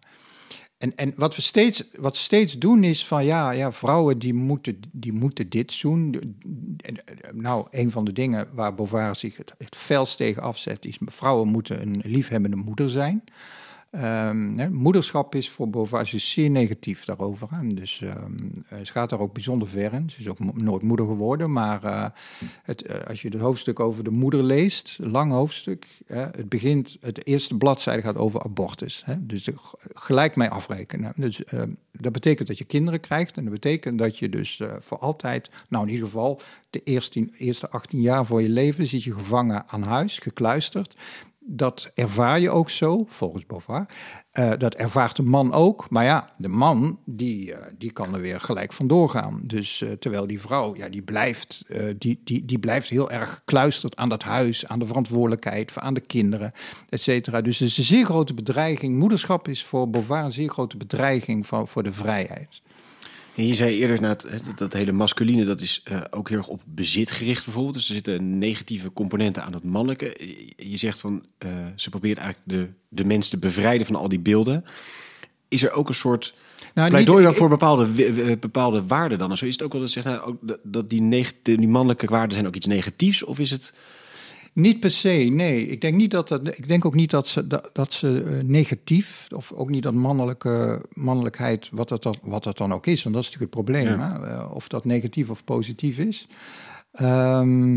En, 0.78 0.96
en 0.96 1.12
wat 1.16 1.36
we 1.36 1.42
steeds, 1.42 1.84
wat 1.98 2.16
steeds 2.16 2.58
doen 2.58 2.84
is 2.84 3.06
van 3.06 3.24
ja, 3.24 3.50
ja 3.50 3.72
vrouwen 3.72 4.18
die 4.18 4.34
moeten, 4.34 4.80
die 4.92 5.12
moeten 5.12 5.48
dit 5.48 5.80
doen. 5.80 6.36
Nou, 7.32 7.66
een 7.70 7.90
van 7.90 8.04
de 8.04 8.12
dingen 8.12 8.48
waar 8.52 8.74
Beauvoir 8.74 9.16
zich 9.16 9.36
het, 9.36 9.52
het 9.58 9.76
felst 9.76 10.16
tegen 10.16 10.42
afzet 10.42 10.84
is... 10.84 10.98
vrouwen 11.00 11.48
moeten 11.48 11.82
een 11.82 12.00
liefhebbende 12.04 12.56
moeder 12.56 12.90
zijn. 12.90 13.24
Hè, 13.98 14.70
moederschap 14.70 15.34
is 15.34 15.50
voor 15.50 15.88
is 16.02 16.32
zeer 16.32 16.50
negatief 16.50 17.04
daarover. 17.04 17.48
Dus 17.68 18.00
um, 18.00 18.64
ze 18.84 18.92
gaat 18.92 19.10
daar 19.10 19.20
ook 19.20 19.32
bijzonder 19.32 19.68
ver 19.68 19.92
in. 19.92 20.10
Ze 20.10 20.20
is 20.20 20.28
ook 20.28 20.62
nooit 20.62 20.82
moeder 20.82 21.06
geworden. 21.06 21.52
Maar 21.52 21.84
uh, 21.84 22.06
het, 22.62 22.88
uh, 22.90 22.96
als 23.08 23.22
je 23.22 23.28
het 23.28 23.40
hoofdstuk 23.40 23.80
over 23.80 24.04
de 24.04 24.10
moeder 24.10 24.42
leest, 24.42 24.98
lang 25.00 25.32
hoofdstuk... 25.32 25.86
Het 26.06 26.48
begint, 26.48 26.96
het 27.00 27.26
eerste 27.26 27.56
bladzijde 27.56 28.02
gaat 28.02 28.16
over 28.16 28.42
abortus. 28.42 29.04
Dus 29.18 29.48
gelijk 29.94 30.36
mij 30.36 30.50
afrekenen. 30.50 31.12
Dus 31.16 31.42
uh, 31.52 31.62
dat 31.92 32.12
betekent 32.12 32.48
dat 32.48 32.58
je 32.58 32.64
kinderen 32.64 33.00
krijgt. 33.00 33.36
En 33.36 33.44
dat 33.44 33.52
betekent 33.52 33.98
dat 33.98 34.18
je 34.18 34.28
dus 34.28 34.60
voor 34.80 34.98
altijd... 34.98 35.50
Nou, 35.68 35.84
in 35.84 35.90
ieder 35.90 36.06
geval 36.06 36.40
de 36.70 36.80
eerste, 36.84 37.28
eerste 37.38 37.70
18 37.70 38.00
jaar 38.00 38.26
voor 38.26 38.42
je 38.42 38.48
leven... 38.48 38.86
zit 38.86 39.02
je 39.02 39.12
gevangen 39.12 39.64
aan 39.66 39.82
huis, 39.82 40.18
gekluisterd 40.18 40.96
dat 41.48 41.90
ervaar 41.94 42.40
je 42.40 42.50
ook 42.50 42.70
zo, 42.70 43.04
volgens 43.06 43.46
Beauvoir. 43.46 43.86
Uh, 44.32 44.52
dat 44.58 44.74
ervaart 44.74 45.16
de 45.16 45.22
man 45.22 45.52
ook. 45.52 45.90
Maar 45.90 46.04
ja, 46.04 46.30
de 46.38 46.48
man, 46.48 46.98
die, 47.04 47.50
uh, 47.50 47.58
die 47.78 47.90
kan 47.90 48.14
er 48.14 48.20
weer 48.20 48.40
gelijk 48.40 48.72
vandoor 48.72 49.08
gaan. 49.08 49.40
Dus 49.42 49.80
uh, 49.80 49.92
terwijl 49.92 50.26
die 50.26 50.40
vrouw, 50.40 50.76
ja, 50.76 50.88
die 50.88 51.02
blijft, 51.02 51.64
die, 51.98 52.20
die, 52.24 52.44
die 52.44 52.58
blijft 52.58 52.88
heel 52.88 53.10
erg 53.10 53.34
gekluisterd 53.34 53.96
aan 53.96 54.08
dat 54.08 54.22
huis, 54.22 54.66
aan 54.66 54.78
de 54.78 54.86
verantwoordelijkheid, 54.86 55.78
aan 55.78 55.94
de 55.94 56.00
kinderen, 56.00 56.52
et 56.88 57.00
cetera. 57.00 57.40
Dus 57.40 57.58
het 57.58 57.68
is 57.68 57.78
een 57.78 57.84
zeer 57.84 58.04
grote 58.04 58.34
bedreiging. 58.34 58.98
Moederschap 58.98 59.48
is 59.48 59.64
voor 59.64 59.90
Beauvoir 59.90 60.24
een 60.24 60.32
zeer 60.32 60.50
grote 60.50 60.76
bedreiging 60.76 61.46
voor, 61.46 61.68
voor 61.68 61.82
de 61.82 61.92
vrijheid. 61.92 62.62
En 63.36 63.46
je 63.46 63.54
zei 63.54 63.78
eerder 63.78 64.00
dat, 64.00 64.22
dat, 64.44 64.58
dat 64.58 64.72
hele 64.72 64.92
masculine, 64.92 65.44
dat 65.44 65.60
is 65.60 65.82
uh, 65.90 66.00
ook 66.10 66.28
heel 66.28 66.38
erg 66.38 66.48
op 66.48 66.62
bezit 66.64 67.10
gericht 67.10 67.44
bijvoorbeeld. 67.44 67.74
Dus 67.74 67.88
er 67.88 67.94
zitten 67.94 68.38
negatieve 68.38 68.92
componenten 68.92 69.42
aan 69.42 69.52
dat 69.52 69.64
mannelijke. 69.64 70.16
Je 70.56 70.76
zegt 70.76 70.98
van, 70.98 71.26
uh, 71.44 71.50
ze 71.74 71.90
probeert 71.90 72.18
eigenlijk 72.18 72.48
de, 72.48 72.68
de 72.88 73.04
mens 73.04 73.28
te 73.28 73.38
bevrijden 73.38 73.86
van 73.86 73.96
al 73.96 74.08
die 74.08 74.20
beelden. 74.20 74.64
Is 75.48 75.62
er 75.62 75.70
ook 75.70 75.88
een 75.88 75.94
soort 75.94 76.34
nou, 76.74 76.88
pleidooi 76.88 77.26
niet, 77.26 77.36
voor 77.36 77.48
bepaalde, 77.48 78.36
bepaalde 78.36 78.86
waarden 78.86 79.18
dan? 79.18 79.36
Zo 79.36 79.46
is 79.46 79.52
het 79.52 79.62
ook 79.62 79.72
wel 79.72 79.80
dat, 79.80 79.90
zeg, 79.90 80.04
nou, 80.04 80.20
ook 80.20 80.36
dat 80.62 80.90
die, 80.90 81.26
die 81.42 81.68
mannelijke 81.68 82.06
waarden 82.06 82.34
zijn 82.34 82.46
ook 82.46 82.56
iets 82.56 82.66
negatiefs? 82.66 83.22
Of 83.22 83.38
is 83.38 83.50
het... 83.50 83.74
Niet 84.56 84.80
per 84.80 84.90
se, 84.90 85.08
nee. 85.08 85.66
Ik 85.66 85.80
denk, 85.80 85.94
niet 85.96 86.10
dat 86.10 86.28
dat, 86.28 86.46
ik 86.58 86.68
denk 86.68 86.84
ook 86.84 86.94
niet 86.94 87.10
dat 87.10 87.28
ze, 87.28 87.46
dat, 87.46 87.70
dat 87.72 87.92
ze 87.92 88.22
eh, 88.22 88.44
negatief, 88.44 89.26
of 89.34 89.52
ook 89.52 89.70
niet 89.70 89.82
dat 89.82 89.94
mannelijke, 89.94 90.82
mannelijkheid, 90.92 91.68
wat 91.72 91.88
dat, 91.88 92.02
dan, 92.02 92.14
wat 92.22 92.44
dat 92.44 92.58
dan 92.58 92.72
ook 92.72 92.86
is, 92.86 93.02
want 93.02 93.14
dat 93.14 93.24
is 93.24 93.30
natuurlijk 93.30 93.56
het 93.56 93.64
probleem, 93.64 93.98
Ja. 93.98 94.20
hè? 94.20 94.26
Eh, 94.26 94.50
of 94.54 94.68
dat 94.68 94.84
negatief 94.84 95.30
of 95.30 95.44
positief 95.44 95.98
is. 95.98 96.26
Ehm, 96.92 97.76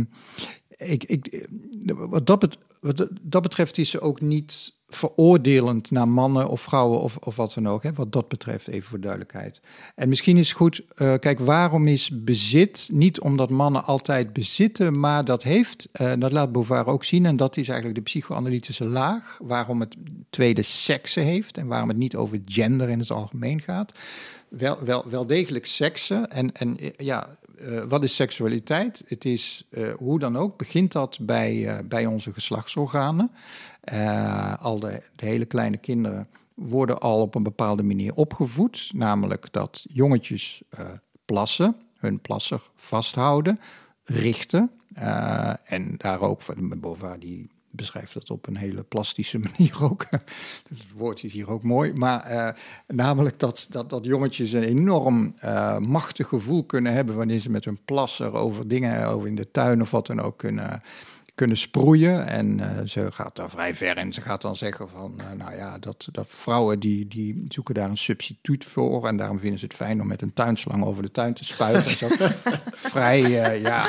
ik, 0.70 1.04
ik, 1.04 1.48
wat, 1.86 2.28
dat 2.28 2.40
bet- 2.40 2.58
wat 2.80 3.08
dat 3.22 3.42
betreft 3.42 3.78
is 3.78 3.90
ze 3.90 4.02
ook 4.02 4.22
niet 4.22 4.79
veroordelend 4.90 5.92
naar 5.92 6.08
mannen 6.08 6.48
of 6.50 6.62
vrouwen 6.62 7.00
of, 7.00 7.18
of 7.18 7.36
wat 7.36 7.54
dan 7.54 7.68
ook. 7.68 7.84
Hè? 7.84 7.94
Wat 7.94 8.12
dat 8.12 8.28
betreft, 8.28 8.68
even 8.68 8.90
voor 8.90 9.00
duidelijkheid. 9.00 9.62
En 9.96 10.10
misschien 10.10 10.38
is 10.38 10.54
goed, 10.54 10.82
eh, 10.96 11.14
kijk, 11.20 11.40
waarom 11.40 11.88
is 11.88 12.10
bezit? 12.24 12.90
Niet 12.92 13.20
omdat 13.20 13.50
mannen 13.50 13.86
altijd 13.86 14.34
bezitten, 14.34 15.00
maar 15.00 15.26
dat 15.26 15.44
heeft, 15.44 15.88
eh, 15.92 16.14
dat 16.18 16.32
laat 16.32 16.52
Beauvoir 16.52 16.86
ook 16.86 17.04
zien, 17.04 17.26
en 17.26 17.36
dat 17.36 17.58
is 17.58 17.68
eigenlijk 17.68 17.98
de 17.98 18.04
psychoanalytische 18.04 18.86
laag, 18.86 19.40
waarom 19.44 19.80
het 19.80 19.96
tweede 20.30 20.62
seksen 20.62 21.24
heeft 21.24 21.58
en 21.58 21.68
waarom 21.68 21.88
het 21.88 21.98
niet 21.98 22.16
over 22.16 22.42
gender 22.46 22.90
in 22.90 23.00
het 23.00 23.12
algemeen 23.12 23.62
gaat. 23.62 23.94
Wel, 24.50 24.84
wel, 24.84 25.10
wel 25.10 25.28
degelijk 25.28 25.66
seksen 25.66 26.32
en, 26.32 26.52
en 26.52 26.78
ja, 26.98 27.38
eh, 27.60 27.84
wat 27.84 28.03
is 28.03 28.16
seksualiteit? 28.16 29.03
Het 29.07 29.26
is, 29.26 29.68
eh, 29.70 29.93
hoe 29.97 30.20
dan 30.20 30.38
ook, 30.38 30.57
begint 30.57 30.91
dat 30.91 31.20
bij, 31.22 31.68
eh, 31.68 31.86
bij 31.86 32.05
onze 32.05 32.34
geslachtsorganen. 32.34 33.32
Al 34.60 34.80
de, 34.80 35.03
de 35.16 35.26
hele 35.26 35.45
kleine 35.45 35.78
kinderen 35.78 36.28
worden 36.53 36.99
al 36.99 37.22
op 37.22 37.36
een 37.36 37.43
bepaalde 37.43 37.84
manier 37.84 38.14
opgevoed. 38.14 38.89
Namelijk 38.93 39.51
dat 39.51 39.86
jongetjes 39.89 40.62
plassen, 41.26 41.76
hun 41.97 42.20
plasser 42.20 42.62
vasthouden, 42.76 43.60
richten. 44.03 44.72
en 45.64 45.95
daar 45.97 46.22
ook, 46.22 46.41
Beauvoir 46.78 47.20
die 47.20 47.49
beschrijft 47.72 48.14
dat 48.14 48.30
op 48.30 48.48
een 48.48 48.58
hele 48.58 48.84
plastische 48.84 49.40
manier 49.52 49.84
ook. 49.84 50.06
Het 50.10 50.92
woord 50.96 51.24
is 51.24 51.34
hier 51.34 51.50
ook 51.50 51.64
mooi. 51.64 51.94
Maar 51.94 52.22
eh, 52.22 52.54
namelijk 52.88 53.40
dat, 53.40 53.68
dat, 53.70 53.90
dat 53.90 54.06
jongetjes 54.06 54.52
een 54.52 54.64
enorm 54.64 55.36
eh, 55.40 55.78
machtig 55.78 56.28
gevoel 56.28 56.64
kunnen 56.64 56.94
hebben... 56.94 57.16
wanneer 57.16 57.40
ze 57.40 57.50
met 57.50 57.66
hun 57.66 57.80
plasser 57.86 58.34
over 58.34 58.68
dingen, 58.68 59.08
over 59.08 59.28
in 59.28 59.36
de 59.36 59.52
tuin 59.52 59.82
of 59.82 59.92
wat 59.92 60.08
dan 60.08 60.22
ook 60.22 60.38
kunnen 60.38 60.82
kunnen 61.40 61.58
sproeien. 61.58 62.28
En 62.28 62.60
eh, 62.60 62.86
ze 62.86 63.12
gaat 63.12 63.36
daar 63.36 63.50
vrij 63.50 63.76
ver 63.76 63.98
in. 63.98 64.14
Ze 64.14 64.22
gaat 64.22 64.42
dan 64.42 64.56
zeggen 64.56 64.90
van, 64.90 65.14
eh, 65.18 65.26
nou 65.38 65.56
ja, 65.56 65.78
dat, 65.78 66.08
dat 66.12 66.26
vrouwen 66.30 66.80
die, 66.80 67.08
die 67.08 67.46
zoeken 67.48 67.74
daar 67.74 67.90
een 67.90 67.98
substituut 67.98 68.66
voor. 68.66 69.08
En 69.08 69.18
daarom 69.18 69.40
vinden 69.40 69.60
ze 69.60 69.66
het 69.66 69.74
fijn 69.74 70.02
om 70.02 70.08
met 70.08 70.22
een 70.22 70.34
tuinslang 70.34 70.84
over 70.84 71.04
de 71.04 71.12
tuin 71.12 71.34
te 71.34 71.46
spuiten. 71.46 71.92
en 72.10 72.18
zo. 72.18 72.26
vrij, 72.90 73.42
eh, 73.44 73.62
ja. 73.62 73.88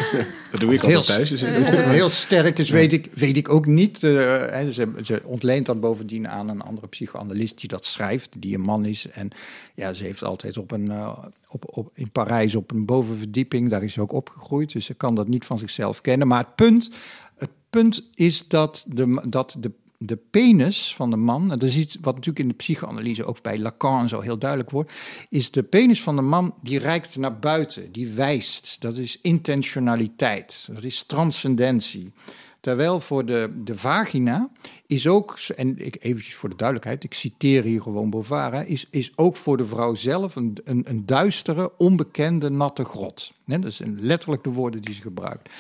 Dat 0.51 0.61
doe 0.61 0.75
ik 0.75 0.81
Heel 0.83 0.97
altijd 0.97 1.17
thuis. 1.17 1.29
Dus 1.29 1.41
het- 1.41 1.57
Of 1.57 1.65
het 1.77 1.89
heel 1.89 2.09
sterk 2.09 2.59
is, 2.59 2.71
weet 2.71 2.93
ik, 2.93 3.09
weet 3.15 3.37
ik 3.37 3.49
ook 3.49 3.67
niet. 3.67 4.03
Eh, 4.03 4.13
hè, 4.51 4.73
ze, 4.73 4.89
ze 5.03 5.21
ontleent 5.25 5.67
dat 5.67 5.81
bovendien 5.81 6.29
aan 6.29 6.49
een 6.49 6.61
andere 6.61 6.89
psychoanalist 6.89 7.61
die 7.61 7.69
dat 7.69 7.85
schrijft, 7.85 8.31
die 8.39 8.55
een 8.55 8.61
man 8.61 8.85
is. 8.85 9.07
En 9.11 9.31
ja, 9.75 9.93
ze 9.93 10.05
heeft 10.05 10.25
altijd 10.25 10.57
op 10.57 10.71
een, 10.71 10.89
eh, 10.89 11.19
op, 11.51 11.65
op, 11.77 11.91
in 11.95 12.11
Parijs 12.11 12.55
op 12.55 12.71
een 12.71 12.85
bovenverdieping, 12.85 13.71
daar 13.71 13.83
is 13.83 13.99
ook 13.99 14.13
opgegroeid. 14.13 14.73
Dus 14.73 14.85
ze 14.85 14.95
kan 14.95 15.15
dat 15.15 15.29
niet 15.29 15.45
van 15.45 15.59
zichzelf 15.59 16.01
kennen. 16.01 16.29
Maar 16.29 16.45
het 16.45 16.55
punt, 16.55 16.91
het 17.37 17.51
punt 17.71 18.09
is 18.15 18.49
dat 18.49 18.85
de, 18.89 19.23
dat 19.29 19.57
de 19.59 19.71
de 20.03 20.17
penis 20.17 20.95
van 20.95 21.11
de 21.11 21.17
man, 21.17 21.43
en 21.43 21.59
dat 21.59 21.69
is 21.69 21.77
iets 21.77 21.97
wat 22.01 22.15
natuurlijk 22.15 22.39
in 22.39 22.49
de 22.49 22.55
psychoanalyse 22.55 23.25
ook 23.25 23.43
bij 23.43 23.59
Lacan 23.59 24.09
zo 24.09 24.21
heel 24.21 24.39
duidelijk 24.39 24.71
wordt, 24.71 24.95
is 25.29 25.51
de 25.51 25.63
penis 25.63 26.03
van 26.03 26.17
de 26.17 26.23
man 26.23 26.55
die 26.63 26.79
reikt 26.79 27.17
naar 27.17 27.39
buiten, 27.39 27.93
die 27.93 28.09
wijst. 28.09 28.77
Dat 28.81 28.97
is 28.97 29.19
intentionaliteit, 29.23 30.69
dat 30.73 30.85
is 30.85 31.03
transcendentie. 31.03 32.13
Terwijl 32.61 33.01
voor 33.01 33.25
de, 33.25 33.51
de 33.65 33.79
vagina 33.79 34.51
is 34.87 35.07
ook, 35.07 35.39
en 35.57 35.79
ik, 35.87 35.97
eventjes 36.01 36.35
voor 36.35 36.49
de 36.49 36.57
duidelijkheid, 36.57 37.05
ik 37.05 37.15
citeer 37.15 37.63
hier 37.63 37.83
gewoon 37.83 38.25
hè, 38.27 38.63
is, 38.63 38.87
is 38.91 39.13
ook 39.17 39.37
voor 39.37 39.57
de 39.57 39.65
vrouw 39.65 39.95
zelf 39.95 40.37
een, 40.37 40.57
een, 40.65 40.85
een 40.89 41.07
duistere, 41.07 41.73
onbekende, 41.77 42.49
natte 42.49 42.85
grot. 42.85 43.33
Hè, 43.47 43.59
dat 43.59 43.73
zijn 43.73 44.01
letterlijk 44.01 44.45
de 44.45 44.51
woorden 44.51 44.83
die 44.83 44.95
ze 44.95 45.03
gebruikt. 45.03 45.51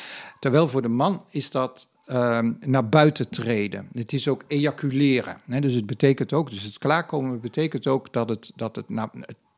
Terwijl 0.41 0.69
voor 0.69 0.83
de 0.83 0.89
man 0.89 1.23
is 1.31 1.51
dat 1.51 1.89
ehm, 2.07 2.53
naar 2.61 2.89
buiten 2.89 3.29
treden. 3.29 3.89
Het 3.93 4.13
is 4.13 4.29
ook 4.29 4.43
ejaculeren. 4.47 5.41
Dus 5.61 5.75
het 5.75 5.87
betekent 5.87 6.33
ook, 6.33 6.51
dus 6.51 6.63
het 6.63 6.79
klaarkomen 6.79 7.41
betekent 7.41 7.87
ook 7.87 8.13
dat 8.13 8.29
het, 8.29 8.53
dat 8.57 8.77
het 8.77 8.89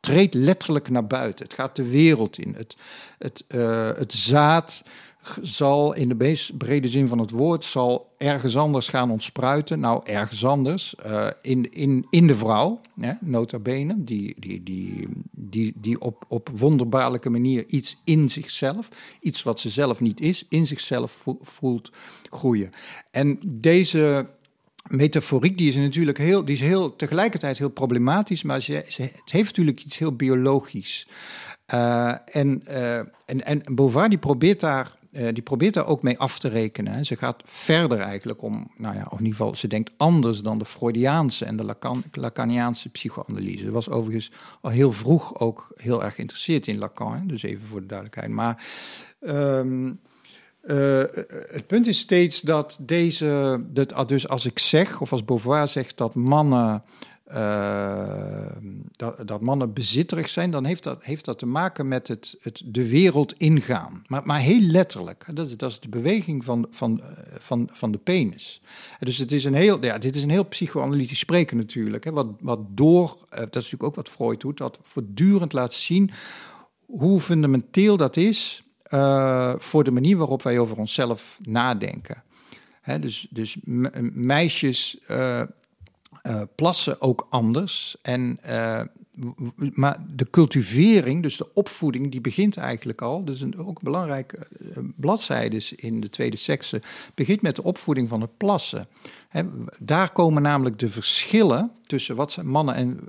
treedt 0.02 0.34
letterlijk 0.34 0.90
naar 0.90 1.06
buiten. 1.06 1.44
Het 1.44 1.54
gaat 1.54 1.76
de 1.76 1.88
wereld 1.88 2.38
in. 2.38 2.54
Het, 2.56 2.76
het, 3.18 3.44
eh, 3.48 3.90
het 3.96 4.12
zaad 4.12 4.84
zal 5.42 5.92
in 5.94 6.08
de 6.08 6.14
meest 6.14 6.56
brede 6.56 6.88
zin 6.88 7.08
van 7.08 7.18
het 7.18 7.30
woord 7.30 7.64
zal 7.64 8.14
ergens 8.18 8.56
anders 8.56 8.88
gaan 8.88 9.10
ontspruiten. 9.10 9.80
Nou, 9.80 10.00
ergens 10.04 10.44
anders. 10.44 10.94
eh, 10.94 11.26
in, 11.42 11.72
in, 11.72 12.06
in 12.10 12.26
de 12.26 12.34
vrouw, 12.34 12.80
hè, 13.00 13.12
nota 13.20 13.58
bene, 13.58 13.94
die, 13.98 14.34
die, 14.38 14.62
die, 14.62 15.08
die, 15.30 15.72
die 15.76 16.00
op, 16.00 16.24
op 16.28 16.48
wonderbaarlijke 16.54 17.30
manier 17.30 17.64
iets 17.66 18.00
in 18.04 18.30
zichzelf, 18.30 18.88
iets 19.20 19.42
wat 19.42 19.60
ze 19.60 19.68
zelf 19.68 20.00
niet 20.00 20.20
is, 20.20 20.46
in 20.48 20.66
zichzelf 20.66 21.12
vo- 21.12 21.38
voelt 21.40 21.92
groeien. 22.30 22.70
En 23.10 23.38
deze 23.46 24.26
metaforiek 24.88 25.58
die 25.58 25.68
is 25.68 25.76
natuurlijk 25.76 26.18
heel, 26.18 26.44
die 26.44 26.54
is 26.54 26.60
heel, 26.60 26.96
tegelijkertijd 26.96 27.58
heel 27.58 27.68
problematisch, 27.68 28.42
maar 28.42 28.60
ze, 28.60 28.72
het 28.72 29.30
heeft 29.30 29.46
natuurlijk 29.46 29.84
iets 29.84 29.98
heel 29.98 30.16
biologisch. 30.16 31.08
Uh, 31.74 32.14
en, 32.24 32.62
en, 33.26 33.44
en 33.44 33.62
die 34.08 34.18
probeert 34.18 34.60
daar 34.60 35.00
uh, 35.12 35.28
die 35.32 35.42
probeert 35.42 35.74
daar 35.74 35.86
ook 35.86 36.02
mee 36.02 36.18
af 36.18 36.38
te 36.38 36.48
rekenen. 36.48 36.92
Hè. 36.92 37.02
Ze 37.04 37.16
gaat 37.16 37.42
verder 37.44 38.00
eigenlijk 38.00 38.42
om, 38.42 38.70
nou 38.76 38.94
ja, 38.94 39.02
in 39.10 39.18
ieder 39.18 39.30
geval, 39.30 39.56
ze 39.56 39.66
denkt 39.66 39.92
anders 39.96 40.40
dan 40.40 40.58
de 40.58 40.64
Freudiaanse 40.64 41.44
en 41.44 41.56
de 41.56 41.64
Lacan, 41.64 42.04
Lacaniaanse 42.12 42.88
psychoanalyse. 42.88 43.64
Ze 43.64 43.70
was 43.70 43.88
overigens 43.88 44.30
al 44.60 44.70
heel 44.70 44.92
vroeg 44.92 45.38
ook 45.38 45.72
heel 45.76 46.04
erg 46.04 46.14
geïnteresseerd 46.14 46.66
in 46.66 46.78
Lacan, 46.78 47.26
dus 47.26 47.42
even 47.42 47.66
voor 47.66 47.80
de 47.80 47.86
duidelijkheid. 47.86 48.30
Maar 48.30 48.64
um, 49.20 50.00
uh, 50.64 51.02
het 51.50 51.66
punt 51.66 51.86
is 51.86 51.98
steeds 51.98 52.40
dat 52.40 52.78
deze, 52.80 53.60
dat, 53.68 54.08
dus 54.08 54.28
als 54.28 54.46
ik 54.46 54.58
zeg, 54.58 55.00
of 55.00 55.12
als 55.12 55.24
Beauvoir 55.24 55.68
zegt 55.68 55.96
dat 55.96 56.14
mannen. 56.14 56.82
Uh, 57.34 58.46
dat, 58.96 59.28
dat, 59.28 59.40
mannen 59.40 59.72
bezitterig 59.72 60.28
zijn, 60.28 60.50
dan 60.50 60.64
heeft 60.64 60.82
dat, 60.82 61.04
heeft 61.04 61.24
dat 61.24 61.38
te 61.38 61.46
maken 61.46 61.88
met 61.88 62.08
het, 62.08 62.36
het 62.40 62.62
de 62.64 62.88
wereld 62.88 63.32
ingaan. 63.32 64.02
Maar, 64.06 64.22
maar 64.24 64.38
heel 64.38 64.60
letterlijk. 64.60 65.26
Dat 65.34 65.46
is, 65.46 65.56
dat 65.56 65.70
is 65.70 65.80
de 65.80 65.88
beweging 65.88 66.44
van, 66.44 66.66
van, 66.70 67.02
van, 67.38 67.68
van 67.72 67.92
de 67.92 67.98
penis. 67.98 68.62
Dus 68.98 69.18
het 69.18 69.32
is 69.32 69.44
een 69.44 69.54
heel, 69.54 69.84
ja, 69.84 69.98
dit 69.98 70.16
is 70.16 70.22
een 70.22 70.30
heel 70.30 70.48
psychoanalytisch 70.48 71.18
spreken 71.18 71.56
natuurlijk. 71.56 72.04
Hè, 72.04 72.12
wat, 72.12 72.28
wat 72.40 72.60
door, 72.68 73.16
uh, 73.32 73.38
dat 73.38 73.56
is 73.56 73.70
natuurlijk 73.70 73.82
ook 73.82 73.94
wat 73.94 74.08
Freud 74.08 74.40
doet, 74.40 74.58
dat 74.58 74.78
voortdurend 74.82 75.52
laat 75.52 75.72
zien 75.72 76.10
hoe 76.86 77.20
fundamenteel 77.20 77.96
dat 77.96 78.16
is 78.16 78.62
voor 79.56 79.84
de 79.84 79.90
manier 79.90 80.16
waarop 80.16 80.42
wij 80.42 80.58
over 80.58 80.78
onszelf 80.78 81.38
nadenken. 81.40 82.22
Dus, 83.00 83.26
dus 83.30 83.56
me 83.62 84.10
meisjes. 84.12 84.98
Uh, 86.26 86.40
plassen 86.54 87.00
ook 87.00 87.26
anders. 87.30 87.96
En, 88.02 88.38
uh, 88.46 88.80
maar 89.72 89.96
de 90.14 90.30
cultivering, 90.30 91.22
dus 91.22 91.36
de 91.36 91.48
opvoeding, 91.54 92.10
die 92.10 92.20
begint 92.20 92.56
eigenlijk 92.56 93.02
al. 93.02 93.24
Dus 93.24 93.40
een, 93.40 93.58
ook 93.58 93.82
belangrijke 93.82 94.36
uh, 94.60 94.68
bladzijdes 94.96 95.72
in 95.72 96.00
de 96.00 96.08
tweede 96.08 96.36
sekse. 96.36 96.82
begint 97.14 97.42
met 97.42 97.56
de 97.56 97.62
opvoeding 97.62 98.08
van 98.08 98.20
het 98.20 98.36
plassen. 98.36 98.88
He, 99.28 99.42
daar 99.80 100.12
komen 100.12 100.42
namelijk 100.42 100.78
de 100.78 100.88
verschillen 100.88 101.70
tussen 101.86 102.16
wat 102.16 102.36
mannen 102.42 102.74
en 102.74 103.00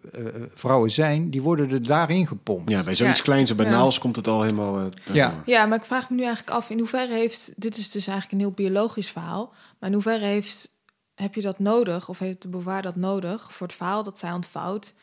vrouwen 0.54 0.92
zijn, 0.92 1.30
die 1.30 1.42
worden 1.42 1.70
er 1.72 1.84
daarin 1.84 2.28
gepompt. 2.28 2.70
Ja, 2.70 2.84
bij 2.84 2.96
zoiets 2.96 3.18
Ja. 3.18 3.24
kleins 3.24 3.50
en 3.50 3.56
banaals 3.56 3.96
Ja. 3.96 4.02
komt 4.02 4.16
het 4.16 4.28
al 4.28 4.42
helemaal. 4.42 4.80
eh, 4.80 4.86
Ja. 5.16 5.42
Ja, 5.46 5.66
maar 5.66 5.78
ik 5.78 5.84
vraag 5.86 6.10
me 6.10 6.16
nu 6.16 6.24
eigenlijk 6.24 6.56
af, 6.58 6.70
in 6.70 6.78
hoeverre 6.78 7.14
heeft, 7.14 7.52
dit 7.56 7.78
is 7.78 7.92
dus 7.92 8.08
eigenlijk 8.08 8.32
een 8.42 8.48
heel 8.48 8.56
biologisch 8.68 9.10
verhaal, 9.10 9.54
maar 9.80 9.90
in 9.90 9.96
hoeverre 9.96 10.26
heeft, 10.26 10.72
heb 11.16 11.36
je 11.36 11.42
dat 11.42 11.60
nodig, 11.60 12.10
of 12.10 12.20
heeft 12.20 12.42
de 12.42 12.48
Beauvoir 12.48 12.82
dat 12.82 12.96
nodig 12.96 13.54
voor 13.54 13.68
het 13.68 13.76
verhaal 13.76 14.04
dat 14.04 14.20
zij 14.20 14.32
ontvouwt, 14.32 14.94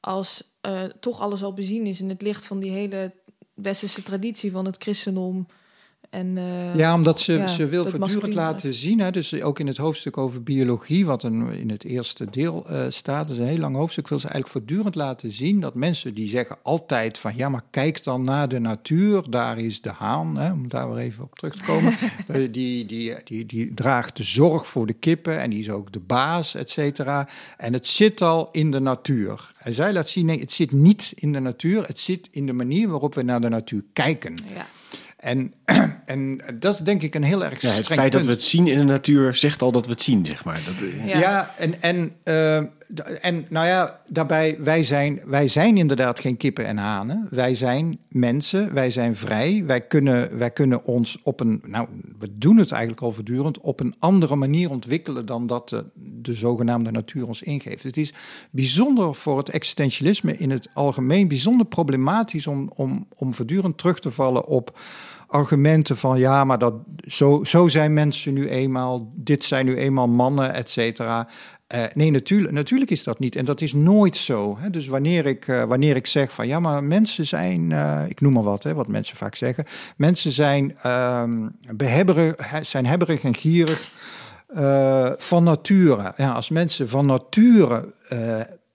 als 0.00 0.56
eh, 0.60 0.84
toch 0.84 1.20
alles 1.20 1.42
al 1.42 1.52
bezien 1.54 1.86
is 1.86 2.00
in 2.00 2.08
het 2.08 2.22
licht 2.22 2.46
van 2.46 2.58
die 2.58 2.70
hele 2.70 3.14
westerse 3.54 4.02
traditie 4.02 4.50
van 4.50 4.64
het 4.66 4.76
christendom. 4.82 5.46
En, 6.16 6.38
eh, 6.38 6.74
Ja, 6.74 6.94
omdat 6.94 7.20
ze, 7.20 7.32
ja, 7.32 7.46
ze 7.46 7.66
wil 7.68 7.82
voortdurend 7.82 8.12
masculine- 8.12 8.40
laten 8.40 8.74
zien, 8.74 9.00
hè, 9.00 9.10
dus 9.10 9.42
ook 9.42 9.58
in 9.58 9.66
het 9.66 9.76
hoofdstuk 9.76 10.16
over 10.16 10.42
biologie, 10.42 11.06
wat 11.06 11.22
een, 11.22 11.52
in 11.52 11.70
het 11.70 11.84
eerste 11.84 12.26
deel 12.30 12.66
eh, 12.68 12.84
staat, 12.88 13.28
dat 13.28 13.36
is 13.36 13.42
een 13.42 13.48
heel 13.48 13.58
lang 13.58 13.76
hoofdstuk, 13.76 14.08
wil 14.08 14.18
ze 14.18 14.28
eigenlijk 14.28 14.52
voortdurend 14.52 14.94
laten 14.94 15.32
zien 15.32 15.60
dat 15.60 15.74
mensen 15.74 16.14
die 16.14 16.28
zeggen 16.28 16.56
altijd 16.62 17.18
van, 17.18 17.32
ja, 17.36 17.48
maar 17.48 17.64
kijk 17.70 18.04
dan 18.04 18.22
naar 18.24 18.48
de 18.48 18.58
natuur, 18.58 19.30
daar 19.30 19.58
is 19.58 19.80
de 19.80 19.90
haan, 19.90 20.36
hè, 20.36 20.52
om 20.52 20.68
daar 20.68 20.92
weer 20.94 21.04
even 21.04 21.24
op 21.24 21.34
terug 21.38 21.56
te 21.56 21.64
komen, 21.64 21.94
Eh, 22.26 22.48
die, 22.50 22.86
die, 22.86 23.14
die, 23.24 23.46
die 23.46 23.74
draagt 23.74 24.16
de 24.16 24.22
zorg 24.22 24.66
voor 24.68 24.86
de 24.86 24.92
kippen 24.92 25.40
en 25.40 25.50
die 25.50 25.58
is 25.58 25.70
ook 25.70 25.92
de 25.92 26.00
baas, 26.00 26.54
et 26.54 26.70
cetera. 26.70 27.28
En 27.56 27.72
het 27.72 27.86
zit 27.86 28.22
al 28.22 28.48
in 28.52 28.70
de 28.70 28.80
natuur. 28.80 29.52
En 29.58 29.72
zij 29.72 29.92
laat 29.92 30.08
zien, 30.08 30.26
nee, 30.26 30.40
het 30.40 30.52
zit 30.52 30.72
niet 30.72 31.12
in 31.14 31.32
de 31.32 31.40
natuur, 31.40 31.86
het 31.86 31.98
zit 31.98 32.28
in 32.30 32.46
de 32.46 32.52
manier 32.52 32.88
waarop 32.88 33.14
we 33.14 33.22
naar 33.22 33.40
de 33.40 33.48
natuur 33.48 33.82
kijken. 33.92 34.34
ja. 34.54 34.66
En, 35.26 35.52
en 36.06 36.40
dat 36.58 36.74
is 36.74 36.80
denk 36.80 37.02
ik 37.02 37.14
een 37.14 37.22
heel 37.22 37.44
erg 37.44 37.60
Ja, 37.60 37.70
het 37.70 37.82
streng 37.84 38.00
feit 38.00 38.12
dat 38.12 38.24
we 38.24 38.30
het 38.30 38.42
zien 38.42 38.66
in 38.66 38.78
de 38.78 38.84
natuur 38.84 39.34
zegt 39.34 39.62
al 39.62 39.72
dat 39.72 39.86
we 39.86 39.92
het 39.92 40.02
zien, 40.02 40.26
zeg 40.26 40.44
maar. 40.44 40.60
Dat, 40.66 40.88
eh, 40.88 41.06
Ja. 41.06 41.18
Ja, 41.18 41.50
en, 41.58 41.82
en, 41.82 42.12
eh, 42.22 42.58
d- 42.94 43.18
en 43.20 43.46
nou 43.48 43.66
ja, 43.66 44.00
daarbij, 44.08 44.56
wij 44.60 44.82
zijn, 44.82 45.20
wij 45.26 45.48
zijn 45.48 45.76
inderdaad 45.76 46.20
geen 46.20 46.36
kippen 46.36 46.66
en 46.66 46.76
hanen. 46.76 47.26
Wij 47.30 47.54
zijn 47.54 47.98
mensen, 48.08 48.74
wij 48.74 48.90
zijn 48.90 49.16
vrij. 49.16 49.62
Wij 49.66 49.80
kunnen, 49.80 50.38
wij 50.38 50.50
kunnen 50.50 50.84
ons 50.84 51.18
op 51.22 51.40
een, 51.40 51.62
nou, 51.64 51.88
we 52.18 52.28
doen 52.38 52.56
het 52.56 52.70
eigenlijk 52.70 53.02
al 53.02 53.12
voortdurend, 53.12 53.60
op 53.60 53.80
een 53.80 53.94
andere 53.98 54.36
manier 54.36 54.70
ontwikkelen 54.70 55.26
dan 55.26 55.46
dat 55.46 55.68
de, 55.68 55.84
de 55.94 56.34
zogenaamde 56.34 56.90
natuur 56.90 57.26
ons 57.26 57.42
ingeeft. 57.42 57.82
Het 57.82 57.96
is 57.96 58.12
bijzonder 58.50 59.14
voor 59.14 59.38
het 59.38 59.48
existentialisme 59.50 60.36
in 60.36 60.50
het 60.50 60.68
algemeen, 60.74 61.28
bijzonder 61.28 61.66
problematisch 61.66 62.46
om, 62.46 62.70
om, 62.74 63.06
om 63.14 63.34
voortdurend 63.34 63.78
terug 63.78 63.98
te 64.00 64.10
vallen 64.10 64.46
op 64.46 64.78
argumenten 65.26 65.96
van 65.96 66.18
ja, 66.18 66.44
maar 66.44 66.58
dat, 66.58 66.74
zo, 67.06 67.44
zo 67.44 67.68
zijn 67.68 67.92
mensen 67.92 68.32
nu 68.34 68.48
eenmaal, 68.48 69.12
dit 69.14 69.44
zijn 69.44 69.66
nu 69.66 69.76
eenmaal 69.76 70.08
mannen, 70.08 70.54
et 70.54 70.70
cetera. 70.70 71.28
Eh, 71.66 71.82
nee, 71.94 72.10
natuurlijk, 72.10 72.52
natuurlijk 72.52 72.90
is 72.90 73.02
dat 73.04 73.18
niet. 73.18 73.36
En 73.36 73.44
dat 73.44 73.60
is 73.60 73.72
nooit 73.72 74.16
zo. 74.16 74.56
Hè? 74.58 74.70
Dus 74.70 74.86
wanneer 74.86 75.26
ik, 75.26 75.48
eh, 75.48 75.62
wanneer 75.62 75.96
ik 75.96 76.06
zeg 76.06 76.32
van 76.32 76.46
ja, 76.46 76.60
maar 76.60 76.84
mensen 76.84 77.26
zijn, 77.26 77.72
eh, 77.72 78.02
ik 78.08 78.20
noem 78.20 78.32
maar 78.32 78.42
wat, 78.42 78.62
hè, 78.62 78.74
wat 78.74 78.88
mensen 78.88 79.16
vaak 79.16 79.34
zeggen. 79.34 79.64
Mensen 79.96 80.32
zijn, 80.32 80.76
ehm 80.82 81.48
behebberig, 81.76 82.34
he- 82.50 82.62
zijn 82.64 82.86
hebberig 82.86 83.22
en 83.22 83.34
gierig 83.34 83.92
van 85.16 85.44
nature. 85.44 86.12
Ja, 86.16 86.32
als 86.32 86.50
mensen 86.50 86.88
van 86.88 87.06
nature 87.06 87.94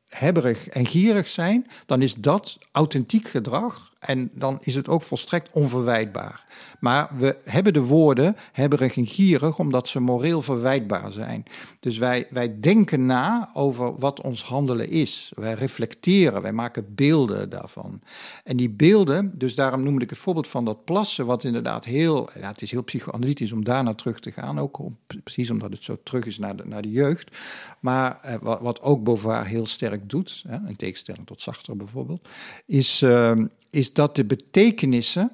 hebberig 0.08 0.68
en 0.68 0.86
gierig 0.86 1.28
zijn, 1.28 1.68
dan 1.86 2.02
is 2.02 2.14
dat 2.14 2.58
authentiek 2.72 3.28
gedrag. 3.28 3.91
En 4.02 4.32
dan 4.34 4.58
is 4.62 4.76
het 4.76 4.88
ook 4.88 5.02
volstrekt 5.02 5.50
onverwijtbaar. 5.52 6.46
Maar 6.80 7.10
we 7.18 7.38
hebben 7.44 7.74
de 7.74 7.82
woorden 7.82 8.36
hebberig 8.52 8.98
en 8.98 9.06
gierig 9.06 9.60
omdat 9.60 9.88
ze 9.88 10.00
moreel 10.00 10.42
verwijtbaar 10.42 11.12
zijn. 11.12 11.44
Dus 11.80 11.98
wij, 11.98 12.28
wij 12.30 12.60
denken 12.60 13.06
na 13.06 13.50
over 13.54 13.96
wat 14.00 14.22
ons 14.22 14.44
handelen 14.44 14.90
is. 14.90 15.32
Wij 15.36 15.54
reflecteren, 15.54 16.42
wij 16.42 16.54
maken 16.54 16.96
beelden 16.96 17.50
daarvan. 17.50 18.02
En 18.44 18.58
die 18.58 18.70
beelden, 18.70 19.32
dus 19.38 19.56
daarom 19.56 19.84
noemde 19.84 20.04
ik 20.04 20.10
het 20.10 20.20
voorbeeld 20.20 20.48
van 20.48 20.66
dat 20.66 20.86
plassen, 20.86 21.26
wat 21.26 21.44
inderdaad 21.44 21.86
heel, 21.86 22.30
ja, 22.40 22.48
het 22.48 22.62
is 22.62 22.72
heel 22.72 22.84
psychoanalytisch 22.84 23.52
om 23.52 23.64
daarna 23.64 23.94
terug 23.94 24.20
te 24.20 24.32
gaan. 24.32 24.60
Ook 24.60 24.80
om, 24.80 24.98
precies 25.24 25.50
omdat 25.50 25.72
het 25.72 25.84
zo 25.84 25.98
terug 26.04 26.26
is 26.26 26.38
naar 26.38 26.56
de, 26.56 26.64
naar 26.66 26.82
de 26.82 26.92
jeugd. 26.92 27.38
Maar 27.80 28.20
eh, 28.22 28.36
wat, 28.42 28.62
wat 28.62 28.82
ook 28.82 29.04
Beauvoir 29.04 29.46
heel 29.46 29.66
sterk 29.66 30.10
doet, 30.10 30.44
hè, 30.48 30.58
in 30.68 30.76
tegenstelling 30.76 31.28
tot 31.28 31.42
Sartre 31.42 31.76
bijvoorbeeld, 31.76 32.28
is, 32.66 33.02
eh, 33.02 33.32
is 33.72 33.94
dat 33.94 34.16
de 34.16 34.26
betekenissen 34.26 35.32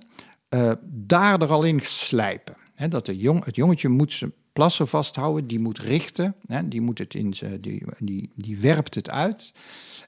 eh, 0.50 0.72
daar 0.84 1.42
er 1.42 1.52
al 1.52 1.64
in 1.64 1.80
slijpen. 1.84 2.56
Dat 2.90 3.06
de 3.06 3.18
jong, 3.18 3.46
het 3.46 3.56
jongetje 3.56 3.90
moet 3.90 4.14
zijn 4.14 4.34
plassen 4.58 4.88
vasthouden, 4.88 5.48
die 5.48 5.60
moet 5.60 5.80
richten, 5.80 6.36
hè, 6.48 6.68
die, 6.68 6.82
moet 6.82 6.98
het 6.98 7.14
in 7.14 7.34
die, 7.62 7.84
die, 8.00 8.30
die 8.36 8.58
werpt 8.58 8.96
het 8.96 9.10
uit. 9.10 9.54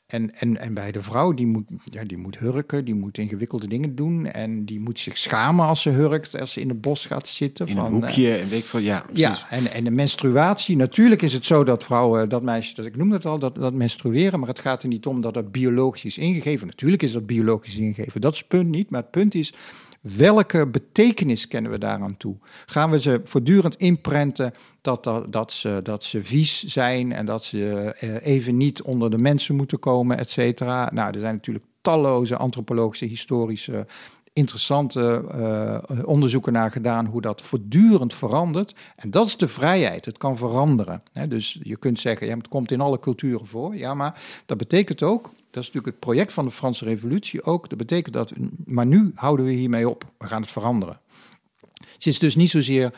En, 0.07 0.35
en, 0.35 0.57
en 0.57 0.73
bij 0.73 0.91
de 0.91 1.03
vrouw, 1.03 1.33
die 1.33 1.45
moet, 1.45 1.63
ja, 1.83 2.03
die 2.03 2.17
moet 2.17 2.37
hurken, 2.37 2.85
die 2.85 2.95
moet 2.95 3.17
ingewikkelde 3.17 3.67
dingen 3.67 3.95
doen. 3.95 4.25
En 4.25 4.65
die 4.65 4.79
moet 4.79 4.99
zich 4.99 5.17
schamen 5.17 5.65
als 5.65 5.81
ze 5.81 5.89
hurkt, 5.89 6.39
als 6.39 6.51
ze 6.51 6.61
in 6.61 6.69
het 6.69 6.81
bos 6.81 7.05
gaat 7.05 7.27
zitten. 7.27 7.67
in 7.67 7.75
van, 7.75 7.85
een 7.85 7.91
eh, 7.91 7.99
hoekje 7.99 8.35
en 8.35 8.49
weet 8.49 8.59
ik 8.59 8.65
veel. 8.65 8.79
Ja, 8.79 8.99
precies. 8.99 9.39
ja, 9.39 9.49
en, 9.49 9.71
en 9.71 9.83
de 9.83 9.91
menstruatie. 9.91 10.75
Natuurlijk 10.75 11.21
is 11.21 11.33
het 11.33 11.45
zo 11.45 11.63
dat 11.63 11.83
vrouwen, 11.83 12.29
dat 12.29 12.41
meisjes, 12.41 12.75
dat 12.75 12.85
ik 12.85 12.95
noemde 12.95 13.15
het 13.15 13.25
al, 13.25 13.39
dat, 13.39 13.55
dat 13.55 13.73
menstrueren. 13.73 14.39
Maar 14.39 14.49
het 14.49 14.59
gaat 14.59 14.83
er 14.83 14.89
niet 14.89 15.05
om 15.05 15.21
dat 15.21 15.33
dat 15.33 15.51
biologisch 15.51 16.05
is 16.05 16.17
ingegeven. 16.17 16.67
Natuurlijk 16.67 17.03
is 17.03 17.11
dat 17.11 17.25
biologisch 17.25 17.77
ingegeven. 17.77 18.21
Dat 18.21 18.33
is 18.33 18.39
het 18.39 18.47
punt 18.47 18.69
niet. 18.69 18.89
Maar 18.89 19.01
het 19.01 19.11
punt 19.11 19.35
is, 19.35 19.53
welke 20.01 20.67
betekenis 20.67 21.47
kennen 21.47 21.71
we 21.71 21.77
daaraan 21.77 22.17
toe? 22.17 22.35
Gaan 22.65 22.91
we 22.91 22.99
ze 22.99 23.21
voortdurend 23.23 23.75
inprenten 23.75 24.51
dat, 24.81 25.11
dat, 25.29 25.51
ze, 25.51 25.79
dat 25.83 26.03
ze 26.03 26.23
vies 26.23 26.63
zijn 26.63 27.13
en 27.13 27.25
dat 27.25 27.43
ze 27.43 27.93
eh, 27.99 28.25
even 28.25 28.57
niet 28.57 28.81
onder 28.81 29.11
de 29.11 29.17
mensen 29.17 29.55
moeten 29.55 29.79
komen, 29.79 30.17
et 30.17 30.29
cetera? 30.29 30.89
Nou, 30.93 31.13
er 31.13 31.19
zijn 31.19 31.33
natuurlijk 31.35 31.65
talloze 31.81 32.37
antropologische, 32.37 33.05
historische 33.05 33.85
interessante 34.33 35.25
eh, 35.31 36.03
onderzoeken 36.05 36.53
naar 36.53 36.71
gedaan 36.71 37.05
hoe 37.05 37.21
dat 37.21 37.41
voortdurend 37.41 38.13
verandert. 38.13 38.75
En 38.95 39.11
dat 39.11 39.25
is 39.25 39.37
de 39.37 39.47
vrijheid. 39.47 40.05
Het 40.05 40.17
kan 40.17 40.37
veranderen. 40.37 41.03
Dus 41.27 41.59
je 41.63 41.77
kunt 41.77 41.99
zeggen, 41.99 42.27
ja, 42.27 42.37
het 42.37 42.47
komt 42.47 42.71
in 42.71 42.81
alle 42.81 42.99
culturen 42.99 43.47
voor. 43.47 43.75
Ja, 43.75 43.93
maar 43.93 44.21
dat 44.45 44.57
betekent 44.57 45.03
ook, 45.03 45.31
dat 45.51 45.63
is 45.63 45.67
natuurlijk 45.67 45.85
het 45.85 45.99
project 45.99 46.33
van 46.33 46.43
de 46.43 46.51
Franse 46.51 46.85
Revolutie 46.85 47.43
ook. 47.43 47.69
Dat 47.69 47.77
betekent 47.77 48.13
dat, 48.13 48.33
maar 48.65 48.85
nu 48.85 49.11
houden 49.15 49.45
we 49.45 49.51
hiermee 49.51 49.89
op. 49.89 50.11
We 50.17 50.27
gaan 50.27 50.41
het 50.41 50.51
veranderen. 50.51 50.99
Het 51.93 52.05
is 52.05 52.19
dus 52.19 52.35
niet 52.35 52.49
zozeer 52.49 52.93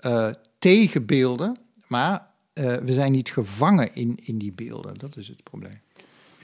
uh, 0.00 0.28
tegen 0.58 1.06
beelden, 1.06 1.58
maar 1.86 2.26
uh, 2.54 2.74
we 2.74 2.92
zijn 2.92 3.12
niet 3.12 3.32
gevangen 3.32 3.94
in, 3.94 4.18
in 4.22 4.38
die 4.38 4.52
beelden. 4.52 4.98
Dat 4.98 5.16
is 5.16 5.28
het 5.28 5.42
probleem. 5.42 5.82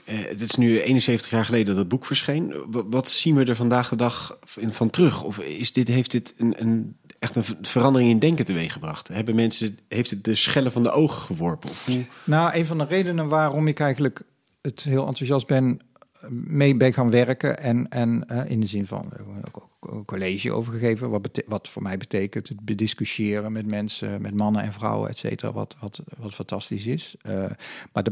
Uh, 0.05 0.19
het 0.19 0.41
is 0.41 0.55
nu 0.55 0.79
71 0.79 1.31
jaar 1.31 1.45
geleden 1.45 1.67
dat 1.67 1.77
het 1.77 1.87
boek 1.87 2.05
verscheen. 2.05 2.53
Wat 2.69 3.09
zien 3.09 3.35
we 3.35 3.45
er 3.45 3.55
vandaag 3.55 3.89
de 3.89 3.95
dag 3.95 4.39
van 4.69 4.89
terug? 4.89 5.23
Of 5.23 5.39
is 5.39 5.73
dit, 5.73 5.87
heeft 5.87 6.11
dit 6.11 6.33
een, 6.37 6.61
een, 6.61 6.97
echt 7.19 7.35
een 7.35 7.43
verandering 7.61 8.11
in 8.11 8.19
denken 8.19 8.45
teweeggebracht? 8.45 9.07
Hebben 9.07 9.35
mensen, 9.35 9.79
heeft 9.87 10.09
het 10.09 10.23
de 10.23 10.35
schellen 10.35 10.71
van 10.71 10.83
de 10.83 10.91
ogen 10.91 11.21
geworpen? 11.21 11.69
Of? 11.69 11.89
Nou, 12.23 12.55
een 12.55 12.65
van 12.65 12.77
de 12.77 12.85
redenen 12.85 13.27
waarom 13.27 13.67
ik 13.67 13.79
eigenlijk 13.79 14.23
het 14.61 14.83
heel 14.83 15.07
enthousiast 15.07 15.47
ben 15.47 15.79
mee 16.29 16.75
ben 16.75 16.93
gaan 16.93 17.09
werken. 17.09 17.59
En, 17.59 17.89
en 17.89 18.23
uh, 18.31 18.49
in 18.49 18.59
de 18.59 18.67
zin 18.67 18.87
van 18.87 19.11
ook 19.51 19.69
een 19.93 20.05
college 20.05 20.51
overgegeven. 20.51 21.09
Wat, 21.09 21.43
wat 21.47 21.69
voor 21.69 21.81
mij 21.81 21.97
betekent 21.97 22.49
het 22.49 22.65
bediscussiëren 22.65 23.51
met 23.51 23.71
mensen, 23.71 24.21
met 24.21 24.35
mannen 24.35 24.61
en 24.61 24.73
vrouwen, 24.73 25.09
et 25.09 25.17
cetera. 25.17 25.51
Wat, 25.51 25.75
wat, 25.79 26.01
wat 26.17 26.33
fantastisch 26.33 26.85
is. 26.85 27.15
Uh, 27.27 27.45
maar 27.93 28.03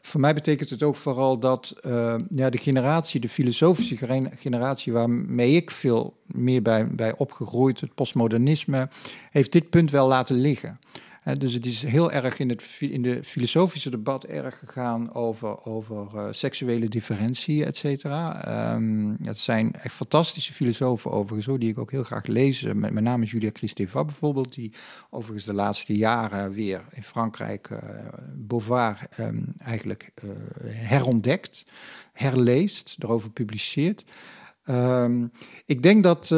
voor 0.00 0.20
mij 0.20 0.34
betekent 0.34 0.70
het 0.70 0.82
ook 0.82 0.96
vooral 0.96 1.38
dat 1.38 1.76
uh, 1.86 2.14
ja, 2.30 2.50
de 2.50 2.58
generatie, 2.58 3.20
de 3.20 3.28
filosofische 3.28 3.96
generatie 4.36 4.92
waarmee 4.92 5.52
ik 5.52 5.70
veel 5.70 6.16
meer 6.26 6.62
bij, 6.62 6.86
bij 6.86 7.16
opgegroeid, 7.16 7.80
het 7.80 7.94
postmodernisme, 7.94 8.88
heeft 9.30 9.52
dit 9.52 9.70
punt 9.70 9.90
wel 9.90 10.08
laten 10.08 10.36
liggen. 10.36 10.78
Dus 11.36 11.52
het 11.52 11.66
is 11.66 11.82
heel 11.82 12.12
erg 12.12 12.38
in 12.38 12.48
het 12.48 12.76
in 12.78 13.02
de 13.02 13.24
filosofische 13.24 13.90
debat 13.90 14.24
erg 14.24 14.58
gegaan 14.58 15.14
over, 15.14 15.64
over 15.64 16.08
uh, 16.14 16.26
seksuele 16.30 16.88
differentie, 16.88 17.64
et 17.64 17.76
cetera. 17.76 18.74
Um, 18.74 19.16
het 19.22 19.38
zijn 19.38 19.72
echt 19.72 19.94
fantastische 19.94 20.52
filosofen 20.52 21.10
overigens, 21.10 21.58
die 21.58 21.70
ik 21.70 21.78
ook 21.78 21.90
heel 21.90 22.02
graag 22.02 22.26
lees. 22.26 22.62
Met, 22.62 22.92
met 22.92 23.02
name 23.02 23.24
Julia 23.24 23.50
Kristeva 23.50 24.04
bijvoorbeeld, 24.04 24.54
die 24.54 24.72
overigens 25.10 25.44
de 25.44 25.52
laatste 25.52 25.96
jaren 25.96 26.52
weer 26.52 26.84
in 26.90 27.02
Frankrijk 27.02 27.68
uh, 27.68 27.78
Beauvoir 28.34 29.08
um, 29.20 29.54
eigenlijk 29.58 30.12
herontdekt, 30.64 31.66
herleest, 32.12 32.96
erover 32.98 33.30
publiceert. 33.30 34.04
Um, 34.66 35.32
ik 35.66 35.82
denk 35.82 36.02
dat 36.02 36.30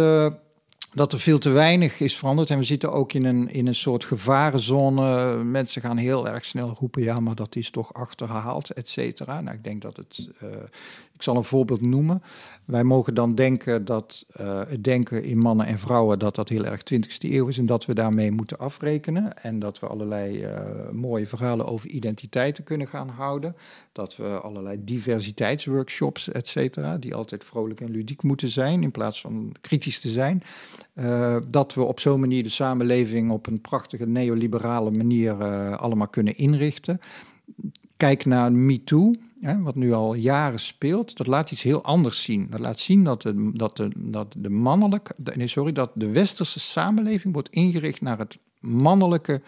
dat 0.93 1.13
er 1.13 1.21
veel 1.21 1.39
te 1.39 1.51
weinig 1.51 2.01
is 2.01 2.17
veranderd. 2.17 2.51
En 2.51 2.59
we 2.59 2.65
zitten 2.65 2.93
ook 2.93 3.13
in 3.13 3.25
een, 3.25 3.51
in 3.51 3.67
een 3.67 3.75
soort 3.75 4.05
gevarenzone. 4.05 5.37
Mensen 5.45 5.83
gaan 5.83 5.97
heel 5.97 6.29
erg 6.29 6.45
snel 6.45 6.77
roepen, 6.79 7.03
ja, 7.03 7.21
maar 7.21 7.35
dat 7.35 7.57
is 7.57 7.71
toch 7.71 7.95
achterhaald, 7.95 8.71
et 8.71 8.89
cetera. 8.89 9.41
Nou, 9.41 9.57
ik 9.57 9.65
denk 9.65 9.83
dat 9.83 9.97
het... 9.97 10.29
Uh, 10.43 10.49
ik 11.21 11.27
zal 11.27 11.37
een 11.37 11.45
voorbeeld 11.45 11.87
noemen. 11.87 12.23
Wij 12.65 12.85
mogen 12.85 13.15
dan 13.15 13.35
denken 13.35 13.85
dat 13.85 14.27
uh, 14.41 14.61
het 14.69 14.85
denken 14.85 15.25
in 15.25 15.39
mannen 15.39 15.67
en 15.67 15.79
vrouwen... 15.79 16.19
dat 16.19 16.35
dat 16.35 16.49
heel 16.49 16.65
erg 16.65 16.81
20e 16.95 17.31
eeuw 17.31 17.49
is 17.49 17.59
en 17.59 17.67
dat 17.67 17.87
we 17.87 17.95
daarmee 17.95 18.31
moeten 18.31 18.59
afrekenen. 18.59 19.43
En 19.43 19.59
dat 19.59 19.79
we 19.79 19.87
allerlei 19.87 20.45
uh, 20.45 20.59
mooie 20.93 21.27
verhalen 21.27 21.67
over 21.67 21.89
identiteiten 21.89 22.65
kunnen 22.65 22.89
gaan 22.89 23.09
houden. 23.09 23.57
Dat 23.93 24.17
we 24.17 24.25
allerlei 24.25 24.85
diversiteitsworkshops, 24.85 26.33
et 26.33 26.49
cetera... 26.49 26.97
die 26.97 27.15
altijd 27.15 27.45
vrolijk 27.45 27.81
en 27.81 27.91
ludiek 27.91 28.23
moeten 28.23 28.49
zijn 28.49 28.83
in 28.83 28.91
plaats 28.91 29.21
van 29.21 29.55
kritisch 29.61 30.01
te 30.01 30.09
zijn... 30.09 30.43
Uh, 30.95 31.37
dat 31.49 31.75
we 31.75 31.83
op 31.83 32.01
zo'n 32.01 32.21
manier 32.21 32.43
de 32.43 32.49
samenleving 32.49 33.31
op 33.31 33.47
een 33.47 33.61
prachtige 33.61 34.07
neoliberale 34.07 34.91
manier 34.91 35.45
allemaal 35.77 36.09
kunnen 36.09 36.37
inrichten. 36.37 37.01
Kijk 37.97 38.25
naar 38.25 38.53
MeToo, 38.53 39.11
wat 39.41 39.75
nu 39.75 39.93
al 39.93 40.15
jaren 40.15 40.61
speelt. 40.61 41.17
Dat 41.17 41.27
laat 41.27 41.51
iets 41.51 41.63
heel 41.63 41.83
anders 41.85 42.23
zien. 42.23 42.47
Dat 42.51 42.61
laat 42.61 42.79
zien 42.79 43.05
dat 43.05 43.23
de, 43.23 43.51
dat 43.55 43.83
dat 43.97 44.35
de 44.39 44.51
mannelijke, 44.51 45.15
nee, 45.35 45.47
sorry, 45.47 45.73
dat 45.73 45.91
de 45.95 46.11
westerse 46.11 46.61
samenleving 46.61 47.33
wordt 47.35 47.49
ingericht 47.49 48.01
naar 48.01 48.19
het 48.19 48.39
mannelijke 48.61 49.43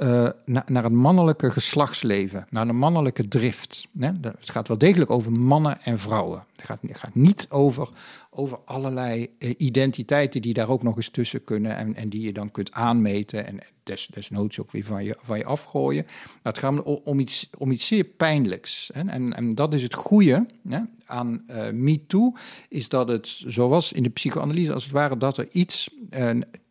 uh, 0.00 0.28
naar 0.66 0.82
het 0.82 0.92
mannelijke 0.92 1.50
geslachtsleven, 1.50 2.46
naar 2.50 2.66
de 2.66 2.72
mannelijke 2.72 3.28
drift. 3.28 3.88
Het 3.98 4.50
gaat 4.50 4.68
wel 4.68 4.78
degelijk 4.78 5.10
over 5.10 5.32
mannen 5.32 5.82
en 5.82 5.98
vrouwen. 5.98 6.44
Het 6.56 6.64
gaat, 6.64 6.78
het 6.86 6.98
gaat 6.98 7.14
niet 7.14 7.46
over, 7.50 7.88
over 8.30 8.58
allerlei 8.64 9.30
uh, 9.38 9.54
identiteiten 9.56 10.42
die 10.42 10.54
daar 10.54 10.68
ook 10.68 10.82
nog 10.82 10.96
eens 10.96 11.10
tussen 11.10 11.44
kunnen 11.44 11.76
en, 11.76 11.94
en 11.94 12.08
die 12.08 12.20
je 12.20 12.32
dan 12.32 12.50
kunt 12.50 12.72
aanmeten 12.72 13.46
en 13.46 13.58
des, 13.82 14.06
desnoods 14.06 14.60
ook 14.60 14.70
weer 14.70 14.84
van 14.84 15.04
je, 15.04 15.16
van 15.22 15.38
je 15.38 15.44
afgooien. 15.44 16.04
Het 16.42 16.58
gaat 16.58 16.82
om, 16.82 17.00
om, 17.04 17.18
iets, 17.18 17.50
om 17.58 17.70
iets 17.70 17.86
zeer 17.86 18.04
pijnlijks. 18.04 18.90
Hè? 18.92 19.00
En, 19.00 19.32
en 19.32 19.54
dat 19.54 19.74
is 19.74 19.82
het 19.82 19.94
goede 19.94 20.46
hè, 20.68 20.80
aan 21.06 21.44
uh, 21.50 21.70
MeToo, 21.70 22.32
is 22.68 22.88
dat 22.88 23.08
het, 23.08 23.26
zoals 23.46 23.92
in 23.92 24.02
de 24.02 24.08
psychoanalyse 24.08 24.72
als 24.72 24.84
het 24.84 24.92
ware, 24.92 25.16
dat 25.16 25.38
er 25.38 25.48
iets 25.50 25.90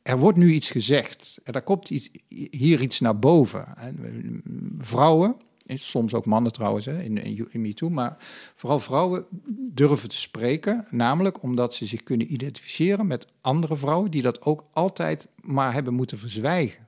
er 0.06 0.18
wordt 0.18 0.38
nu 0.38 0.52
iets 0.52 0.72
gezegd. 0.72 1.40
Er 1.44 1.62
komt 1.62 1.90
iets, 1.90 2.10
hier 2.50 2.82
iets 2.82 3.00
naar 3.00 3.20
boven. 3.20 3.74
Vrouwen, 4.78 5.36
soms 5.66 6.14
ook 6.14 6.26
mannen 6.26 6.52
trouwens, 6.52 6.88
in, 6.88 7.18
in, 7.18 7.48
in 7.52 7.62
MeToo, 7.62 7.90
maar 7.90 8.16
vooral 8.56 8.80
vrouwen 8.80 9.26
durven 9.72 10.10
te 10.10 10.18
spreken. 10.18 10.88
Namelijk 10.90 11.44
omdat 11.44 11.74
ze 11.74 11.86
zich 11.86 12.04
kunnen 12.04 12.34
identificeren 12.34 13.08
met 13.08 13.28
andere 13.42 13.76
vrouwen 13.76 14.12
die 14.12 14.22
dat 14.22 14.42
ook 14.42 14.66
altijd 14.74 15.28
maar 15.42 15.74
hebben 15.74 15.94
moeten 15.94 16.18
verzwijgen. 16.18 16.88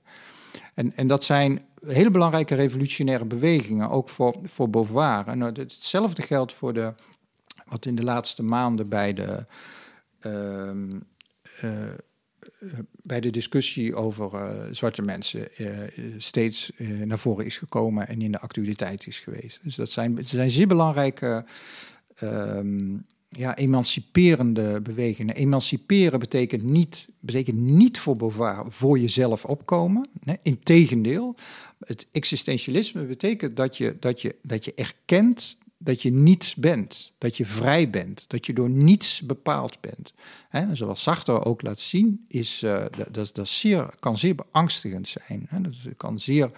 En, 0.74 0.96
en 0.96 1.08
dat 1.08 1.24
zijn 1.24 1.66
hele 1.86 2.12
belangrijke 2.12 2.56
revolutionaire 2.56 3.26
bewegingen, 3.26 3.90
ook 3.90 4.10
voor, 4.10 4.36
voor 4.44 4.70
Beauvoir. 4.70 5.28
En 5.28 5.38
nou, 5.38 5.52
hetzelfde 5.60 6.22
geldt 6.22 6.54
voor 6.54 6.74
de, 6.74 6.94
wat 7.66 7.86
in 7.86 7.96
de 7.96 8.04
laatste 8.04 8.44
maanden 8.44 8.90
bij 8.90 9.14
de. 9.14 9.46
Uh, 10.22 11.94
bij 13.02 13.20
de 13.20 13.30
discussie 13.30 13.96
over 13.96 14.34
uh, 14.34 14.62
zwarte 14.72 15.02
mensen 15.02 15.48
uh, 15.58 15.80
steeds 16.18 16.72
uh, 16.78 17.06
naar 17.06 17.20
voren 17.20 17.46
is 17.46 17.58
gekomen 17.58 18.08
en 18.08 18.22
in 18.22 18.32
de 18.32 18.40
actualiteit 18.40 19.08
is 19.08 19.20
geweest. 19.20 19.60
Dus 19.64 19.76
dat 19.76 19.90
zijn, 19.90 20.18
het 20.18 20.28
zijn 20.28 20.52
zeer 20.52 20.68
belangrijke, 20.68 21.46
um, 22.24 23.06
ja, 23.30 23.56
emanciperende 23.56 24.82
bewegingen. 24.82 25.36
Emanciperen 25.36 26.20
betekent 26.20 26.64
niet, 26.64 27.08
betekent 27.20 27.60
niet 27.60 28.00
voor 28.00 28.16
voor 28.68 29.00
jezelf 29.00 29.46
opkomen. 29.46 30.10
Integendeel, 30.42 31.36
het 31.86 32.08
existentialisme 32.12 33.04
betekent 33.04 33.56
dat 33.56 33.78
je, 33.78 33.96
dat, 34.00 34.22
je, 34.22 34.36
dat 34.42 34.66
je 34.66 34.74
erkent 34.74 35.58
dat 35.78 36.02
je 36.02 36.12
niets 36.12 36.56
bent, 36.56 37.12
dat 37.18 37.38
je 37.38 37.46
vrij 37.46 37.90
bent, 37.90 38.26
dat 38.28 38.46
je 38.46 38.54
door 38.54 38.70
niets 38.70 39.22
bepaald 39.22 39.82
bent. 39.82 40.14
He, 40.50 40.76
zoals 40.76 41.02
Sartre 41.02 41.44
ook 41.44 41.62
laat 41.62 41.80
zien, 41.80 42.26
is, 42.28 42.62
uh, 42.64 42.86
dat, 43.12 43.36
dat 43.36 43.48
zeer, 43.48 43.94
kan 44.00 44.18
zeer 44.18 44.36
beangstigend 44.36 45.08
zijn. 45.08 45.46
He, 45.50 45.62
dat 45.62 45.74
kan 45.98 46.20
zeer, 46.20 46.52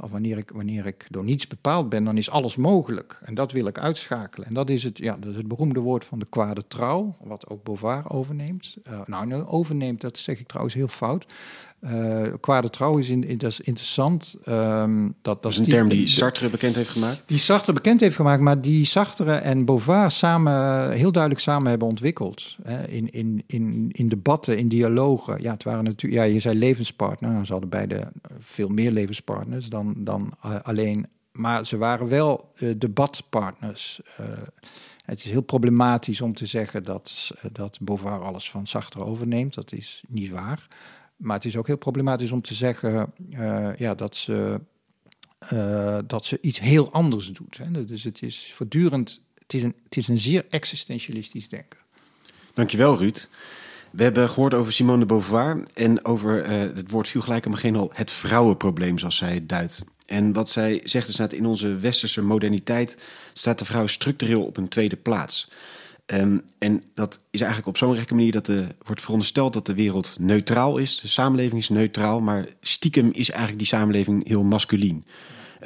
of 0.00 0.10
wanneer 0.10 0.38
ik, 0.38 0.50
wanneer 0.54 0.86
ik 0.86 1.06
door 1.10 1.24
niets 1.24 1.46
bepaald 1.46 1.88
ben, 1.88 2.04
dan 2.04 2.16
is 2.16 2.30
alles 2.30 2.56
mogelijk. 2.56 3.18
En 3.22 3.34
dat 3.34 3.52
wil 3.52 3.66
ik 3.66 3.78
uitschakelen. 3.78 4.48
En 4.48 4.54
dat 4.54 4.70
is 4.70 4.82
het, 4.82 4.98
ja, 4.98 5.16
dat 5.20 5.30
is 5.30 5.36
het 5.36 5.48
beroemde 5.48 5.80
woord 5.80 6.04
van 6.04 6.18
de 6.18 6.26
kwade 6.28 6.64
trouw, 6.68 7.16
wat 7.22 7.48
ook 7.48 7.64
Beauvoir 7.64 8.10
overneemt. 8.10 8.76
Uh, 8.88 9.00
nou, 9.06 9.26
nou, 9.26 9.46
overneemt, 9.46 10.00
dat 10.00 10.18
zeg 10.18 10.38
ik 10.40 10.46
trouwens 10.46 10.74
heel 10.74 10.88
fout. 10.88 11.26
Uh, 11.80 12.22
kwade 12.40 12.70
trouw 12.70 12.98
is, 12.98 13.08
in, 13.08 13.24
in, 13.24 13.38
dat 13.38 13.50
is 13.50 13.60
interessant. 13.60 14.34
Um, 14.48 15.14
dat, 15.22 15.42
dat 15.42 15.52
is 15.52 15.58
een 15.58 15.68
term 15.68 15.88
die 15.88 16.06
Sartre 16.06 16.50
bekend 16.50 16.74
heeft 16.74 16.88
gemaakt? 16.88 17.22
Die 17.26 17.38
Sartre 17.38 17.72
bekend 17.72 18.00
heeft 18.00 18.16
gemaakt, 18.16 18.42
maar 18.42 18.60
die 18.60 18.84
Sartre 18.84 19.34
en 19.34 19.64
Beauvoir 19.64 20.10
samen, 20.10 20.90
heel 20.92 21.12
duidelijk 21.12 21.42
samen 21.42 21.68
hebben 21.68 21.88
ontwikkeld. 21.88 22.56
Hè, 22.62 22.88
in, 22.88 23.10
in, 23.10 23.42
in, 23.46 23.88
in 23.92 24.08
debatten, 24.08 24.58
in 24.58 24.68
dialogen. 24.68 25.42
Ja, 25.42 25.52
het 25.52 25.62
waren 25.62 25.84
natuurlijk, 25.84 26.22
ja, 26.22 26.32
je 26.32 26.38
zei 26.38 26.58
levenspartner. 26.58 27.30
Nou, 27.30 27.44
ze 27.44 27.52
hadden 27.52 27.70
beide 27.70 28.08
veel 28.38 28.68
meer 28.68 28.90
levenspartners 28.90 29.68
dan, 29.76 29.94
dan 30.04 30.36
uh, 30.46 30.56
alleen. 30.62 31.06
Maar 31.32 31.66
ze 31.66 31.76
waren 31.76 32.08
wel 32.08 32.52
uh, 32.54 32.74
debatpartners. 32.78 34.00
Het 35.04 35.18
is 35.18 35.30
heel 35.30 35.42
problematisch 35.42 36.20
om 36.20 36.34
te 36.34 36.46
zeggen 36.46 36.84
dat, 36.84 37.30
dat 37.52 37.78
Beauvoir 37.80 38.22
alles 38.22 38.50
van 38.50 38.66
Sartre 38.66 39.04
overneemt. 39.04 39.54
Dat 39.54 39.72
is 39.72 40.04
niet 40.08 40.30
waar. 40.30 40.66
Maar 41.16 41.36
het 41.36 41.44
is 41.44 41.56
ook 41.56 41.66
heel 41.66 41.76
problematisch 41.76 42.32
om 42.32 42.42
te 42.42 42.54
zeggen 42.54 43.12
ja, 43.78 43.94
dat, 43.94 44.16
ze, 44.16 44.60
dat 46.06 46.24
ze 46.24 46.38
iets 46.40 46.60
heel 46.60 46.92
anders 46.92 47.32
doet. 47.32 47.56
Hè. 47.56 47.84
Dus 47.84 48.04
het 48.04 48.22
is 48.22 48.52
voortdurend, 48.54 49.24
het 49.34 49.54
is 49.54 49.62
een, 49.62 49.74
het 49.84 49.96
is 49.96 50.08
een 50.08 50.18
zeer 50.18 50.46
existentialistisch 50.48 51.48
denken. 51.48 51.78
Dankjewel, 52.54 52.98
Ruud. 52.98 53.28
We 53.96 54.02
hebben 54.02 54.28
gehoord 54.28 54.54
over 54.54 54.72
Simone 54.72 54.98
de 54.98 55.06
Beauvoir 55.06 55.62
en 55.74 56.04
over, 56.04 56.44
uh, 56.44 56.76
het 56.76 56.90
woord 56.90 57.08
viel 57.08 57.20
gelijk 57.20 57.46
aan 57.46 57.52
het 57.52 57.60
begin 57.60 57.76
al, 57.80 57.90
het 57.92 58.10
vrouwenprobleem, 58.10 58.98
zoals 58.98 59.16
zij 59.16 59.34
het 59.34 59.48
duidt. 59.48 59.84
En 60.06 60.32
wat 60.32 60.50
zij 60.50 60.80
zegt 60.84 61.08
is 61.08 61.16
dat 61.16 61.32
in 61.32 61.46
onze 61.46 61.74
westerse 61.74 62.22
moderniteit 62.22 62.98
staat 63.32 63.58
de 63.58 63.64
vrouw 63.64 63.86
structureel 63.86 64.44
op 64.44 64.56
een 64.56 64.68
tweede 64.68 64.96
plaats. 64.96 65.50
Um, 66.06 66.42
en 66.58 66.82
dat 66.94 67.20
is 67.30 67.40
eigenlijk 67.40 67.68
op 67.68 67.76
zo'n 67.76 67.96
gekke 67.96 68.14
manier 68.14 68.32
dat 68.32 68.48
er 68.48 68.74
wordt 68.82 69.00
verondersteld 69.00 69.52
dat 69.52 69.66
de 69.66 69.74
wereld 69.74 70.16
neutraal 70.18 70.78
is. 70.78 71.00
De 71.00 71.08
samenleving 71.08 71.60
is 71.60 71.68
neutraal, 71.68 72.20
maar 72.20 72.46
stiekem 72.60 73.10
is 73.12 73.28
eigenlijk 73.28 73.58
die 73.58 73.68
samenleving 73.68 74.28
heel 74.28 74.42
masculien. 74.42 75.04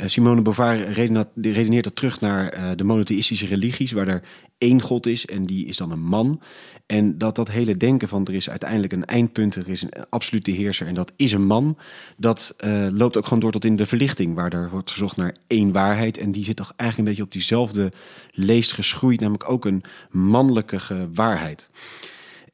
Uh, 0.00 0.06
Simone 0.06 0.42
Beauvoir 0.42 0.92
redeneert 1.34 1.84
dat 1.84 1.96
terug 1.96 2.20
naar 2.20 2.54
uh, 2.54 2.70
de 2.76 2.84
monotheïstische 2.84 3.46
religies, 3.46 3.92
waar 3.92 4.08
er 4.08 4.22
één 4.58 4.80
God 4.80 5.06
is 5.06 5.26
en 5.26 5.46
die 5.46 5.66
is 5.66 5.76
dan 5.76 5.90
een 5.90 6.02
man. 6.02 6.40
En 6.86 7.18
dat 7.18 7.34
dat 7.34 7.50
hele 7.50 7.76
denken 7.76 8.08
van 8.08 8.26
er 8.26 8.34
is 8.34 8.50
uiteindelijk 8.50 8.92
een 8.92 9.04
eindpunt, 9.04 9.54
er 9.54 9.68
is 9.68 9.82
een 9.82 9.92
absolute 10.08 10.50
heerser 10.50 10.86
en 10.86 10.94
dat 10.94 11.12
is 11.16 11.32
een 11.32 11.46
man, 11.46 11.78
dat 12.16 12.54
uh, 12.64 12.86
loopt 12.90 13.16
ook 13.16 13.24
gewoon 13.24 13.40
door 13.40 13.52
tot 13.52 13.64
in 13.64 13.76
de 13.76 13.86
verlichting, 13.86 14.34
waar 14.34 14.52
er 14.52 14.70
wordt 14.70 14.90
gezocht 14.90 15.16
naar 15.16 15.36
één 15.46 15.72
waarheid. 15.72 16.18
En 16.18 16.32
die 16.32 16.44
zit 16.44 16.56
toch 16.56 16.72
eigenlijk 16.76 16.98
een 16.98 17.14
beetje 17.14 17.22
op 17.22 17.32
diezelfde 17.32 17.92
leest 18.30 18.72
geschroeid, 18.72 19.20
namelijk 19.20 19.50
ook 19.50 19.64
een 19.64 19.82
mannelijke 20.10 21.08
waarheid. 21.12 21.70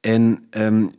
En 0.01 0.47
um, 0.51 0.91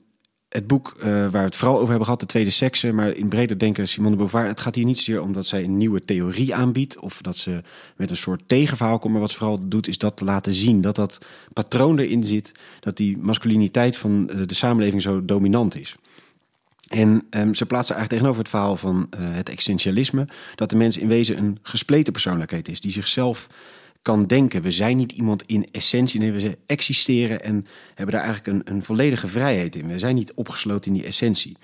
het 0.50 0.68
boek 0.68 0.94
uh, 0.98 1.04
waar 1.04 1.32
we 1.32 1.38
het 1.38 1.56
vooral 1.56 1.76
over 1.76 1.88
hebben 1.88 2.06
gehad, 2.06 2.20
de 2.20 2.26
tweede 2.26 2.50
sekse, 2.50 2.92
maar 2.92 3.10
in 3.10 3.28
breder 3.28 3.58
denken 3.58 3.88
Simone 3.88 4.12
de 4.12 4.18
Beauvoir, 4.18 4.48
het 4.48 4.60
gaat 4.60 4.76
hier 4.76 4.86
niet 4.86 4.98
zozeer 4.98 5.22
om 5.22 5.34
dat 5.34 5.46
zij 5.46 5.64
een 5.64 5.78
nieuwe 5.78 6.02
theorie 6.02 6.56
aanbiedt 6.56 7.00
of 7.00 7.22
dat 7.22 7.38
ze 7.38 7.64
met 7.96 8.10
een 8.10 8.18
soort 8.18 8.42
tegenverhaal 8.46 9.00
komt, 9.00 9.12
maar 9.12 9.22
wat 9.22 9.32
ze 9.32 9.38
vooral 9.38 9.68
doet 9.68 9.88
is 9.88 9.98
dat 9.98 10.18
te 10.18 10.24
laten 10.24 10.54
zien, 10.54 10.82
dat 10.82 10.96
dat 10.96 11.18
patroon 11.54 12.00
erin 12.00 12.24
zit, 12.24 12.52
dat 12.80 12.98
die 12.98 13.18
masculiniteit 13.18 13.98
van 13.98 14.26
de 14.26 14.54
samenleving 14.54 15.02
zo 15.02 15.26
dominant 15.26 15.80
is. 15.80 15.96
En 16.88 17.28
um, 17.30 17.54
ze 17.54 17.66
plaatsen 17.66 17.96
eigenlijk 17.96 18.10
tegenover 18.10 18.40
het 18.40 18.50
verhaal 18.50 18.78
van 18.78 19.08
uh, 19.20 19.20
het 19.20 19.50
existentialisme, 19.50 20.28
dat 20.56 20.70
de 20.70 20.76
mens 20.76 20.98
in 20.98 21.08
wezen 21.08 21.38
een 21.38 21.60
gespleten 21.62 22.14
persoonlijkheid 22.14 22.68
is, 22.68 22.82
die 22.82 22.92
zichzelf 22.92 23.48
kan 24.08 24.26
denken. 24.26 24.62
We 24.62 24.72
zijn 24.72 24.98
niet 24.98 25.12
iemand 25.12 25.44
in 25.46 25.68
essentie. 25.72 26.20
Nee, 26.20 26.32
we 26.32 26.58
existeren 26.66 27.44
en 27.44 27.66
hebben 27.96 28.16
daar 28.16 28.24
eigenlijk 28.24 28.48
een, 28.48 28.76
een 28.76 28.84
volledige 28.84 29.28
vrijheid 29.28 29.76
in. 29.76 29.88
We 29.88 30.00
zijn 30.00 30.16
niet 30.16 30.34
opgesloten 30.34 30.92
in 30.92 30.98
die 30.98 31.08
essentie. 31.08 31.58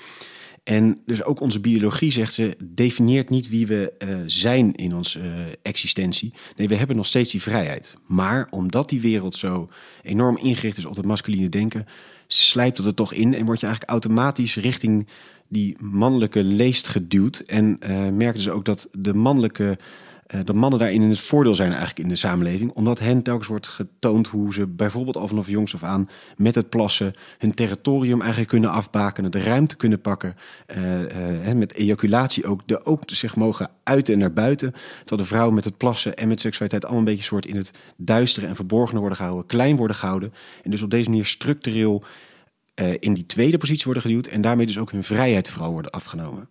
En 0.64 1.02
dus 1.06 1.24
ook 1.24 1.40
onze 1.40 1.60
biologie, 1.60 2.12
zegt 2.12 2.34
ze, 2.34 2.58
definieert 2.64 3.30
niet 3.30 3.50
wie 3.50 3.68
we 3.68 3.94
uh, 4.08 4.16
zijn 4.26 4.74
in 4.74 4.96
onze 4.96 5.20
uh, 5.20 5.26
existentie. 5.62 6.34
Nee, 6.56 6.68
we 6.68 6.76
hebben 6.76 6.96
nog 6.96 7.06
steeds 7.06 7.32
die 7.32 7.42
vrijheid. 7.42 7.98
Maar 8.06 8.48
omdat 8.50 8.90
die 8.90 9.02
wereld 9.02 9.36
zo 9.36 9.70
enorm 10.02 10.38
ingericht 10.38 10.78
is 10.78 10.86
op 10.86 10.96
het 10.96 11.06
masculine 11.06 11.50
denken, 11.50 11.86
slijpt 12.28 12.78
het 12.78 12.88
er 12.88 12.94
toch 12.94 13.14
in 13.14 13.34
en 13.34 13.46
word 13.46 13.60
je 13.60 13.66
eigenlijk 13.66 13.90
automatisch 13.92 14.56
richting 14.56 15.08
die 15.48 15.76
mannelijke 15.80 16.44
leest 16.44 16.88
geduwd. 16.88 17.40
En 17.40 17.80
uh, 17.84 18.10
merken 18.10 18.42
ze 18.42 18.52
ook 18.52 18.66
dat 18.66 18.90
de 18.92 19.14
mannelijke 19.14 19.78
dat 20.44 20.56
mannen 20.56 20.80
daarin 20.80 21.02
in 21.02 21.10
het 21.10 21.20
voordeel 21.20 21.56
zijn 21.56 21.70
eigenlijk 21.70 22.00
in 22.00 22.08
de 22.08 22.16
samenleving. 22.16 22.72
Omdat 22.72 23.00
hen 23.00 23.22
telkens 23.22 23.48
wordt 23.48 23.68
getoond 23.68 24.28
hoe 24.28 24.54
ze 24.54 24.68
bijvoorbeeld 24.68 25.18
al 25.18 25.28
vanaf 25.28 25.48
jongs 25.48 25.74
af 25.74 25.84
aan 25.84 26.10
met 26.38 26.56
het 26.56 26.70
plassen 26.70 27.14
hun 27.38 27.54
territorium 27.54 28.20
eigenlijk 28.20 28.50
kunnen 28.50 28.70
afbakenen, 28.70 29.32
de 29.32 29.40
ruimte 29.40 29.76
kunnen 29.76 30.02
pakken. 30.02 30.36
Uh, 30.78 31.48
uh, 31.48 31.54
met 31.54 31.74
ejaculatie 31.74 32.46
ook, 32.46 32.62
de, 32.66 32.86
ook 32.86 33.02
zich 33.06 33.36
mogen 33.36 33.70
uiten 33.84 34.14
en 34.14 34.20
naar 34.20 34.34
buiten. 34.34 34.72
Terwijl 34.98 35.22
de 35.22 35.28
vrouwen 35.28 35.56
met 35.56 35.64
het 35.64 35.78
plassen 35.78 36.16
en 36.16 36.28
met 36.28 36.42
seksualiteit 36.42 36.84
allemaal 36.84 37.02
een 37.02 37.10
beetje 37.10 37.24
soort 37.24 37.46
in 37.46 37.56
het 37.56 37.72
duistere 37.98 38.48
en 38.48 38.56
verborgene 38.56 39.00
worden 39.00 39.18
gehouden, 39.18 39.46
klein 39.46 39.76
worden 39.76 39.96
gehouden. 39.96 40.34
En 40.64 40.72
dus 40.72 40.82
op 40.82 40.90
deze 40.90 41.10
manier 41.10 41.26
structureel 41.26 42.04
in 43.00 43.14
die 43.14 43.26
tweede 43.26 43.58
positie 43.58 43.86
worden 43.86 44.04
geduwd 44.04 44.28
en 44.28 44.42
daarmee 44.42 44.66
dus 44.66 44.78
ook 44.78 44.92
hun 44.92 45.04
vrijheid 45.04 45.50
vooral 45.50 45.72
worden 45.72 45.92
afgenomen. 45.92 46.50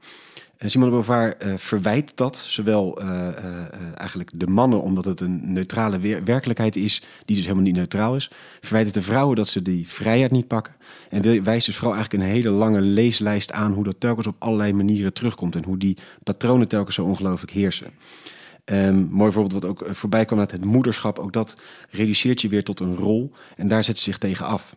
Simone 0.71 0.91
de 0.91 0.97
Beauvoir 0.97 1.47
uh, 1.47 1.55
verwijt 1.57 2.13
dat, 2.15 2.37
zowel 2.37 3.03
uh, 3.03 3.29
eigenlijk 3.95 4.31
de 4.35 4.47
mannen, 4.47 4.83
omdat 4.83 5.05
het 5.05 5.21
een 5.21 5.53
neutrale 5.53 6.23
werkelijkheid 6.25 6.77
is, 6.77 7.03
die 7.25 7.37
dus 7.37 7.45
helemaal 7.45 7.65
niet 7.65 7.77
neutraal 7.77 8.17
is. 8.17 8.31
Verwijt 8.61 8.85
het 8.85 8.95
de 8.95 9.03
vrouwen 9.03 9.37
dat 9.37 9.49
ze 9.49 9.63
die 9.63 9.89
vrijheid 9.89 10.31
niet 10.31 10.47
pakken. 10.47 10.75
En 11.09 11.45
wijst 11.45 11.67
dus 11.67 11.77
vooral 11.77 11.95
eigenlijk 11.95 12.25
een 12.25 12.31
hele 12.31 12.51
lange 12.51 12.81
leeslijst 12.81 13.53
aan 13.53 13.73
hoe 13.73 13.85
dat 13.85 14.01
telkens 14.01 14.27
op 14.27 14.37
allerlei 14.39 14.73
manieren 14.73 15.13
terugkomt 15.13 15.57
en 15.57 15.65
hoe 15.65 15.79
die 15.79 15.99
patronen 16.23 16.69
telkens 16.69 16.95
zo 16.95 17.05
ongelooflijk 17.05 17.53
heersen. 17.53 17.91
Um, 18.65 19.09
mooi 19.11 19.33
voorbeeld 19.33 19.63
wat 19.63 19.71
ook 19.71 19.85
voorbij 19.91 20.25
kwam 20.25 20.39
uit 20.39 20.51
het 20.51 20.65
moederschap, 20.65 21.19
ook 21.19 21.33
dat 21.33 21.63
reduceert 21.91 22.41
je 22.41 22.49
weer 22.49 22.65
tot 22.65 22.81
een 22.81 22.97
rol 22.97 23.33
en 23.57 23.69
daar 23.69 23.85
zet 23.85 23.99
ze 23.99 24.05
zich 24.05 24.19
tegen 24.19 24.47
af. 24.47 24.77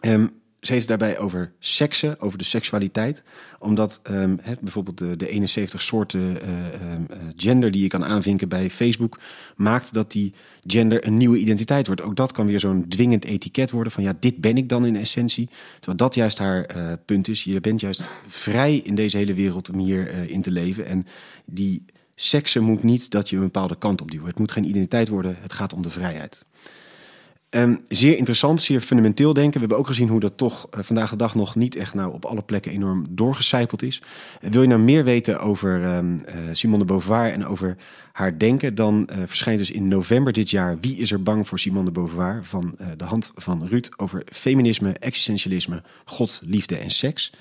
Um, 0.00 0.39
ze 0.60 0.72
heeft 0.72 0.88
daarbij 0.88 1.18
over 1.18 1.52
seksen, 1.58 2.20
over 2.20 2.38
de 2.38 2.44
seksualiteit. 2.44 3.22
Omdat 3.58 4.00
ehm, 4.02 4.36
bijvoorbeeld 4.60 4.98
de, 4.98 5.16
de 5.16 5.28
71 5.28 5.82
soorten 5.82 6.42
eh, 6.42 6.66
ehm, 6.74 7.02
eh, 7.08 7.18
gender 7.36 7.70
die 7.70 7.82
je 7.82 7.88
kan 7.88 8.04
aanvinken 8.04 8.48
bij 8.48 8.70
Facebook... 8.70 9.18
maakt 9.56 9.92
dat 9.92 10.12
die 10.12 10.34
gender 10.66 11.06
een 11.06 11.16
nieuwe 11.16 11.38
identiteit 11.38 11.86
wordt. 11.86 12.02
Ook 12.02 12.16
dat 12.16 12.32
kan 12.32 12.46
weer 12.46 12.60
zo'n 12.60 12.88
dwingend 12.88 13.24
etiket 13.24 13.70
worden 13.70 13.92
van... 13.92 14.02
ja, 14.02 14.16
dit 14.20 14.36
ben 14.36 14.56
ik 14.56 14.68
dan 14.68 14.86
in 14.86 14.96
essentie. 14.96 15.48
Terwijl 15.74 15.96
dat 15.96 16.14
juist 16.14 16.38
haar 16.38 16.64
eh, 16.64 16.92
punt 17.04 17.28
is. 17.28 17.44
Je 17.44 17.60
bent 17.60 17.80
juist 17.80 18.10
vrij 18.26 18.76
in 18.76 18.94
deze 18.94 19.16
hele 19.16 19.34
wereld 19.34 19.70
om 19.70 19.78
hier 19.78 20.08
eh, 20.08 20.30
in 20.30 20.42
te 20.42 20.50
leven. 20.50 20.86
En 20.86 21.06
die 21.44 21.84
seksen 22.14 22.62
moet 22.62 22.82
niet 22.82 23.10
dat 23.10 23.28
je 23.28 23.36
een 23.36 23.42
bepaalde 23.42 23.78
kant 23.78 24.00
op 24.00 24.10
duwt. 24.10 24.26
Het 24.26 24.38
moet 24.38 24.52
geen 24.52 24.68
identiteit 24.68 25.08
worden, 25.08 25.36
het 25.40 25.52
gaat 25.52 25.72
om 25.72 25.82
de 25.82 25.90
vrijheid. 25.90 26.46
Ehm, 27.50 27.76
zeer 27.88 28.16
interessant, 28.16 28.62
zeer 28.62 28.80
fundamenteel 28.80 29.32
denken. 29.32 29.52
We 29.52 29.58
hebben 29.58 29.78
ook 29.78 29.86
gezien 29.86 30.08
hoe 30.08 30.20
dat 30.20 30.36
toch 30.36 30.66
eh, 30.70 30.80
vandaag 30.82 31.10
de 31.10 31.16
dag 31.16 31.34
nog 31.34 31.56
niet 31.56 31.76
echt 31.76 31.94
nou 31.94 32.12
op 32.12 32.24
alle 32.24 32.42
plekken 32.42 32.72
enorm 32.72 33.04
doorgecijpeld 33.10 33.82
is. 33.82 34.02
Eh, 34.40 34.50
wil 34.50 34.62
je 34.62 34.68
nou 34.68 34.80
meer 34.80 35.04
weten 35.04 35.40
over 35.40 35.82
ehm, 35.82 36.18
eh, 36.24 36.34
Simone 36.52 36.78
de 36.78 36.84
Beauvoir 36.84 37.32
en 37.32 37.46
over 37.46 37.76
haar 38.12 38.38
denken, 38.38 38.74
dan 38.74 39.08
verschijnt 39.26 39.58
dus 39.58 39.70
in 39.70 39.88
november 39.88 40.32
dit 40.32 40.50
jaar 40.50 40.78
Wie 40.80 40.96
is 40.96 41.12
er 41.12 41.22
bang 41.22 41.48
voor 41.48 41.58
Simone 41.58 41.84
de 41.84 41.90
Beauvoir 41.90 42.44
van 42.44 42.76
de 42.96 43.04
hand 43.04 43.32
van 43.34 43.66
Ruud 43.66 43.88
over 43.96 44.22
feminisme, 44.32 44.92
existentialisme, 44.92 45.82
God, 46.04 46.40
liefde 46.44 46.76
en 46.76 46.90
seks. 46.90 47.32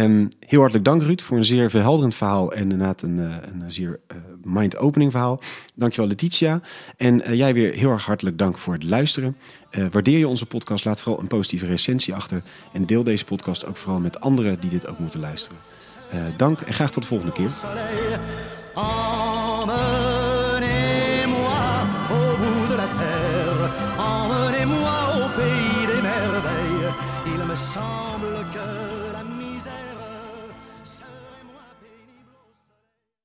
Ehm, 0.00 0.26
heel 0.46 0.58
hartelijk 0.60 0.84
dank 0.84 1.02
Ruud 1.02 1.20
voor 1.20 1.36
een 1.36 1.44
zeer 1.44 1.70
verhelderend 1.70 2.14
verhaal 2.14 2.52
en 2.52 2.62
inderdaad 2.62 3.02
een, 3.02 3.18
eh, 3.18 3.34
een 3.52 3.72
zeer 3.72 4.00
eh, 4.06 4.16
mind-opening 4.42 5.10
verhaal. 5.10 5.40
Dankjewel 5.74 6.08
Letitia. 6.08 6.60
En 6.96 7.22
eh, 7.22 7.34
jij 7.34 7.54
weer 7.54 7.74
heel 7.74 7.90
erg 7.90 8.04
hartelijk 8.04 8.38
dank 8.38 8.58
voor 8.58 8.72
het 8.72 8.82
luisteren. 8.82 9.36
Eh, 9.70 9.84
waardeer 9.90 10.18
je 10.18 10.28
onze 10.28 10.46
podcast, 10.46 10.84
laat 10.84 11.00
vooral 11.00 11.20
een 11.20 11.28
positieve 11.28 11.66
recensie 11.66 12.14
achter. 12.14 12.42
En 12.72 12.86
deel 12.86 13.04
deze 13.04 13.24
podcast 13.24 13.66
ook 13.66 13.76
vooral 13.76 14.00
met 14.00 14.20
anderen 14.20 14.60
die 14.60 14.70
dit 14.70 14.86
ook 14.86 14.98
moeten 14.98 15.20
luisteren. 15.20 15.58
Eh, 16.10 16.20
dank 16.36 16.60
en 16.60 16.74
graag 16.74 16.90
tot 16.90 17.02
de 17.02 17.08
volgende 17.08 17.32
keer. 17.32 17.50